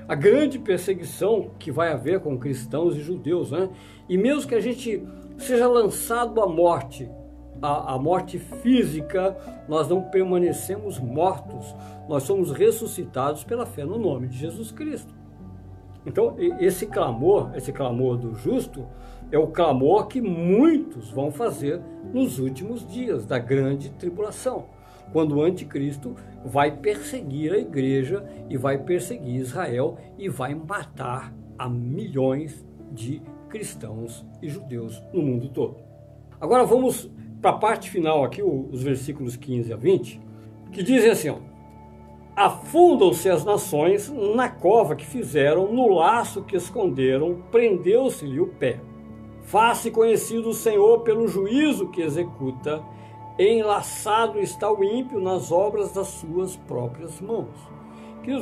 A 0.08 0.14
grande 0.14 0.58
perseguição 0.58 1.50
que 1.58 1.72
vai 1.72 1.92
haver 1.92 2.20
com 2.20 2.38
cristãos 2.38 2.96
e 2.96 3.00
judeus, 3.00 3.50
né? 3.50 3.68
E 4.08 4.16
mesmo 4.16 4.48
que 4.48 4.54
a 4.54 4.60
gente 4.60 5.02
seja 5.38 5.66
lançado 5.66 6.40
à 6.40 6.46
morte, 6.46 7.10
a, 7.60 7.94
a 7.94 7.98
morte 7.98 8.38
física, 8.38 9.36
nós 9.68 9.88
não 9.88 10.02
permanecemos 10.02 10.98
mortos, 10.98 11.74
nós 12.08 12.22
somos 12.22 12.52
ressuscitados 12.52 13.44
pela 13.44 13.66
fé 13.66 13.84
no 13.84 13.98
nome 13.98 14.28
de 14.28 14.38
Jesus 14.38 14.70
Cristo. 14.70 15.14
Então, 16.04 16.36
esse 16.60 16.86
clamor, 16.86 17.50
esse 17.56 17.72
clamor 17.72 18.16
do 18.16 18.34
justo, 18.36 18.86
é 19.32 19.38
o 19.38 19.48
clamor 19.48 20.06
que 20.06 20.20
muitos 20.20 21.10
vão 21.10 21.32
fazer 21.32 21.80
nos 22.14 22.38
últimos 22.38 22.86
dias 22.86 23.26
da 23.26 23.38
grande 23.38 23.90
tribulação, 23.90 24.66
quando 25.12 25.36
o 25.36 25.42
anticristo 25.42 26.14
vai 26.44 26.70
perseguir 26.70 27.52
a 27.52 27.58
igreja 27.58 28.24
e 28.48 28.56
vai 28.56 28.78
perseguir 28.78 29.34
Israel 29.34 29.96
e 30.16 30.28
vai 30.28 30.54
matar 30.54 31.34
a 31.58 31.68
milhões 31.68 32.64
de 32.92 33.20
cristãos 33.48 34.24
e 34.42 34.48
judeus 34.48 35.02
no 35.12 35.22
mundo 35.22 35.48
todo. 35.48 35.76
Agora 36.40 36.64
vamos 36.64 37.10
para 37.40 37.50
a 37.50 37.58
parte 37.58 37.90
final 37.90 38.24
aqui, 38.24 38.42
os 38.42 38.82
versículos 38.82 39.36
15 39.36 39.72
a 39.72 39.76
20, 39.76 40.20
que 40.72 40.82
dizem 40.82 41.10
assim: 41.10 41.30
ó, 41.30 41.38
Afundam-se 42.36 43.30
as 43.30 43.46
nações 43.46 44.10
na 44.10 44.50
cova 44.50 44.94
que 44.94 45.06
fizeram, 45.06 45.72
no 45.72 45.88
laço 45.88 46.42
que 46.42 46.54
esconderam, 46.54 47.42
prendeu-se-lhe 47.50 48.38
o 48.38 48.48
pé. 48.48 48.78
Faça 49.40 49.90
conhecido 49.90 50.50
o 50.50 50.54
Senhor 50.54 51.00
pelo 51.00 51.26
juízo 51.26 51.88
que 51.88 52.02
executa, 52.02 52.82
enlaçado 53.38 54.38
está 54.38 54.70
o 54.70 54.84
ímpio 54.84 55.18
nas 55.18 55.50
obras 55.50 55.92
das 55.92 56.08
suas 56.08 56.56
próprias 56.56 57.22
mãos. 57.22 57.56
Que 58.22 58.38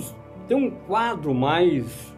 tem 0.49 0.57
um 0.57 0.71
quadro 0.89 1.33
mais 1.33 2.14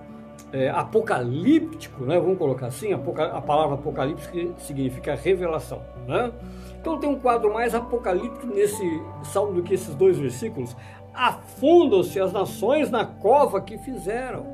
é, 0.57 0.71
apocalíptico, 0.71 2.05
né? 2.05 2.19
vamos 2.19 2.39
colocar 2.39 2.69
assim, 2.69 2.91
a 2.93 3.41
palavra 3.43 3.75
apocalíptico 3.75 4.55
significa 4.59 5.15
revelação. 5.15 5.83
Né? 6.09 6.33
Então 6.81 6.99
tem 6.99 7.11
um 7.11 7.19
quadro 7.19 7.53
mais 7.53 7.75
apocalíptico 7.75 8.47
nesse 8.47 8.83
salmo 9.25 9.53
do 9.53 9.63
que 9.63 9.75
esses 9.75 9.95
dois 9.95 10.19
versículos. 10.19 10.75
Afundam-se 11.13 12.19
as 12.19 12.33
nações 12.33 12.91
na 12.91 13.05
cova 13.05 13.61
que 13.61 13.77
fizeram. 13.77 14.47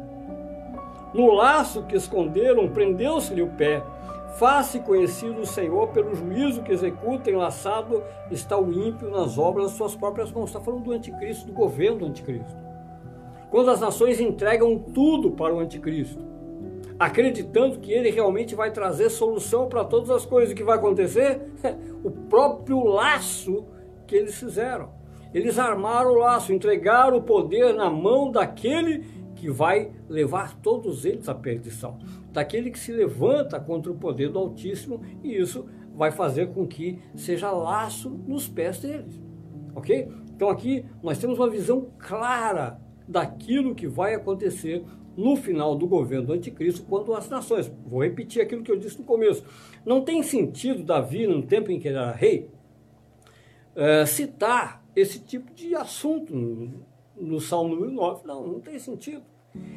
No 1.15 1.33
laço 1.33 1.85
que 1.85 1.95
esconderam, 1.95 2.69
prendeu-se-lhe 2.69 3.43
o 3.43 3.51
pé. 3.51 3.83
Faça 4.39 4.79
conhecido 4.81 5.43
o 5.43 5.47
Senhor 5.47 5.89
pelo 5.89 6.15
juízo 6.15 6.63
que 6.63 6.73
executa, 6.73 7.31
enlaçado 7.31 8.03
está 8.31 8.59
o 8.59 8.73
ímpio 8.73 9.09
nas 9.11 9.39
obras 9.39 9.67
das 9.67 9.77
suas 9.77 9.95
próprias 9.95 10.33
mãos. 10.33 10.49
Está 10.49 10.59
falando 10.59 10.85
do 10.85 10.93
anticristo, 10.93 11.47
do 11.47 11.53
governo 11.53 11.99
do 11.99 12.07
anticristo 12.07 12.72
quando 13.53 13.71
as 13.71 13.81
nações 13.81 14.19
entregam 14.19 14.79
tudo 14.79 15.31
para 15.31 15.55
o 15.55 15.61
anticristo. 15.61 16.33
acreditando 16.99 17.81
que 17.81 17.93
ele 17.93 18.11
realmente 18.11 18.55
vai 18.55 18.71
trazer 18.71 19.11
solução 19.11 19.69
para 19.69 19.85
todas 19.85 20.09
as 20.09 20.25
coisas. 20.25 20.53
O 20.53 20.57
que 20.57 20.65
vai 20.65 20.79
acontecer? 20.79 21.53
O 22.03 22.11
próprio 22.11 22.83
laço 22.83 23.65
que 24.09 24.17
eles 24.17 24.35
fizeram. 24.35 24.91
Eles 25.33 25.59
armaram 25.59 26.13
o 26.13 26.19
laço, 26.19 26.53
entregaram 26.53 27.19
o 27.19 27.23
poder 27.23 27.73
na 27.75 27.89
mão 27.89 28.31
daquele 28.31 29.05
que 29.37 29.49
vai 29.49 29.93
levar 30.09 30.57
todos 30.61 31.05
eles 31.05 31.29
à 31.29 31.35
perdição, 31.35 31.99
daquele 32.33 32.71
que 32.71 32.79
se 32.79 32.91
levanta 32.91 33.61
contra 33.61 33.93
o 33.93 33.97
poder 33.97 34.31
do 34.31 34.39
Altíssimo, 34.39 35.01
e 35.23 35.37
isso 35.37 35.67
vai 35.95 36.11
fazer 36.11 36.49
com 36.49 36.67
que 36.67 36.99
seja 37.15 37.53
laço 37.53 38.11
nos 38.27 38.49
pés 38.49 38.81
deles. 38.81 39.21
Ok? 39.75 40.09
Então 40.35 40.49
aqui 40.49 40.85
nós 41.03 41.19
temos 41.19 41.39
uma 41.39 41.49
visão 41.49 41.87
clara 41.99 42.82
daquilo 43.07 43.75
que 43.75 43.87
vai 43.87 44.15
acontecer 44.15 44.85
no 45.17 45.37
final 45.37 45.75
do 45.77 45.87
governo 45.87 46.29
do 46.29 46.33
anticristo 46.33 46.85
quando 46.89 47.15
as 47.15 47.29
nações. 47.29 47.71
Vou 47.87 48.03
repetir 48.03 48.43
aquilo 48.43 48.63
que 48.63 48.71
eu 48.71 48.79
disse 48.79 48.99
no 48.99 49.05
começo. 49.05 49.45
Não 49.85 50.03
tem 50.03 50.23
sentido 50.23 50.83
Davi, 50.83 51.27
no 51.27 51.43
tempo 51.43 51.71
em 51.71 51.79
que 51.79 51.89
ele 51.89 51.97
era 51.97 52.13
rei, 52.13 52.49
é, 53.75 54.07
citar 54.07 54.83
esse 54.95 55.21
tipo 55.21 55.53
de 55.55 55.75
assunto 55.75 56.35
no, 56.35 56.71
no 57.17 57.41
Salmo 57.41 57.75
número 57.75 57.93
9. 57.93 58.27
Não, 58.27 58.47
não 58.47 58.61
tem 58.61 58.79
sentido. 58.79 59.23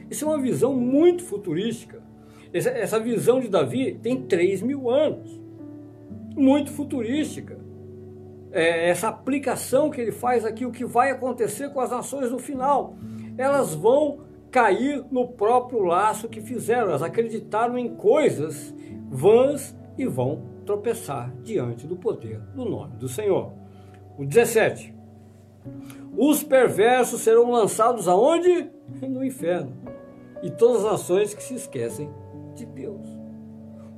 Isso 0.10 0.26
é 0.26 0.28
uma 0.28 0.42
visão 0.42 0.74
muito 0.74 1.24
futurística. 1.24 2.02
Essa, 2.54 2.70
essa 2.70 3.00
visão 3.00 3.40
de 3.40 3.50
Davi 3.50 4.00
tem 4.02 4.22
3 4.22 4.62
mil 4.62 4.90
anos. 4.90 5.40
Muito 6.36 6.72
futurística. 6.72 7.58
É, 8.52 8.90
essa 8.90 9.10
aplicação 9.10 9.90
que 9.90 10.00
ele 10.00 10.14
faz 10.14 10.46
aqui, 10.46 10.66
o 10.66 10.72
que 10.72 10.86
vai 10.86 11.12
acontecer 11.12 11.70
com 11.72 11.82
as 11.82 11.92
nações 11.92 12.32
no 12.32 12.40
final. 12.40 12.96
Elas 13.38 13.74
vão 13.74 14.20
cair 14.52 15.04
no 15.12 15.28
próprio 15.28 15.84
laço 15.84 16.30
que 16.30 16.42
fizeram. 16.42 16.90
Elas 16.90 17.04
acreditaram 17.04 17.78
em 17.78 17.96
coisas 17.96 18.74
vãs 19.10 19.76
e 19.98 20.06
vão 20.06 20.44
tropeçar 20.66 21.34
diante 21.44 21.86
do 21.86 21.96
poder 21.96 22.40
do 22.54 22.66
nome 22.66 22.98
do 22.98 23.08
Senhor. 23.08 23.52
O 24.18 24.26
17. 24.26 24.94
Os 26.18 26.44
perversos 26.44 27.22
serão 27.22 27.52
lançados 27.52 28.08
aonde? 28.08 28.70
No 29.02 29.24
inferno. 29.24 29.74
E 30.42 30.50
todas 30.50 30.86
as 30.86 30.92
nações 30.92 31.34
que 31.34 31.44
se 31.44 31.56
esquecem 31.56 32.10
de 32.56 32.66
Deus. 32.66 33.06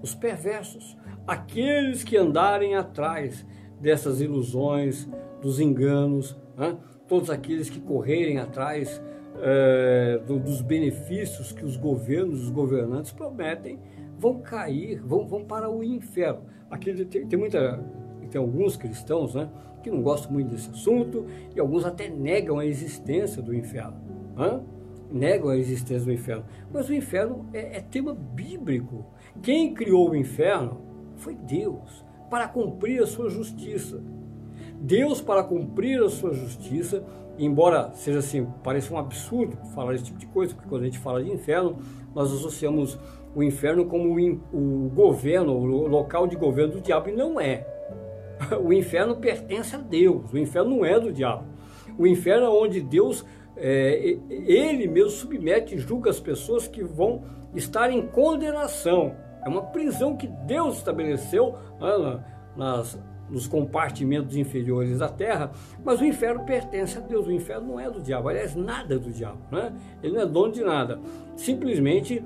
Os 0.02 0.16
perversos, 0.16 0.98
aqueles 1.26 2.04
que 2.04 2.18
andarem 2.18 2.76
atrás 2.76 3.46
dessas 3.80 4.22
ilusões, 4.22 5.08
dos 5.42 5.60
enganos, 5.60 6.36
né? 6.56 6.78
todos 7.08 7.30
aqueles 7.30 7.70
que 7.70 7.80
correrem 7.80 8.40
atrás 8.40 9.02
é, 9.42 10.20
do, 10.26 10.40
dos 10.40 10.62
benefícios 10.62 11.52
que 11.52 11.66
os 11.66 11.78
governos, 11.78 12.44
os 12.44 12.50
governantes 12.50 13.12
prometem, 13.12 13.80
vão 14.18 14.40
cair, 14.40 15.00
vão, 15.02 15.28
vão 15.28 15.44
para 15.44 15.70
o 15.70 15.84
inferno. 15.84 16.42
Aqui 16.70 16.94
tem, 17.06 17.28
tem 17.28 17.40
muita, 17.40 17.84
tem 18.30 18.40
alguns 18.40 18.76
cristãos, 18.76 19.36
né, 19.36 19.50
que 19.82 19.92
não 19.92 20.02
gostam 20.02 20.32
muito 20.32 20.50
desse 20.50 20.70
assunto 20.70 21.26
e 21.56 21.60
alguns 21.60 21.86
até 21.86 22.10
negam 22.10 22.60
a 22.60 22.66
existência 22.66 23.42
do 23.42 23.54
inferno. 23.54 23.96
Né? 24.36 24.62
Negam 25.12 25.50
a 25.50 25.58
existência 25.58 26.06
do 26.06 26.12
inferno. 26.12 26.44
Mas 26.72 26.90
o 26.90 26.94
inferno 26.94 27.46
é, 27.54 27.78
é 27.78 27.82
tema 27.82 28.14
bíblico. 28.14 29.06
Quem 29.42 29.74
criou 29.74 30.10
o 30.10 30.16
inferno 30.16 30.82
foi 31.16 31.36
Deus, 31.36 32.04
para 32.30 32.48
cumprir 32.48 33.02
a 33.02 33.08
sua 33.08 33.30
justiça. 33.30 34.02
Deus, 34.80 35.22
para 35.22 35.44
cumprir 35.44 36.04
a 36.04 36.10
sua 36.10 36.34
justiça, 36.34 37.04
embora 37.38 37.92
seja 37.94 38.20
assim, 38.20 38.46
pareça 38.64 38.94
um 38.94 38.98
absurdo 38.98 39.58
falar 39.74 39.96
esse 39.96 40.06
tipo 40.06 40.18
de 40.18 40.26
coisa, 40.28 40.54
porque 40.54 40.70
quando 40.70 40.82
a 40.82 40.86
gente 40.86 41.00
fala 41.00 41.24
de 41.24 41.32
inferno, 41.32 41.78
nós 42.14 42.34
associamos 42.34 42.98
o 43.36 43.44
inferno 43.44 43.86
como 43.86 44.16
o, 44.52 44.90
governo, 44.94 45.54
o 45.54 45.88
local 45.88 46.28
de 46.28 46.36
governo 46.36 46.74
do 46.74 46.82
diabo, 46.82 47.10
e 47.10 47.12
não 47.14 47.40
é. 47.40 47.66
O 48.64 48.72
inferno 48.72 49.16
pertence 49.16 49.76
a 49.76 49.80
Deus, 49.80 50.32
o 50.32 50.38
inferno 50.38 50.78
não 50.78 50.86
é 50.86 51.00
do 51.00 51.12
diabo. 51.12 51.46
O 51.98 52.06
inferno 52.06 52.46
é 52.46 52.50
onde 52.50 52.82
Deus, 52.82 53.26
é, 53.56 54.18
ele 54.30 54.88
mesmo 54.88 55.10
submete 55.10 55.76
e 55.76 55.78
julga 55.78 56.10
as 56.10 56.20
pessoas 56.20 56.68
que 56.68 56.84
vão 56.84 57.24
estar 57.56 57.92
em 57.92 58.06
condenação. 58.08 59.16
É 59.44 59.50
uma 59.50 59.64
prisão 59.64 60.16
que 60.16 60.28
Deus 60.28 60.78
estabeleceu 60.78 61.56
né, 61.80 62.24
nas 62.56 63.00
nos 63.30 63.47
compartimentos 63.47 64.36
inferiores 64.36 64.99
da 64.99 65.09
terra, 65.09 65.51
mas 65.84 65.99
o 65.99 66.05
inferno 66.05 66.43
pertence 66.45 66.97
a 66.97 67.01
Deus. 67.01 67.28
O 67.28 67.32
inferno 67.32 67.67
não 67.67 67.80
é 67.80 67.89
do 67.89 67.99
diabo, 67.99 68.30
aliás, 68.30 68.55
nada 68.55 68.95
é 68.95 68.97
do 68.97 69.11
diabo, 69.11 69.39
né? 69.51 69.73
Ele 70.01 70.13
não 70.13 70.21
é 70.21 70.25
dono 70.25 70.51
de 70.51 70.63
nada. 70.63 70.99
Simplesmente, 71.36 72.23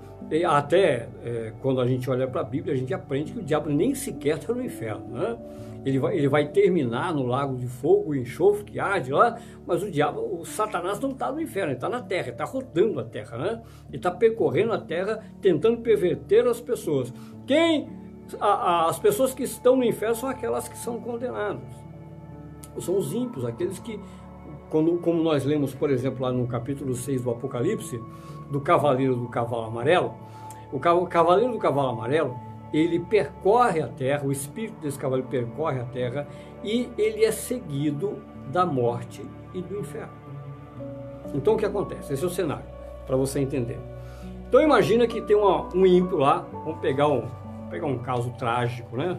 até 0.48 1.10
é, 1.24 1.54
quando 1.62 1.82
a 1.82 1.88
gente 1.88 2.10
olha 2.10 2.28
para 2.28 2.42
a 2.42 2.44
Bíblia, 2.44 2.74
a 2.74 2.78
gente 2.78 2.94
aprende 2.94 3.34
que 3.34 3.40
o 3.40 3.44
diabo 3.44 3.70
nem 3.70 3.94
sequer 3.94 4.38
está 4.38 4.54
no 4.54 4.64
inferno, 4.64 5.08
né? 5.08 5.38
Ele 5.84 5.98
vai, 5.98 6.16
ele 6.16 6.28
vai 6.28 6.48
terminar 6.48 7.12
no 7.14 7.26
lago 7.26 7.58
de 7.58 7.66
fogo, 7.66 8.14
enxofre 8.14 8.64
que 8.66 8.80
arde 8.80 9.12
lá, 9.12 9.40
mas 9.66 9.82
o 9.82 9.90
diabo, 9.90 10.22
o 10.40 10.46
Satanás 10.46 11.00
não 11.00 11.10
está 11.10 11.32
no 11.32 11.42
inferno, 11.42 11.70
ele 11.70 11.78
está 11.78 11.90
na 11.90 12.02
terra, 12.02 12.30
está 12.30 12.46
rodando 12.46 13.00
a 13.00 13.04
terra, 13.04 13.38
né? 13.38 13.62
Ele 13.90 13.98
está 13.98 14.12
percorrendo 14.12 14.74
a 14.74 14.80
terra, 14.80 15.24
tentando 15.42 15.82
perverter 15.82 16.46
as 16.46 16.62
pessoas. 16.62 17.12
Quem 17.48 17.90
as 18.40 19.00
pessoas 19.00 19.34
que 19.34 19.44
estão 19.44 19.76
no 19.76 19.84
inferno 19.84 20.16
são 20.16 20.30
aquelas 20.30 20.68
que 20.68 20.78
são 20.78 21.00
condenadas. 21.00 21.74
São 22.80 22.98
os 22.98 23.14
ímpios, 23.14 23.46
aqueles 23.46 23.80
que, 23.80 24.00
quando, 24.70 24.98
como 25.00 25.22
nós 25.22 25.44
lemos, 25.44 25.74
por 25.74 25.90
exemplo, 25.90 26.24
lá 26.24 26.32
no 26.32 26.48
capítulo 26.48 26.96
6 26.96 27.24
do 27.24 27.32
Apocalipse, 27.32 28.02
do 28.50 28.62
cavaleiro 28.62 29.16
do 29.16 29.28
cavalo 29.28 29.66
amarelo, 29.66 30.14
o 30.72 30.80
cavaleiro 31.08 31.52
do 31.52 31.60
cavalo 31.60 31.90
amarelo, 31.90 32.36
ele 32.74 33.00
percorre 33.00 33.82
a 33.82 33.88
terra, 33.88 34.26
o 34.26 34.32
espírito 34.32 34.80
desse 34.80 34.98
cavaleiro 34.98 35.28
percorre 35.30 35.82
a 35.82 35.86
terra 35.86 36.28
e 36.64 36.90
ele 36.98 37.26
é 37.26 37.32
seguido 37.32 38.20
da 38.48 38.66
morte 38.66 39.26
e 39.54 39.62
do 39.62 39.80
inferno. 39.80 40.14
Então 41.34 41.56
o 41.56 41.58
que 41.58 41.66
acontece? 41.66 42.14
Esse 42.14 42.24
é 42.24 42.28
o 42.28 42.30
cenário, 42.30 42.66
para 43.06 43.18
você 43.18 43.40
entender. 43.40 43.80
Então 44.48 44.62
imagina 44.62 45.08
que 45.08 45.22
tem 45.22 45.36
uma, 45.36 45.68
um 45.76 45.86
ímpio 45.86 46.18
lá, 46.18 46.46
vamos 46.52 46.80
pegar 46.80 47.08
um, 47.08 47.24
pegar 47.72 47.88
um 47.88 47.98
caso 47.98 48.32
trágico, 48.32 48.98
né? 48.98 49.18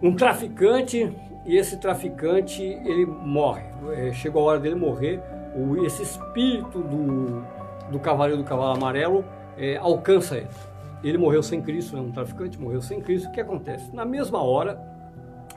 Um 0.00 0.14
traficante 0.14 1.10
e 1.44 1.56
esse 1.56 1.78
traficante 1.78 2.62
ele 2.62 3.06
morre. 3.06 3.64
É, 3.94 4.12
chegou 4.12 4.42
a 4.42 4.52
hora 4.52 4.60
dele 4.60 4.74
morrer. 4.74 5.20
O, 5.56 5.84
esse 5.84 6.02
espírito 6.02 6.80
do, 6.80 7.42
do 7.90 7.98
cavaleiro 7.98 8.40
do 8.40 8.46
cavalo 8.46 8.76
amarelo 8.76 9.24
é, 9.56 9.76
alcança 9.78 10.36
ele. 10.36 10.48
Ele 11.02 11.16
morreu 11.16 11.42
sem 11.42 11.62
Cristo, 11.62 11.96
né? 11.96 12.02
um 12.02 12.12
traficante 12.12 12.60
morreu 12.60 12.82
sem 12.82 13.00
Cristo. 13.00 13.28
O 13.28 13.32
que 13.32 13.40
acontece? 13.40 13.92
Na 13.94 14.04
mesma 14.04 14.42
hora, 14.42 14.78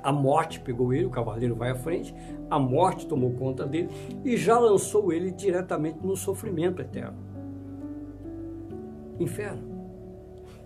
a 0.02 0.12
morte 0.12 0.60
pegou 0.60 0.94
ele, 0.94 1.06
o 1.06 1.10
cavaleiro 1.10 1.56
vai 1.56 1.72
à 1.72 1.76
frente, 1.76 2.16
a 2.50 2.58
morte 2.58 3.06
tomou 3.06 3.32
conta 3.34 3.66
dele 3.66 3.90
e 4.24 4.38
já 4.38 4.58
lançou 4.58 5.12
ele 5.12 5.32
diretamente 5.32 6.00
no 6.02 6.16
sofrimento 6.16 6.82
eterno. 6.82 7.18
Inferno. 9.20 9.71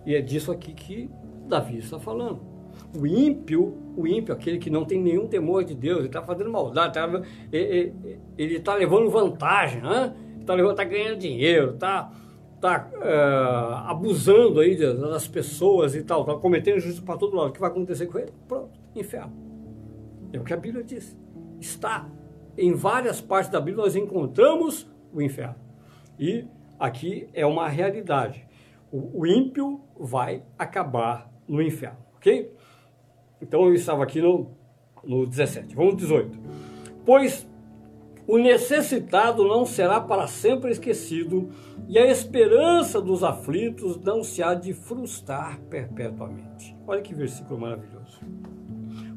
E 0.06 0.14
é 0.14 0.22
disso 0.22 0.52
aqui 0.52 0.72
que 0.72 1.10
Davi 1.48 1.78
está 1.78 1.98
falando. 1.98 2.40
O 2.96 3.06
ímpio, 3.06 3.76
o 3.96 4.06
ímpio, 4.06 4.32
aquele 4.32 4.58
que 4.58 4.70
não 4.70 4.84
tem 4.84 5.02
nenhum 5.02 5.26
temor 5.26 5.64
de 5.64 5.74
Deus, 5.74 5.98
ele 5.98 6.06
está 6.06 6.22
fazendo 6.22 6.50
maldade, 6.50 6.94
tá, 6.94 7.22
ele 7.52 8.24
está 8.38 8.74
levando 8.74 9.10
vantagem, 9.10 9.82
está 10.40 10.74
tá 10.74 10.84
ganhando 10.84 11.18
dinheiro, 11.18 11.74
está 11.74 12.12
tá, 12.60 12.88
uh, 12.94 13.90
abusando 13.90 14.60
aí 14.60 14.76
das 14.76 15.26
pessoas 15.26 15.94
e 15.96 16.02
tal, 16.02 16.20
está 16.20 16.34
cometendo 16.36 16.78
justiça 16.78 17.04
para 17.04 17.16
todo 17.16 17.36
lado. 17.36 17.48
O 17.48 17.52
que 17.52 17.60
vai 17.60 17.70
acontecer 17.70 18.06
com 18.06 18.18
ele? 18.18 18.32
Pronto, 18.46 18.78
inferno. 18.94 19.32
É 20.32 20.38
o 20.38 20.44
que 20.44 20.52
a 20.52 20.56
Bíblia 20.56 20.84
diz. 20.84 21.18
Está 21.60 22.08
em 22.56 22.72
várias 22.72 23.20
partes 23.20 23.50
da 23.50 23.60
Bíblia 23.60 23.84
nós 23.84 23.96
encontramos 23.96 24.88
o 25.12 25.20
inferno. 25.20 25.56
E 26.18 26.46
aqui 26.78 27.28
é 27.34 27.44
uma 27.44 27.68
realidade 27.68 28.45
o, 28.90 29.26
ímpio 29.26 29.80
vai 29.98 30.42
acabar 30.58 31.30
no 31.46 31.62
inferno, 31.62 31.98
ok? 32.16 32.52
Então 33.40 33.66
eu 33.66 33.74
estava 33.74 34.02
aqui 34.02 34.20
no, 34.20 34.50
no 35.04 35.26
17, 35.26 35.74
vamos 35.74 35.94
no 35.94 35.98
18. 35.98 36.38
Pois 37.04 37.46
o 38.26 38.38
necessitado 38.38 39.46
não 39.46 39.64
será 39.64 40.00
para 40.00 40.26
sempre 40.26 40.72
esquecido, 40.72 41.48
e 41.88 41.96
a 41.96 42.06
esperança 42.10 43.00
dos 43.00 43.22
aflitos 43.22 44.00
não 44.00 44.24
se 44.24 44.42
há 44.42 44.52
de 44.54 44.72
frustrar 44.72 45.60
perpetuamente. 45.70 46.76
Olha 46.86 47.00
que 47.00 47.14
versículo 47.14 47.60
maravilhoso. 47.60 48.20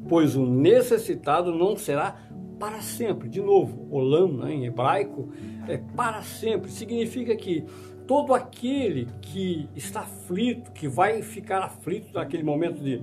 Pois 0.08 0.36
o 0.36 0.46
necessitado 0.46 1.52
não 1.52 1.76
será 1.76 2.16
para 2.60 2.80
sempre. 2.82 3.28
De 3.28 3.40
novo, 3.40 3.88
olam, 3.90 4.32
né, 4.32 4.52
em 4.52 4.66
hebraico, 4.66 5.30
é 5.66 5.78
para 5.78 6.22
sempre. 6.22 6.70
Significa 6.70 7.34
que 7.34 7.64
todo 8.10 8.34
aquele 8.34 9.06
que 9.22 9.68
está 9.76 10.00
aflito, 10.00 10.72
que 10.72 10.88
vai 10.88 11.22
ficar 11.22 11.62
aflito 11.62 12.12
naquele 12.12 12.42
momento 12.42 12.82
de, 12.82 13.00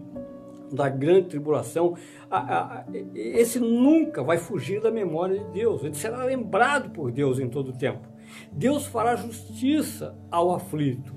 da 0.69 0.89
grande 0.89 1.29
tribulação, 1.29 1.95
a, 2.29 2.39
a, 2.39 2.85
esse 3.15 3.57
nunca 3.57 4.21
vai 4.21 4.37
fugir 4.37 4.81
da 4.81 4.91
memória 4.91 5.39
de 5.39 5.45
Deus, 5.51 5.81
ele 5.81 5.95
será 5.95 6.25
lembrado 6.25 6.89
por 6.89 7.09
Deus 7.09 7.39
em 7.39 7.47
todo 7.47 7.69
o 7.69 7.71
tempo. 7.71 8.05
Deus 8.51 8.85
fará 8.85 9.15
justiça 9.15 10.13
ao 10.29 10.53
aflito. 10.53 11.15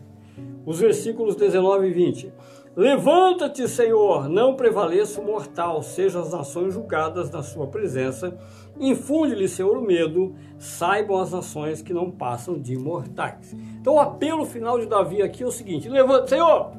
os 0.64 0.78
versículos 0.78 1.34
19 1.34 1.88
e 1.88 1.90
20. 1.92 2.32
Levanta-te, 2.76 3.66
Senhor, 3.66 4.28
não 4.28 4.54
prevaleça 4.54 5.20
o 5.20 5.26
mortal, 5.26 5.82
sejam 5.82 6.22
as 6.22 6.30
nações 6.30 6.72
julgadas 6.72 7.28
na 7.28 7.42
sua 7.42 7.66
presença. 7.66 8.38
Infunde-lhe, 8.80 9.46
o 9.62 9.80
medo, 9.82 10.34
saibam 10.56 11.18
as 11.18 11.32
nações 11.32 11.82
que 11.82 11.92
não 11.92 12.10
passam 12.10 12.58
de 12.58 12.78
mortais. 12.78 13.54
Então, 13.78 13.94
o 13.94 14.00
apelo 14.00 14.46
final 14.46 14.80
de 14.80 14.86
Davi 14.86 15.20
aqui 15.20 15.42
é 15.42 15.46
o 15.46 15.50
seguinte: 15.50 15.86
levanta, 15.86 16.28
Senhor, 16.28 16.72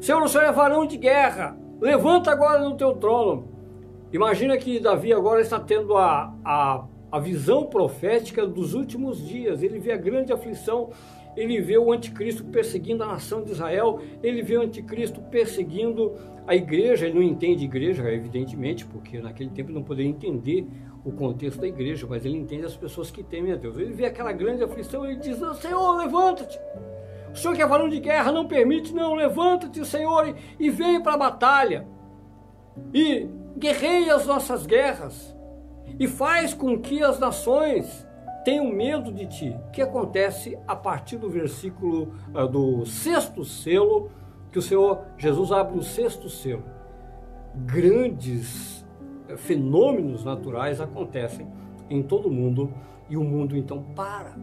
Senhor, 0.00 0.22
o 0.22 0.28
Senhor 0.28 0.44
é 0.44 0.52
varão 0.52 0.86
de 0.86 0.96
guerra, 0.96 1.54
levanta 1.78 2.30
agora 2.30 2.60
no 2.60 2.74
teu 2.74 2.94
trono. 2.94 3.48
Imagina 4.10 4.56
que 4.56 4.80
Davi 4.80 5.12
agora 5.12 5.42
está 5.42 5.60
tendo 5.60 5.94
a, 5.94 6.34
a, 6.42 6.84
a 7.12 7.18
visão 7.18 7.66
profética 7.66 8.46
dos 8.46 8.72
últimos 8.72 9.26
dias, 9.26 9.62
ele 9.62 9.78
vê 9.78 9.92
a 9.92 9.96
grande 9.98 10.32
aflição. 10.32 10.88
Ele 11.36 11.60
vê 11.60 11.76
o 11.76 11.92
anticristo 11.92 12.42
perseguindo 12.44 13.04
a 13.04 13.08
nação 13.08 13.44
de 13.44 13.52
Israel, 13.52 14.00
ele 14.22 14.40
vê 14.40 14.56
o 14.56 14.62
anticristo 14.62 15.20
perseguindo 15.20 16.14
a 16.46 16.56
igreja, 16.56 17.04
ele 17.04 17.14
não 17.14 17.22
entende 17.22 17.64
igreja, 17.64 18.10
evidentemente, 18.10 18.86
porque 18.86 19.20
naquele 19.20 19.50
tempo 19.50 19.70
não 19.70 19.82
poderia 19.82 20.10
entender 20.10 20.66
o 21.06 21.12
contexto 21.12 21.60
da 21.60 21.68
igreja, 21.68 22.04
mas 22.10 22.26
ele 22.26 22.36
entende 22.36 22.66
as 22.66 22.76
pessoas 22.76 23.12
que 23.12 23.22
temem 23.22 23.52
a 23.52 23.56
Deus. 23.56 23.78
Ele 23.78 23.92
vê 23.92 24.06
aquela 24.06 24.32
grande 24.32 24.64
aflição 24.64 25.08
e 25.08 25.14
diz: 25.14 25.38
Senhor, 25.60 25.96
levanta-te. 25.96 26.58
O 27.32 27.36
Senhor 27.36 27.54
que 27.54 27.62
é 27.62 27.66
varão 27.66 27.88
de 27.88 28.00
guerra 28.00 28.32
não 28.32 28.48
permite, 28.48 28.92
não, 28.92 29.14
levanta-te, 29.14 29.84
Senhor, 29.86 30.28
e, 30.28 30.34
e 30.58 30.68
vem 30.68 31.00
para 31.00 31.14
a 31.14 31.18
batalha. 31.18 31.86
E 32.92 33.28
guerreia 33.56 34.16
as 34.16 34.26
nossas 34.26 34.66
guerras. 34.66 35.32
E 35.96 36.08
faz 36.08 36.52
com 36.52 36.76
que 36.80 37.04
as 37.04 37.20
nações 37.20 38.04
tenho 38.44 38.64
medo 38.74 39.12
de 39.12 39.26
ti. 39.26 39.56
O 39.68 39.70
que 39.70 39.80
acontece 39.80 40.58
a 40.66 40.74
partir 40.74 41.18
do 41.18 41.30
versículo 41.30 42.14
uh, 42.34 42.48
do 42.48 42.84
sexto 42.84 43.44
selo, 43.44 44.10
que 44.50 44.58
o 44.58 44.62
Senhor 44.62 45.02
Jesus 45.16 45.52
abre 45.52 45.78
o 45.78 45.82
sexto 45.84 46.28
selo. 46.28 46.64
Grandes 47.54 48.75
fenômenos 49.36 50.24
naturais 50.24 50.80
acontecem 50.80 51.46
em 51.88 52.02
todo 52.02 52.28
o 52.28 52.32
mundo 52.32 52.72
e 53.08 53.16
o 53.16 53.24
mundo 53.24 53.56
então 53.56 53.82
para. 53.94 54.36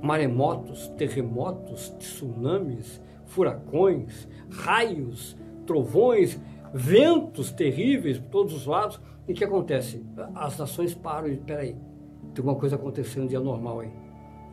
Maremotos, 0.00 0.88
terremotos, 0.96 1.90
tsunamis, 1.98 3.00
furacões, 3.26 4.28
raios, 4.50 5.36
trovões, 5.66 6.40
ventos 6.72 7.50
terríveis 7.50 8.18
por 8.18 8.28
todos 8.28 8.54
os 8.54 8.66
lados. 8.66 9.00
E 9.26 9.32
o 9.32 9.34
que 9.34 9.44
acontece? 9.44 10.04
As 10.34 10.58
nações 10.58 10.94
param 10.94 11.28
e, 11.28 11.36
peraí, 11.36 11.76
tem 12.34 12.44
uma 12.44 12.54
coisa 12.54 12.76
acontecendo 12.76 13.28
de 13.28 13.36
anormal 13.36 13.80
aí. 13.80 13.90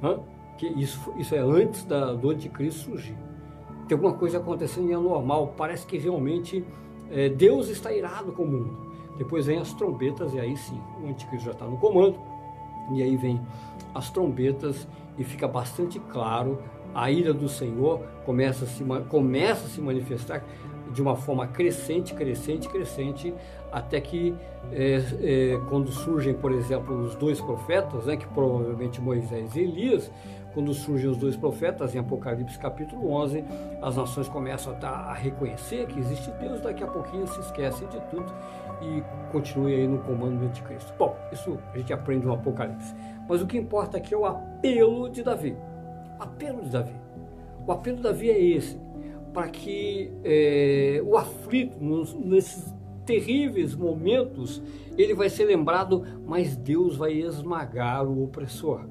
Hã? 0.02 0.20
Que 0.58 0.68
isso, 0.68 1.14
isso 1.18 1.36
é 1.36 1.40
antes 1.40 1.84
da, 1.84 2.14
do 2.14 2.30
anticristo 2.30 2.92
surgir. 2.92 3.18
Tem 3.88 3.96
alguma 3.96 4.14
coisa 4.14 4.38
acontecendo 4.38 4.88
de 4.88 4.94
anormal. 4.94 5.54
Parece 5.58 5.86
que 5.86 5.98
realmente 5.98 6.64
é, 7.12 7.30
Deus 7.30 7.68
está 7.68 7.94
irado 7.94 8.32
com 8.32 8.44
o 8.44 8.48
mundo. 8.48 8.78
Depois 9.18 9.46
vem 9.46 9.58
as 9.58 9.74
trombetas 9.74 10.34
e 10.34 10.40
aí 10.40 10.56
sim, 10.58 10.80
o 11.04 11.08
anticristo 11.08 11.46
já 11.46 11.52
está 11.52 11.66
no 11.66 11.78
comando. 11.78 12.18
E 12.94 13.04
aí 13.04 13.16
vem 13.16 13.40
as 13.94 14.10
trombetas 14.10 14.88
e 15.18 15.24
fica 15.24 15.48
bastante 15.48 16.00
claro 16.00 16.58
a 16.94 17.10
ira 17.10 17.34
do 17.34 17.48
Senhor 17.48 18.02
começa 18.26 18.66
a 18.66 18.68
se, 18.68 18.84
começa 19.10 19.66
a 19.66 19.70
se 19.70 19.82
manifestar 19.82 20.44
de 20.92 21.02
uma 21.02 21.16
forma 21.16 21.48
crescente, 21.48 22.14
crescente, 22.14 22.68
crescente, 22.68 23.34
até 23.72 24.02
que 24.02 24.36
é, 24.74 25.02
é, 25.22 25.62
quando 25.70 25.90
surgem, 25.90 26.34
por 26.34 26.52
exemplo, 26.52 26.98
os 27.06 27.16
dois 27.16 27.40
profetas, 27.40 28.06
né, 28.06 28.18
que 28.18 28.28
provavelmente 28.28 29.00
Moisés 29.00 29.56
e 29.56 29.62
Elias, 29.62 30.12
quando 30.54 30.74
surgem 30.74 31.10
os 31.10 31.18
dois 31.18 31.36
profetas 31.36 31.96
em 31.96 32.00
Apocalipse 32.00 32.58
capítulo 32.58 33.12
11, 33.12 33.44
as 33.82 33.96
nações 33.96 34.28
começam 34.28 34.76
a, 34.82 34.88
a 34.88 35.14
reconhecer 35.14 35.88
que 35.88 36.00
existe 36.00 36.32
Deus, 36.40 36.62
daqui 36.62 36.84
a 36.84 36.88
pouquinho 36.88 37.28
se 37.28 37.40
esquecem 37.40 37.88
de 37.88 38.00
tudo 38.10 38.34
e 38.82 39.04
continuem 39.32 39.76
aí 39.76 39.88
no 39.88 40.00
comando 40.00 40.40
do 40.40 40.46
anticristo. 40.46 40.94
Bom, 40.98 41.16
isso 41.32 41.58
a 41.74 41.78
gente 41.78 41.94
aprende 41.94 42.26
no 42.26 42.34
Apocalipse. 42.34 42.94
Mas 43.28 43.42
o 43.42 43.48
que 43.48 43.58
importa 43.58 43.98
aqui 43.98 44.14
é 44.14 44.18
o 44.18 44.26
apelo 44.26 45.10
de 45.10 45.24
Davi. 45.24 45.56
Apelo 46.20 46.62
de 46.62 46.70
Davi. 46.70 46.96
O 47.66 47.72
apelo 47.72 47.98
de 47.98 48.04
Davi 48.04 48.30
é 48.30 48.40
esse 48.40 48.80
para 49.34 49.48
que 49.48 50.12
é, 50.24 51.02
o 51.06 51.18
aflito, 51.18 51.82
nos, 51.82 52.14
nesses 52.14 52.74
terríveis 53.06 53.76
momentos, 53.76 54.62
ele 54.98 55.14
vai 55.14 55.30
ser 55.30 55.46
lembrado, 55.46 56.04
mas 56.26 56.56
Deus 56.56 56.98
vai 56.98 57.14
esmagar 57.14 58.06
o 58.06 58.24
opressor. 58.24 58.86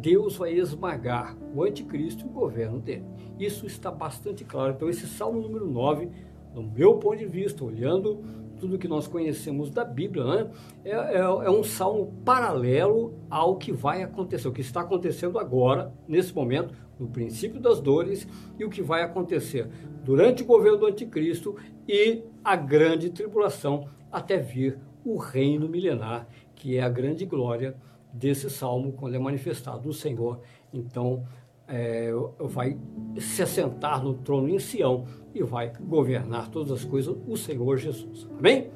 Deus 0.00 0.36
vai 0.36 0.52
esmagar 0.52 1.36
o 1.54 1.62
anticristo 1.62 2.24
e 2.24 2.28
o 2.28 2.32
governo 2.32 2.78
dele. 2.80 3.04
Isso 3.38 3.66
está 3.66 3.90
bastante 3.90 4.44
claro. 4.44 4.74
Então, 4.74 4.88
esse 4.88 5.06
salmo 5.06 5.40
número 5.40 5.66
9, 5.66 6.08
do 6.54 6.62
meu 6.62 6.94
ponto 6.94 7.16
de 7.16 7.26
vista, 7.26 7.64
olhando 7.64 8.22
tudo 8.58 8.78
que 8.78 8.88
nós 8.88 9.06
conhecemos 9.06 9.70
da 9.70 9.84
Bíblia, 9.84 10.24
né? 10.24 10.50
é, 10.84 10.90
é, 10.90 11.18
é, 11.18 11.50
um 11.50 11.62
salmo 11.62 12.12
paralelo 12.24 13.14
ao 13.30 13.56
que 13.56 13.72
vai 13.72 14.02
acontecer, 14.02 14.48
o 14.48 14.52
que 14.52 14.60
está 14.60 14.80
acontecendo 14.80 15.38
agora, 15.38 15.92
nesse 16.06 16.34
momento, 16.34 16.74
no 16.98 17.08
princípio 17.08 17.60
das 17.60 17.80
dores 17.80 18.26
e 18.58 18.64
o 18.64 18.70
que 18.70 18.82
vai 18.82 19.02
acontecer 19.02 19.68
durante 20.04 20.42
o 20.42 20.46
governo 20.46 20.78
do 20.78 20.86
anticristo 20.86 21.56
e 21.86 22.24
a 22.42 22.56
grande 22.56 23.10
tribulação 23.10 23.86
até 24.10 24.38
vir 24.38 24.78
o 25.04 25.16
reino 25.16 25.68
milenar, 25.68 26.26
que 26.56 26.76
é 26.76 26.82
a 26.82 26.88
grande 26.88 27.24
glória 27.24 27.76
desse 28.12 28.48
salmo 28.50 28.92
quando 28.92 29.14
é 29.14 29.18
manifestado 29.18 29.88
o 29.88 29.92
Senhor. 29.92 30.40
Então, 30.72 31.24
é, 31.66 32.10
vai 32.40 32.78
se 33.18 33.42
assentar 33.42 34.02
no 34.02 34.14
trono 34.14 34.48
em 34.48 34.58
Sião 34.58 35.04
e 35.34 35.42
vai 35.42 35.72
governar 35.80 36.48
todas 36.48 36.72
as 36.72 36.84
coisas, 36.84 37.14
o 37.26 37.36
Senhor 37.36 37.76
Jesus. 37.76 38.26
Amém? 38.38 38.70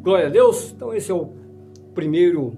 Glória 0.00 0.28
a 0.28 0.30
Deus. 0.30 0.72
Então, 0.72 0.94
esse 0.94 1.10
é 1.10 1.14
o 1.14 1.32
primeiro 1.94 2.56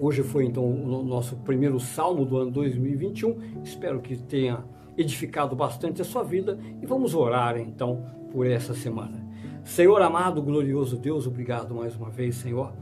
Hoje 0.00 0.22
foi 0.22 0.44
então 0.44 0.64
o 0.64 1.02
nosso 1.02 1.34
primeiro 1.38 1.80
salmo 1.80 2.24
do 2.24 2.36
ano 2.36 2.52
2021. 2.52 3.62
Espero 3.64 4.00
que 4.00 4.16
tenha 4.16 4.64
edificado 4.96 5.56
bastante 5.56 6.00
a 6.00 6.04
sua 6.04 6.22
vida 6.22 6.56
e 6.80 6.86
vamos 6.86 7.16
orar 7.16 7.58
então 7.58 8.04
por 8.30 8.46
essa 8.46 8.74
semana. 8.74 9.26
Senhor 9.64 10.00
amado, 10.00 10.40
glorioso 10.40 10.96
Deus, 10.96 11.26
obrigado 11.26 11.74
mais 11.74 11.96
uma 11.96 12.10
vez, 12.10 12.36
Senhor 12.36 12.72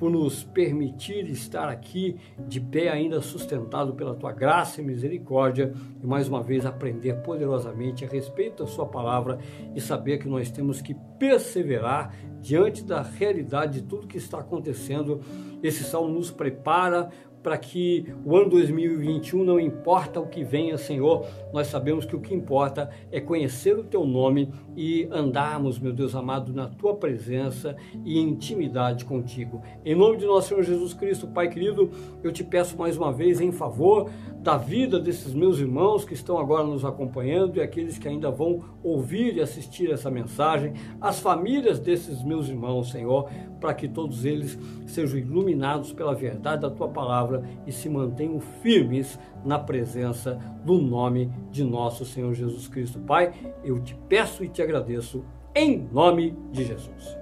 por 0.00 0.10
nos 0.10 0.42
permitir 0.42 1.28
estar 1.28 1.68
aqui 1.68 2.16
de 2.48 2.58
pé, 2.58 2.88
ainda 2.88 3.20
sustentado 3.20 3.92
pela 3.92 4.14
tua 4.14 4.32
graça 4.32 4.80
e 4.80 4.84
misericórdia, 4.84 5.74
e 6.02 6.06
mais 6.06 6.26
uma 6.26 6.42
vez 6.42 6.64
aprender 6.64 7.16
poderosamente 7.16 8.02
a 8.02 8.08
respeito 8.08 8.64
da 8.64 8.66
Sua 8.66 8.86
palavra 8.86 9.38
e 9.74 9.80
saber 9.80 10.16
que 10.16 10.26
nós 10.26 10.50
temos 10.50 10.80
que 10.80 10.94
perseverar 11.18 12.14
diante 12.40 12.82
da 12.82 13.02
realidade 13.02 13.82
de 13.82 13.86
tudo 13.86 14.06
que 14.06 14.16
está 14.16 14.38
acontecendo. 14.38 15.20
Esse 15.62 15.84
salmo 15.84 16.08
nos 16.08 16.30
prepara 16.30 17.10
para 17.42 17.56
que 17.58 18.06
o 18.24 18.36
ano 18.36 18.50
2021 18.50 19.44
não 19.44 19.60
importa 19.60 20.20
o 20.20 20.26
que 20.26 20.42
venha, 20.42 20.76
Senhor, 20.78 21.26
nós 21.52 21.66
sabemos 21.66 22.04
que 22.06 22.16
o 22.16 22.20
que 22.20 22.34
importa 22.34 22.90
é 23.10 23.20
conhecer 23.20 23.78
o 23.78 23.84
teu 23.84 24.04
nome 24.04 24.52
e 24.76 25.08
andarmos, 25.10 25.78
meu 25.78 25.92
Deus 25.92 26.14
amado, 26.14 26.52
na 26.52 26.66
tua 26.66 26.94
presença 26.94 27.76
e 28.04 28.18
intimidade 28.18 29.04
contigo. 29.04 29.62
Em 29.84 29.94
nome 29.94 30.18
de 30.18 30.26
nosso 30.26 30.48
Senhor 30.48 30.62
Jesus 30.62 30.94
Cristo, 30.94 31.26
Pai 31.28 31.48
querido, 31.48 31.90
eu 32.22 32.32
te 32.32 32.44
peço 32.44 32.76
mais 32.76 32.96
uma 32.96 33.12
vez 33.12 33.40
em 33.40 33.52
favor 33.52 34.10
da 34.42 34.56
vida 34.56 34.98
desses 34.98 35.34
meus 35.34 35.58
irmãos 35.58 36.04
que 36.04 36.14
estão 36.14 36.38
agora 36.38 36.64
nos 36.64 36.84
acompanhando 36.84 37.56
e 37.56 37.60
aqueles 37.60 37.98
que 37.98 38.08
ainda 38.08 38.30
vão 38.30 38.64
ouvir 38.82 39.36
e 39.36 39.40
assistir 39.40 39.90
essa 39.90 40.10
mensagem, 40.10 40.72
as 41.00 41.20
famílias 41.20 41.78
desses 41.78 42.22
meus 42.22 42.48
irmãos, 42.48 42.90
Senhor, 42.90 43.28
para 43.60 43.74
que 43.74 43.86
todos 43.86 44.24
eles 44.24 44.58
sejam 44.86 45.18
iluminados 45.18 45.92
pela 45.92 46.14
verdade 46.14 46.62
da 46.62 46.70
tua 46.70 46.88
palavra 46.88 47.42
e 47.66 47.72
se 47.72 47.88
mantenham 47.88 48.40
firmes 48.40 49.18
na 49.44 49.58
presença 49.58 50.38
do 50.64 50.80
nome 50.80 51.30
de 51.50 51.64
nosso 51.64 52.04
Senhor 52.04 52.34
Jesus 52.34 52.68
Cristo. 52.68 52.98
Pai, 53.00 53.32
eu 53.64 53.78
te 53.80 53.94
peço 54.08 54.44
e 54.44 54.48
te 54.48 54.62
agradeço 54.62 55.24
em 55.54 55.78
nome 55.92 56.36
de 56.52 56.64
Jesus. 56.64 57.19